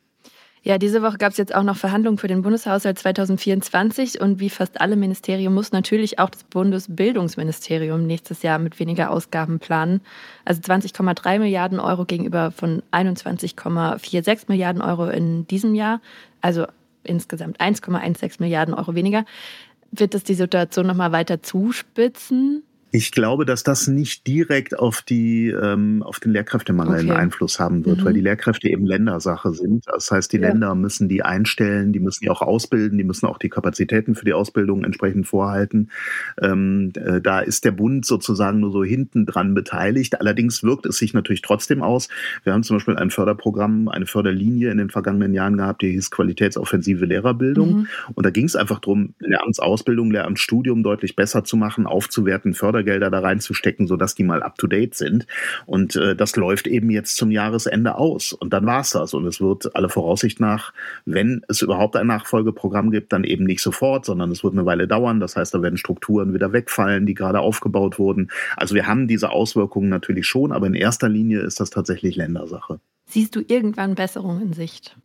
Ja, 0.67 0.77
diese 0.77 1.01
Woche 1.01 1.17
gab 1.17 1.31
es 1.31 1.37
jetzt 1.37 1.55
auch 1.55 1.63
noch 1.63 1.77
Verhandlungen 1.77 2.17
für 2.17 2.27
den 2.27 2.41
Bundeshaushalt 2.41 2.99
2024 2.99 4.19
und 4.19 4.41
wie 4.41 4.49
fast 4.49 4.81
alle 4.81 4.97
Ministerien 4.97 5.53
muss 5.53 5.71
natürlich 5.71 6.19
auch 6.19 6.29
das 6.29 6.43
Bundesbildungsministerium 6.43 8.05
nächstes 8.05 8.41
Jahr 8.41 8.59
mit 8.59 8.77
weniger 8.77 9.11
Ausgaben 9.11 9.59
planen. 9.59 10.01
Also 10.43 10.59
20,3 10.61 11.39
Milliarden 11.39 11.79
Euro 11.79 12.03
gegenüber 12.03 12.51
von 12.51 12.83
21,46 12.91 14.45
Milliarden 14.49 14.81
Euro 14.81 15.07
in 15.07 15.47
diesem 15.47 15.73
Jahr, 15.73 16.01
also 16.41 16.65
insgesamt 17.07 17.59
1,16 17.59 18.37
Milliarden 18.39 18.73
Euro 18.73 18.95
weniger. 18.95 19.25
Wird 19.91 20.13
das 20.13 20.23
die 20.23 20.33
Situation 20.33 20.85
nochmal 20.85 21.11
weiter 21.11 21.41
zuspitzen? 21.41 22.63
Ich 22.91 23.11
glaube, 23.11 23.45
dass 23.45 23.63
das 23.63 23.87
nicht 23.87 24.27
direkt 24.27 24.79
auf 24.79 25.01
die 25.01 25.49
ähm, 25.49 26.01
auf 26.03 26.21
den 26.21 26.31
Lehrkräftemangel 26.31 26.93
okay. 26.93 27.01
einen 27.01 27.19
Einfluss 27.19 27.59
haben 27.59 27.85
wird, 27.85 27.99
mhm. 27.99 28.05
weil 28.05 28.13
die 28.13 28.21
Lehrkräfte 28.21 28.69
eben 28.69 28.85
Ländersache 28.85 29.51
sind. 29.51 29.83
Das 29.87 30.09
heißt, 30.09 30.31
die 30.31 30.37
ja. 30.37 30.47
Länder 30.47 30.73
müssen 30.73 31.09
die 31.09 31.21
einstellen, 31.21 31.91
die 31.91 31.99
müssen 31.99 32.23
die 32.23 32.29
auch 32.29 32.41
ausbilden, 32.41 32.97
die 32.97 33.03
müssen 33.03 33.25
auch 33.25 33.39
die 33.39 33.49
Kapazitäten 33.49 34.15
für 34.15 34.23
die 34.23 34.31
Ausbildung 34.31 34.85
entsprechend 34.85 35.27
vorhalten. 35.27 35.89
Ähm, 36.41 36.93
äh, 36.95 37.19
da 37.19 37.41
ist 37.41 37.65
der 37.65 37.71
Bund 37.71 38.05
sozusagen 38.05 38.61
nur 38.61 38.71
so 38.71 38.85
hinten 38.85 39.25
dran 39.25 39.53
beteiligt. 39.53 40.21
Allerdings 40.21 40.63
wirkt 40.63 40.85
es 40.85 40.97
sich 40.97 41.13
natürlich 41.13 41.41
trotzdem 41.41 41.83
aus. 41.83 42.07
Wir 42.43 42.53
haben 42.53 42.63
zum 42.63 42.77
Beispiel 42.77 42.95
ein 42.95 43.09
Förderprogramm, 43.09 43.89
eine 43.89 44.05
Förderlinie 44.05 44.71
in 44.71 44.77
den 44.77 44.89
vergangenen 44.89 45.33
Jahren 45.33 45.57
gehabt, 45.57 45.81
die 45.81 45.91
hieß 45.91 46.09
Qualitätsoffensive 46.09 47.05
Lehrerbildung. 47.05 47.79
Mhm. 47.79 47.87
Und 48.15 48.25
da 48.25 48.29
ging 48.29 48.45
es 48.45 48.55
einfach 48.55 48.79
darum, 48.79 49.13
Lehramtsausbildung, 49.19 50.09
Lehramtsstudium 50.09 50.83
deutlich 50.83 51.17
besser 51.17 51.43
zu 51.43 51.57
machen, 51.57 51.85
aufzuwerten, 51.85 52.53
Förder 52.53 52.76
Fördergelder 52.77 53.09
da 53.09 53.19
reinzustecken, 53.19 53.87
sodass 53.87 54.15
die 54.15 54.23
mal 54.23 54.43
up-to-date 54.43 54.95
sind. 54.95 55.27
Und 55.65 55.95
äh, 55.95 56.15
das 56.15 56.35
läuft 56.35 56.67
eben 56.67 56.89
jetzt 56.89 57.17
zum 57.17 57.31
Jahresende 57.31 57.95
aus. 57.95 58.33
Und 58.33 58.53
dann 58.53 58.65
war's 58.65 58.91
das. 58.91 59.13
Und 59.13 59.25
es 59.25 59.41
wird 59.41 59.75
alle 59.75 59.89
Voraussicht 59.89 60.39
nach, 60.39 60.73
wenn 61.05 61.41
es 61.47 61.61
überhaupt 61.61 61.95
ein 61.95 62.07
Nachfolgeprogramm 62.07 62.91
gibt, 62.91 63.13
dann 63.13 63.23
eben 63.23 63.45
nicht 63.45 63.61
sofort, 63.61 64.05
sondern 64.05 64.31
es 64.31 64.43
wird 64.43 64.53
eine 64.53 64.65
Weile 64.65 64.87
dauern. 64.87 65.19
Das 65.19 65.35
heißt, 65.35 65.53
da 65.53 65.61
werden 65.61 65.77
Strukturen 65.77 66.33
wieder 66.33 66.53
wegfallen, 66.53 67.05
die 67.05 67.13
gerade 67.13 67.39
aufgebaut 67.39 67.97
wurden. 67.97 68.29
Also 68.55 68.75
wir 68.75 68.87
haben 68.87 69.07
diese 69.07 69.31
Auswirkungen 69.31 69.89
natürlich 69.89 70.27
schon, 70.27 70.51
aber 70.51 70.67
in 70.67 70.75
erster 70.75 71.09
Linie 71.09 71.41
ist 71.41 71.59
das 71.59 71.69
tatsächlich 71.69 72.15
Ländersache. 72.15 72.79
Siehst 73.09 73.35
du 73.35 73.41
irgendwann 73.47 73.95
Besserung 73.95 74.41
in 74.41 74.53
Sicht? 74.53 74.97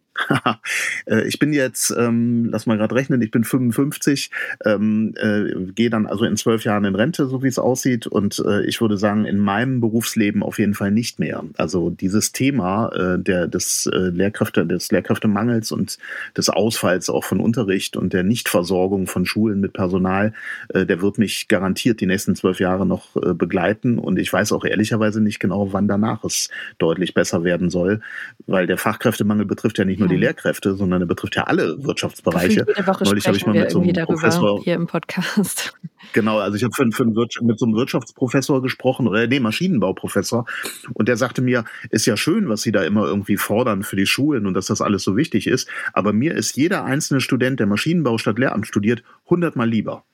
Äh, 1.06 1.26
ich 1.26 1.38
bin 1.38 1.52
jetzt, 1.52 1.92
ähm, 1.98 2.48
lass 2.50 2.66
mal 2.66 2.76
gerade 2.76 2.94
rechnen, 2.94 3.20
ich 3.22 3.30
bin 3.30 3.44
55, 3.44 4.30
ähm, 4.64 5.14
äh, 5.16 5.72
gehe 5.72 5.90
dann 5.90 6.06
also 6.06 6.24
in 6.24 6.36
zwölf 6.36 6.64
Jahren 6.64 6.84
in 6.84 6.94
Rente, 6.94 7.26
so 7.26 7.42
wie 7.42 7.48
es 7.48 7.58
aussieht. 7.58 8.06
Und 8.06 8.42
äh, 8.46 8.64
ich 8.64 8.80
würde 8.80 8.96
sagen, 8.96 9.24
in 9.24 9.38
meinem 9.38 9.80
Berufsleben 9.80 10.42
auf 10.42 10.58
jeden 10.58 10.74
Fall 10.74 10.90
nicht 10.90 11.18
mehr. 11.18 11.42
Also 11.56 11.90
dieses 11.90 12.32
Thema 12.32 12.88
äh, 12.92 13.18
der, 13.18 13.48
des, 13.48 13.86
äh, 13.92 14.10
Lehrkräfte, 14.10 14.66
des 14.66 14.92
Lehrkräftemangels 14.92 15.72
und 15.72 15.98
des 16.36 16.48
Ausfalls 16.50 17.10
auch 17.10 17.24
von 17.24 17.40
Unterricht 17.40 17.96
und 17.96 18.12
der 18.12 18.22
Nichtversorgung 18.22 19.06
von 19.06 19.26
Schulen 19.26 19.60
mit 19.60 19.72
Personal, 19.72 20.32
äh, 20.68 20.86
der 20.86 21.02
wird 21.02 21.18
mich 21.18 21.48
garantiert 21.48 22.00
die 22.00 22.06
nächsten 22.06 22.36
zwölf 22.36 22.60
Jahre 22.60 22.86
noch 22.86 23.16
äh, 23.16 23.34
begleiten. 23.34 23.98
Und 23.98 24.18
ich 24.18 24.32
weiß 24.32 24.52
auch 24.52 24.64
ehrlicherweise 24.64 25.20
nicht 25.20 25.40
genau, 25.40 25.72
wann 25.72 25.88
danach 25.88 26.24
es 26.24 26.48
deutlich 26.78 27.14
besser 27.14 27.44
werden 27.44 27.70
soll, 27.70 28.00
weil 28.46 28.66
der 28.66 28.78
Fachkräftemangel 28.78 29.46
betrifft 29.46 29.78
ja 29.78 29.84
nicht 29.84 30.01
nur 30.02 30.08
die 30.08 30.20
Lehrkräfte, 30.20 30.74
sondern 30.74 31.02
er 31.02 31.06
betrifft 31.06 31.36
ja 31.36 31.44
alle 31.44 31.82
Wirtschaftsbereiche. 31.82 32.64
Jede 32.66 32.86
Woche 32.86 33.04
Neulich 33.04 33.26
habe 33.26 33.36
ich 33.36 33.46
mal 33.46 33.54
mit 33.54 33.70
so 33.70 33.80
einem 33.80 34.06
Professor 34.06 34.62
hier 34.62 34.74
im 34.74 34.86
Podcast. 34.86 35.74
Genau, 36.12 36.40
also 36.40 36.56
ich 36.56 36.64
habe 36.64 36.74
für, 36.74 36.90
für 36.90 37.06
mit 37.06 37.58
so 37.58 37.64
einem 37.64 37.76
Wirtschaftsprofessor 37.76 38.60
gesprochen 38.60 39.06
oder 39.06 39.24
nee, 39.28 39.38
Maschinenbauprofessor 39.38 40.46
und 40.94 41.08
der 41.08 41.16
sagte 41.16 41.42
mir, 41.42 41.64
ist 41.90 42.06
ja 42.06 42.16
schön, 42.16 42.48
was 42.48 42.62
Sie 42.62 42.72
da 42.72 42.82
immer 42.82 43.06
irgendwie 43.06 43.36
fordern 43.36 43.84
für 43.84 43.94
die 43.94 44.04
Schulen 44.04 44.46
und 44.46 44.54
dass 44.54 44.66
das 44.66 44.80
alles 44.80 45.04
so 45.04 45.16
wichtig 45.16 45.46
ist, 45.46 45.68
aber 45.92 46.12
mir 46.12 46.34
ist 46.34 46.56
jeder 46.56 46.84
einzelne 46.84 47.20
Student, 47.20 47.60
der 47.60 47.68
Maschinenbau 47.68 48.18
statt 48.18 48.38
Lehramt 48.38 48.66
studiert, 48.66 49.04
hundertmal 49.30 49.68
lieber. 49.68 50.04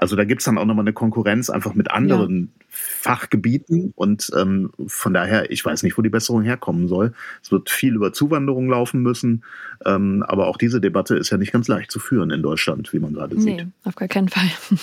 Also 0.00 0.16
da 0.16 0.24
gibt 0.24 0.40
es 0.40 0.46
dann 0.46 0.56
auch 0.56 0.64
nochmal 0.64 0.84
eine 0.84 0.94
Konkurrenz 0.94 1.50
einfach 1.50 1.74
mit 1.74 1.90
anderen 1.90 2.52
ja. 2.56 2.66
Fachgebieten 2.70 3.92
und 3.94 4.30
ähm, 4.34 4.70
von 4.86 5.12
daher, 5.12 5.50
ich 5.50 5.62
weiß 5.62 5.82
nicht, 5.82 5.98
wo 5.98 6.02
die 6.02 6.08
Besserung 6.08 6.42
herkommen 6.42 6.88
soll. 6.88 7.12
Es 7.42 7.52
wird 7.52 7.68
viel 7.68 7.94
über 7.94 8.10
Zuwanderung 8.14 8.70
laufen 8.70 9.02
müssen, 9.02 9.44
ähm, 9.84 10.24
aber 10.26 10.46
auch 10.46 10.56
diese 10.56 10.80
Debatte 10.80 11.16
ist 11.16 11.28
ja 11.28 11.36
nicht 11.36 11.52
ganz 11.52 11.68
leicht 11.68 11.90
zu 11.90 11.98
führen 11.98 12.30
in 12.30 12.42
Deutschland, 12.42 12.90
wie 12.94 12.98
man 12.98 13.12
gerade 13.12 13.36
nee, 13.36 13.58
sieht. 13.58 13.66
auf 13.84 13.94
gar 13.94 14.08
keinen 14.08 14.30
Fall. 14.30 14.50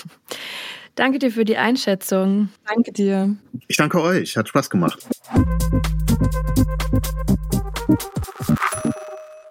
Danke 0.93 1.17
dir 1.17 1.31
für 1.31 1.45
die 1.45 1.57
Einschätzung. 1.57 2.49
Danke 2.67 2.91
dir. 2.91 3.35
Ich 3.67 3.77
danke 3.77 3.99
euch, 4.01 4.37
hat 4.37 4.49
Spaß 4.49 4.69
gemacht. 4.69 5.07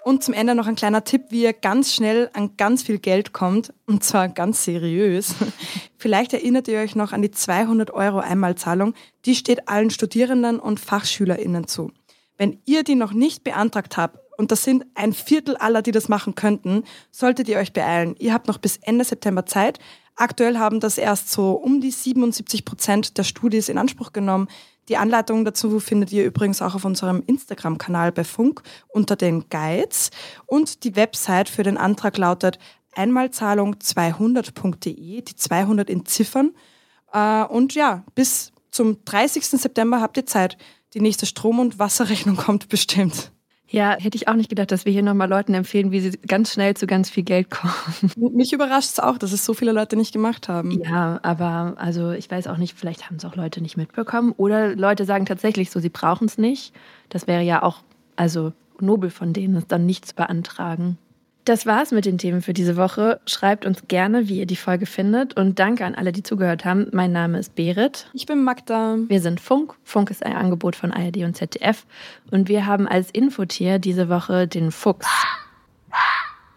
Und 0.07 0.23
zum 0.23 0.35
Ende 0.35 0.55
noch 0.55 0.69
ein 0.69 0.77
kleiner 0.77 1.03
Tipp, 1.03 1.25
wie 1.31 1.43
ihr 1.43 1.53
ganz 1.53 1.93
schnell 1.93 2.31
an 2.33 2.57
ganz 2.57 2.85
viel 2.85 3.01
Geld 3.01 3.33
kommt, 3.33 3.75
und 3.87 4.05
zwar 4.05 4.29
ganz 4.29 4.63
seriös. 4.63 5.35
Vielleicht 5.99 6.33
erinnert 6.33 6.69
ihr 6.69 6.79
euch 6.79 6.95
noch 6.95 7.13
an 7.13 7.23
die 7.23 7.33
200 7.33 7.91
Euro 7.91 8.21
Einmalzahlung, 8.21 8.95
die 9.25 9.35
steht 9.35 9.69
allen 9.69 9.91
Studierenden 9.91 10.61
und 10.61 10.79
FachschülerInnen 10.79 11.67
zu. 11.67 11.91
Wenn 12.39 12.61
ihr 12.67 12.85
die 12.85 12.95
noch 12.95 13.15
nicht 13.15 13.43
beantragt 13.43 13.97
habt, 13.97 14.21
und 14.39 14.53
das 14.53 14.63
sind 14.63 14.87
ein 14.95 15.13
Viertel 15.13 15.57
aller, 15.57 15.83
die 15.83 15.91
das 15.91 16.09
machen 16.09 16.37
könnten, 16.37 16.85
solltet 17.11 17.49
ihr 17.49 17.59
euch 17.59 17.73
beeilen. 17.73 18.15
Ihr 18.21 18.33
habt 18.33 18.47
noch 18.47 18.59
bis 18.59 18.77
Ende 18.77 19.03
September 19.03 19.45
Zeit. 19.45 19.81
Aktuell 20.15 20.59
haben 20.59 20.79
das 20.79 20.99
erst 20.99 21.33
so 21.33 21.51
um 21.55 21.81
die 21.81 21.91
77 21.91 22.65
Prozent 22.65 23.19
der 23.19 23.25
Studis 23.25 23.69
in 23.69 23.77
Anspruch 23.77 24.13
genommen. 24.13 24.47
Die 24.89 24.97
Anleitung 24.97 25.45
dazu 25.45 25.81
findet 25.81 26.13
ihr 26.13 26.25
übrigens 26.25 26.63
auch 26.63 26.77
auf 26.77 26.85
unserem 26.85 27.23
Instagram-Kanal 27.27 28.13
bei 28.13 28.23
Funk 28.25 28.63
unter 28.89 29.17
den 29.17 29.49
Guides. 29.49 30.11
Und 30.47 30.85
die 30.85 30.95
Website 30.97 31.49
für 31.49 31.65
den 31.65 31.77
Antrag 31.77 32.17
lautet 32.19 32.59
einmalzahlung200.de, 32.95 35.23
die 35.23 35.37
200 35.37 35.91
in 35.91 36.07
Ziffern. 36.07 36.55
Äh, 37.13 37.43
und 37.45 37.75
ja, 37.75 38.05
bis 38.15 38.53
zum 38.71 39.05
30. 39.05 39.45
September 39.47 40.01
habt 40.01 40.17
ihr 40.17 40.27
Zeit. 40.27 40.57
Die 40.95 41.01
nächste 41.01 41.27
Strom- 41.27 41.59
und 41.59 41.79
Wasserrechnung 41.79 42.37
kommt 42.37 42.69
bestimmt. 42.69 43.33
Ja, 43.69 43.97
hätte 43.99 44.17
ich 44.17 44.29
auch 44.29 44.35
nicht 44.35 44.49
gedacht, 44.49 44.71
dass 44.71 44.85
wir 44.85 44.93
hier 44.93 45.03
nochmal 45.03 45.29
Leuten 45.29 45.53
empfehlen, 45.55 45.91
wie 45.91 46.01
sie 46.01 46.13
ganz 46.27 46.53
schnell 46.53 46.75
zu 46.75 46.87
ganz 46.87 47.11
viel 47.11 47.25
Geld 47.25 47.51
kommen. 47.51 47.75
Mich 48.17 48.53
überrascht 48.53 48.91
es 48.91 49.01
auch, 49.01 49.19
dass 49.19 49.33
es 49.33 49.45
so 49.45 49.55
viele 49.55 49.73
Leute 49.73 49.97
nicht 49.97 50.13
gemacht 50.13 50.49
haben. 50.49 50.71
Ja, 50.71 51.19
aber 51.23 51.75
also 51.77 52.13
ich 52.13 52.31
weiß 52.31 52.47
auch 52.47 52.59
nicht, 52.59 52.79
vielleicht 52.79 53.07
haben 53.07 53.17
es 53.17 53.25
auch 53.25 53.35
Leute 53.35 53.61
nicht 53.61 53.77
mitbekommen. 53.77 54.33
Oder 54.37 54.77
Leute 54.77 55.05
sagen 55.05 55.27
tatsächlich 55.27 55.71
so, 55.71 55.81
sie 55.81 55.89
brauchen 55.89 56.27
es 56.27 56.39
nicht. 56.39 56.73
Das 57.09 57.27
wäre 57.27 57.43
ja 57.43 57.63
auch 57.63 57.83
also 58.15 58.53
nobel 58.81 59.11
von 59.11 59.33
denen, 59.33 59.57
es 59.57 59.67
dann 59.67 59.85
nicht 59.85 60.07
zu 60.07 60.15
beantragen. 60.15 60.99
Das 61.47 61.65
war's 61.65 61.93
mit 61.93 62.07
den 62.07 62.19
Themen 62.19 62.43
für 62.43 62.53
diese 62.53 62.77
Woche. 62.77 63.21
Schreibt 63.25 63.67
uns 63.67 63.87
gerne, 63.87 64.29
wie 64.29 64.41
ihr 64.41 64.47
die 64.47 64.57
Folge 64.57 64.85
findet. 64.85 65.37
Und 65.37 65.61
danke 65.61 65.85
an 65.85 65.95
alle, 65.95 66.11
die 66.11 66.25
zugehört 66.25 66.65
haben. 66.65 66.89
Mein 66.91 67.13
Name 67.13 67.39
ist 67.39 67.55
Berit. 67.55 68.11
Ich 68.15 68.27
bin 68.27 68.43
Magda. 68.43 68.97
Wir 69.07 69.21
sind 69.21 69.39
Funk. 69.39 69.77
Funk 69.85 70.11
ist 70.11 70.27
ein 70.27 70.33
Angebot 70.33 70.75
von 70.75 70.91
ARD 70.91 71.19
und 71.19 71.37
ZDF. 71.37 71.87
Und 72.33 72.49
wir 72.49 72.67
haben 72.67 72.89
als 72.89 73.13
Infotier 73.13 73.79
diese 73.79 74.09
Woche 74.09 74.49
den 74.49 74.73
Fuchs. 74.73 75.07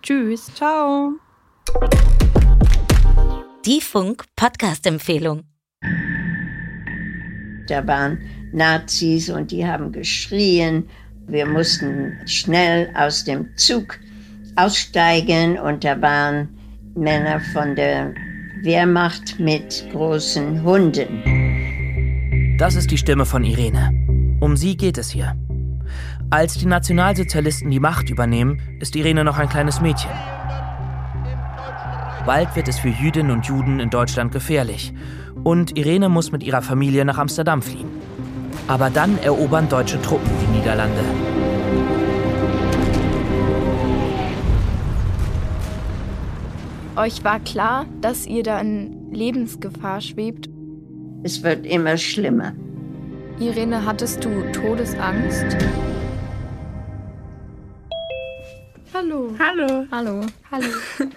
Tschüss. 0.02 0.52
Ciao. 0.56 1.12
Die 3.68 3.82
Funk-Podcast-Empfehlung. 3.82 5.44
Da 7.68 7.86
waren 7.86 8.24
Nazis 8.54 9.30
und 9.30 9.52
die 9.52 9.68
haben 9.68 9.92
geschrien. 9.92 10.90
Wir 11.28 11.46
mussten 11.46 12.18
schnell 12.26 12.92
aus 12.96 13.24
dem 13.24 13.56
Zug 13.56 14.00
aussteigen 14.64 15.58
und 15.60 15.84
da 15.84 16.02
waren 16.02 16.50
Männer 16.96 17.40
von 17.54 17.76
der 17.76 18.14
Wehrmacht 18.62 19.40
mit 19.40 19.86
großen 19.92 20.64
Hunden. 20.64 22.58
Das 22.58 22.76
ist 22.76 22.92
die 22.92 22.98
Stimme 22.98 23.26
von 23.26 23.44
Irene. 23.44 23.92
Um 24.42 24.58
sie 24.58 24.76
geht 24.76 24.98
es 24.98 25.10
hier. 25.10 25.36
Als 26.30 26.56
die 26.56 26.66
Nationalsozialisten 26.66 27.72
die 27.72 27.80
Macht 27.80 28.10
übernehmen, 28.10 28.62
ist 28.80 28.96
Irene 28.96 29.24
noch 29.24 29.38
ein 29.38 29.50
kleines 29.50 29.82
Mädchen. 29.82 30.12
Bald 32.26 32.56
wird 32.56 32.68
es 32.68 32.78
für 32.78 32.90
Jüdinnen 32.90 33.32
und 33.32 33.46
Juden 33.48 33.80
in 33.80 33.90
Deutschland 33.90 34.32
gefährlich. 34.32 34.94
Und 35.44 35.78
Irene 35.78 36.10
muss 36.10 36.32
mit 36.32 36.44
ihrer 36.44 36.62
Familie 36.62 37.06
nach 37.06 37.18
Amsterdam 37.18 37.62
fliehen. 37.62 37.90
Aber 38.68 38.90
dann 38.90 39.18
erobern 39.20 39.70
deutsche 39.70 40.02
Truppen 40.02 40.30
die 40.42 40.58
Niederlande. 40.58 41.02
Euch 47.00 47.24
war 47.24 47.40
klar, 47.40 47.86
dass 48.02 48.28
ihr 48.28 48.44
da 48.44 48.60
in 48.60 49.14
Lebensgefahr 49.14 50.02
schwebt? 50.02 50.50
Es 51.24 51.42
wird 51.44 51.66
immer 51.66 51.96
schlimmer. 51.96 52.52
Irene, 53.40 53.86
hattest 53.86 54.26
du 54.26 54.42
Todesangst? 54.52 55.46
Hallo. 58.94 59.34
Hallo. 59.40 59.86
Hallo. 59.90 60.26
Hallo. 60.52 60.68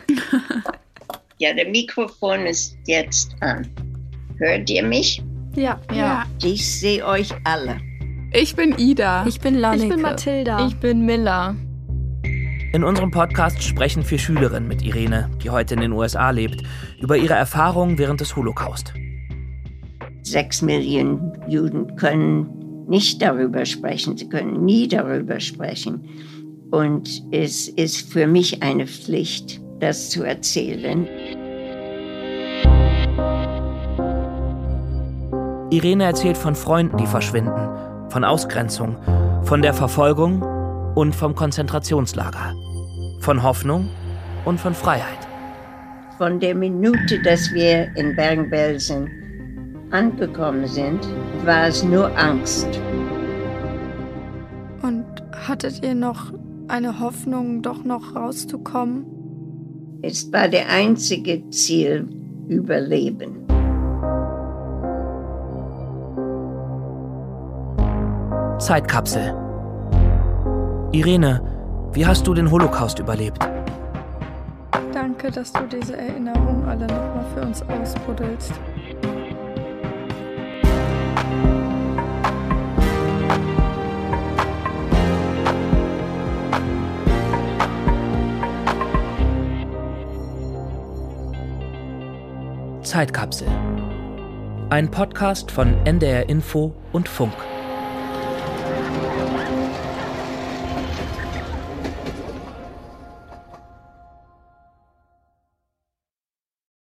ja, 1.39 1.53
der 1.53 1.69
Mikrofon 1.69 2.47
ist 2.47 2.77
jetzt 2.87 3.35
an. 3.41 3.69
Hört 4.39 4.71
ihr 4.71 4.85
mich? 4.85 5.21
Ja. 5.57 5.81
Ja. 5.93 6.27
Ich 6.45 6.79
sehe 6.79 7.05
euch 7.05 7.31
alle. 7.43 7.81
Ich 8.33 8.55
bin 8.55 8.79
Ida. 8.79 9.27
Ich 9.27 9.41
bin 9.41 9.57
Lanneke. 9.57 9.87
Ich 9.87 9.91
bin 9.91 10.01
Mathilda. 10.01 10.65
Ich 10.69 10.77
bin 10.77 11.05
Miller. 11.05 11.57
In 12.73 12.85
unserem 12.85 13.11
Podcast 13.11 13.63
sprechen 13.63 14.03
vier 14.03 14.19
Schülerinnen 14.19 14.67
mit 14.67 14.81
Irene, 14.81 15.29
die 15.45 15.51
heute 15.51 15.75
in 15.75 15.81
den 15.83 15.93
USA 15.93 16.31
lebt, 16.31 16.63
über 17.03 17.19
ihre 17.19 17.35
Erfahrungen 17.35 17.99
während 17.99 18.23
des 18.23 18.35
Holocaust. 18.35 18.95
Sechs 20.23 20.63
Millionen 20.63 21.33
Juden 21.49 21.97
können 21.97 22.87
nicht 22.89 23.21
darüber 23.21 23.67
sprechen, 23.67 24.17
sie 24.17 24.27
können 24.27 24.65
nie 24.65 24.89
darüber 24.89 25.39
sprechen. 25.39 26.09
Und 26.71 27.23
es 27.31 27.69
ist 27.69 28.11
für 28.11 28.27
mich 28.27 28.63
eine 28.63 28.87
Pflicht, 28.87 29.61
das 29.81 30.09
zu 30.09 30.23
erzählen. 30.23 31.07
Irene 35.71 36.05
erzählt 36.05 36.39
von 36.39 36.55
Freunden, 36.55 36.97
die 36.97 37.07
verschwinden, 37.07 37.69
von 38.09 38.25
Ausgrenzung, 38.25 38.97
von 39.43 39.61
der 39.61 39.75
Verfolgung 39.75 40.41
und 40.95 41.15
vom 41.15 41.35
Konzentrationslager 41.35 42.62
von 43.23 43.43
Hoffnung 43.45 43.89
und 44.45 44.61
von 44.61 44.75
Freiheit. 44.75 45.29
Von 46.19 46.41
der 46.41 46.57
Minute, 46.57 47.23
dass 47.23 47.53
wir 47.53 47.97
in 47.97 48.17
Bergen-Belsen 48.17 49.09
angekommen 49.93 50.67
sind, 50.67 51.07
war 51.45 51.69
es 51.69 51.85
nur 51.85 52.11
Angst. 52.19 52.67
Und 54.83 55.07
hattet 55.47 55.85
ihr 55.85 55.95
noch 55.95 56.33
eine 56.67 56.99
Hoffnung, 56.99 57.63
doch 57.63 57.85
noch 57.85 58.17
rauszukommen? 58.17 59.07
Es 60.03 60.33
war 60.33 60.49
der 60.49 60.69
einzige 60.69 61.49
Ziel, 61.51 62.09
Überleben. 62.49 63.39
Zeitkapsel. 68.59 69.33
Irene 70.91 71.52
wie 71.95 72.07
hast 72.07 72.27
du 72.27 72.35
den 72.35 72.51
Holocaust 72.51 72.99
überlebt? 72.99 73.39
Danke, 74.93 75.31
dass 75.31 75.53
du 75.53 75.67
diese 75.67 75.97
Erinnerung 75.97 76.65
alle 76.67 76.87
nochmal 76.87 77.25
für 77.35 77.43
uns 77.43 77.63
ausbuddelst. 77.63 78.53
Zeitkapsel. 92.83 93.49
Ein 94.71 94.91
Podcast 94.91 95.51
von 95.51 95.75
NDR 95.85 96.29
Info 96.29 96.75
und 96.93 97.09
Funk. 97.09 97.33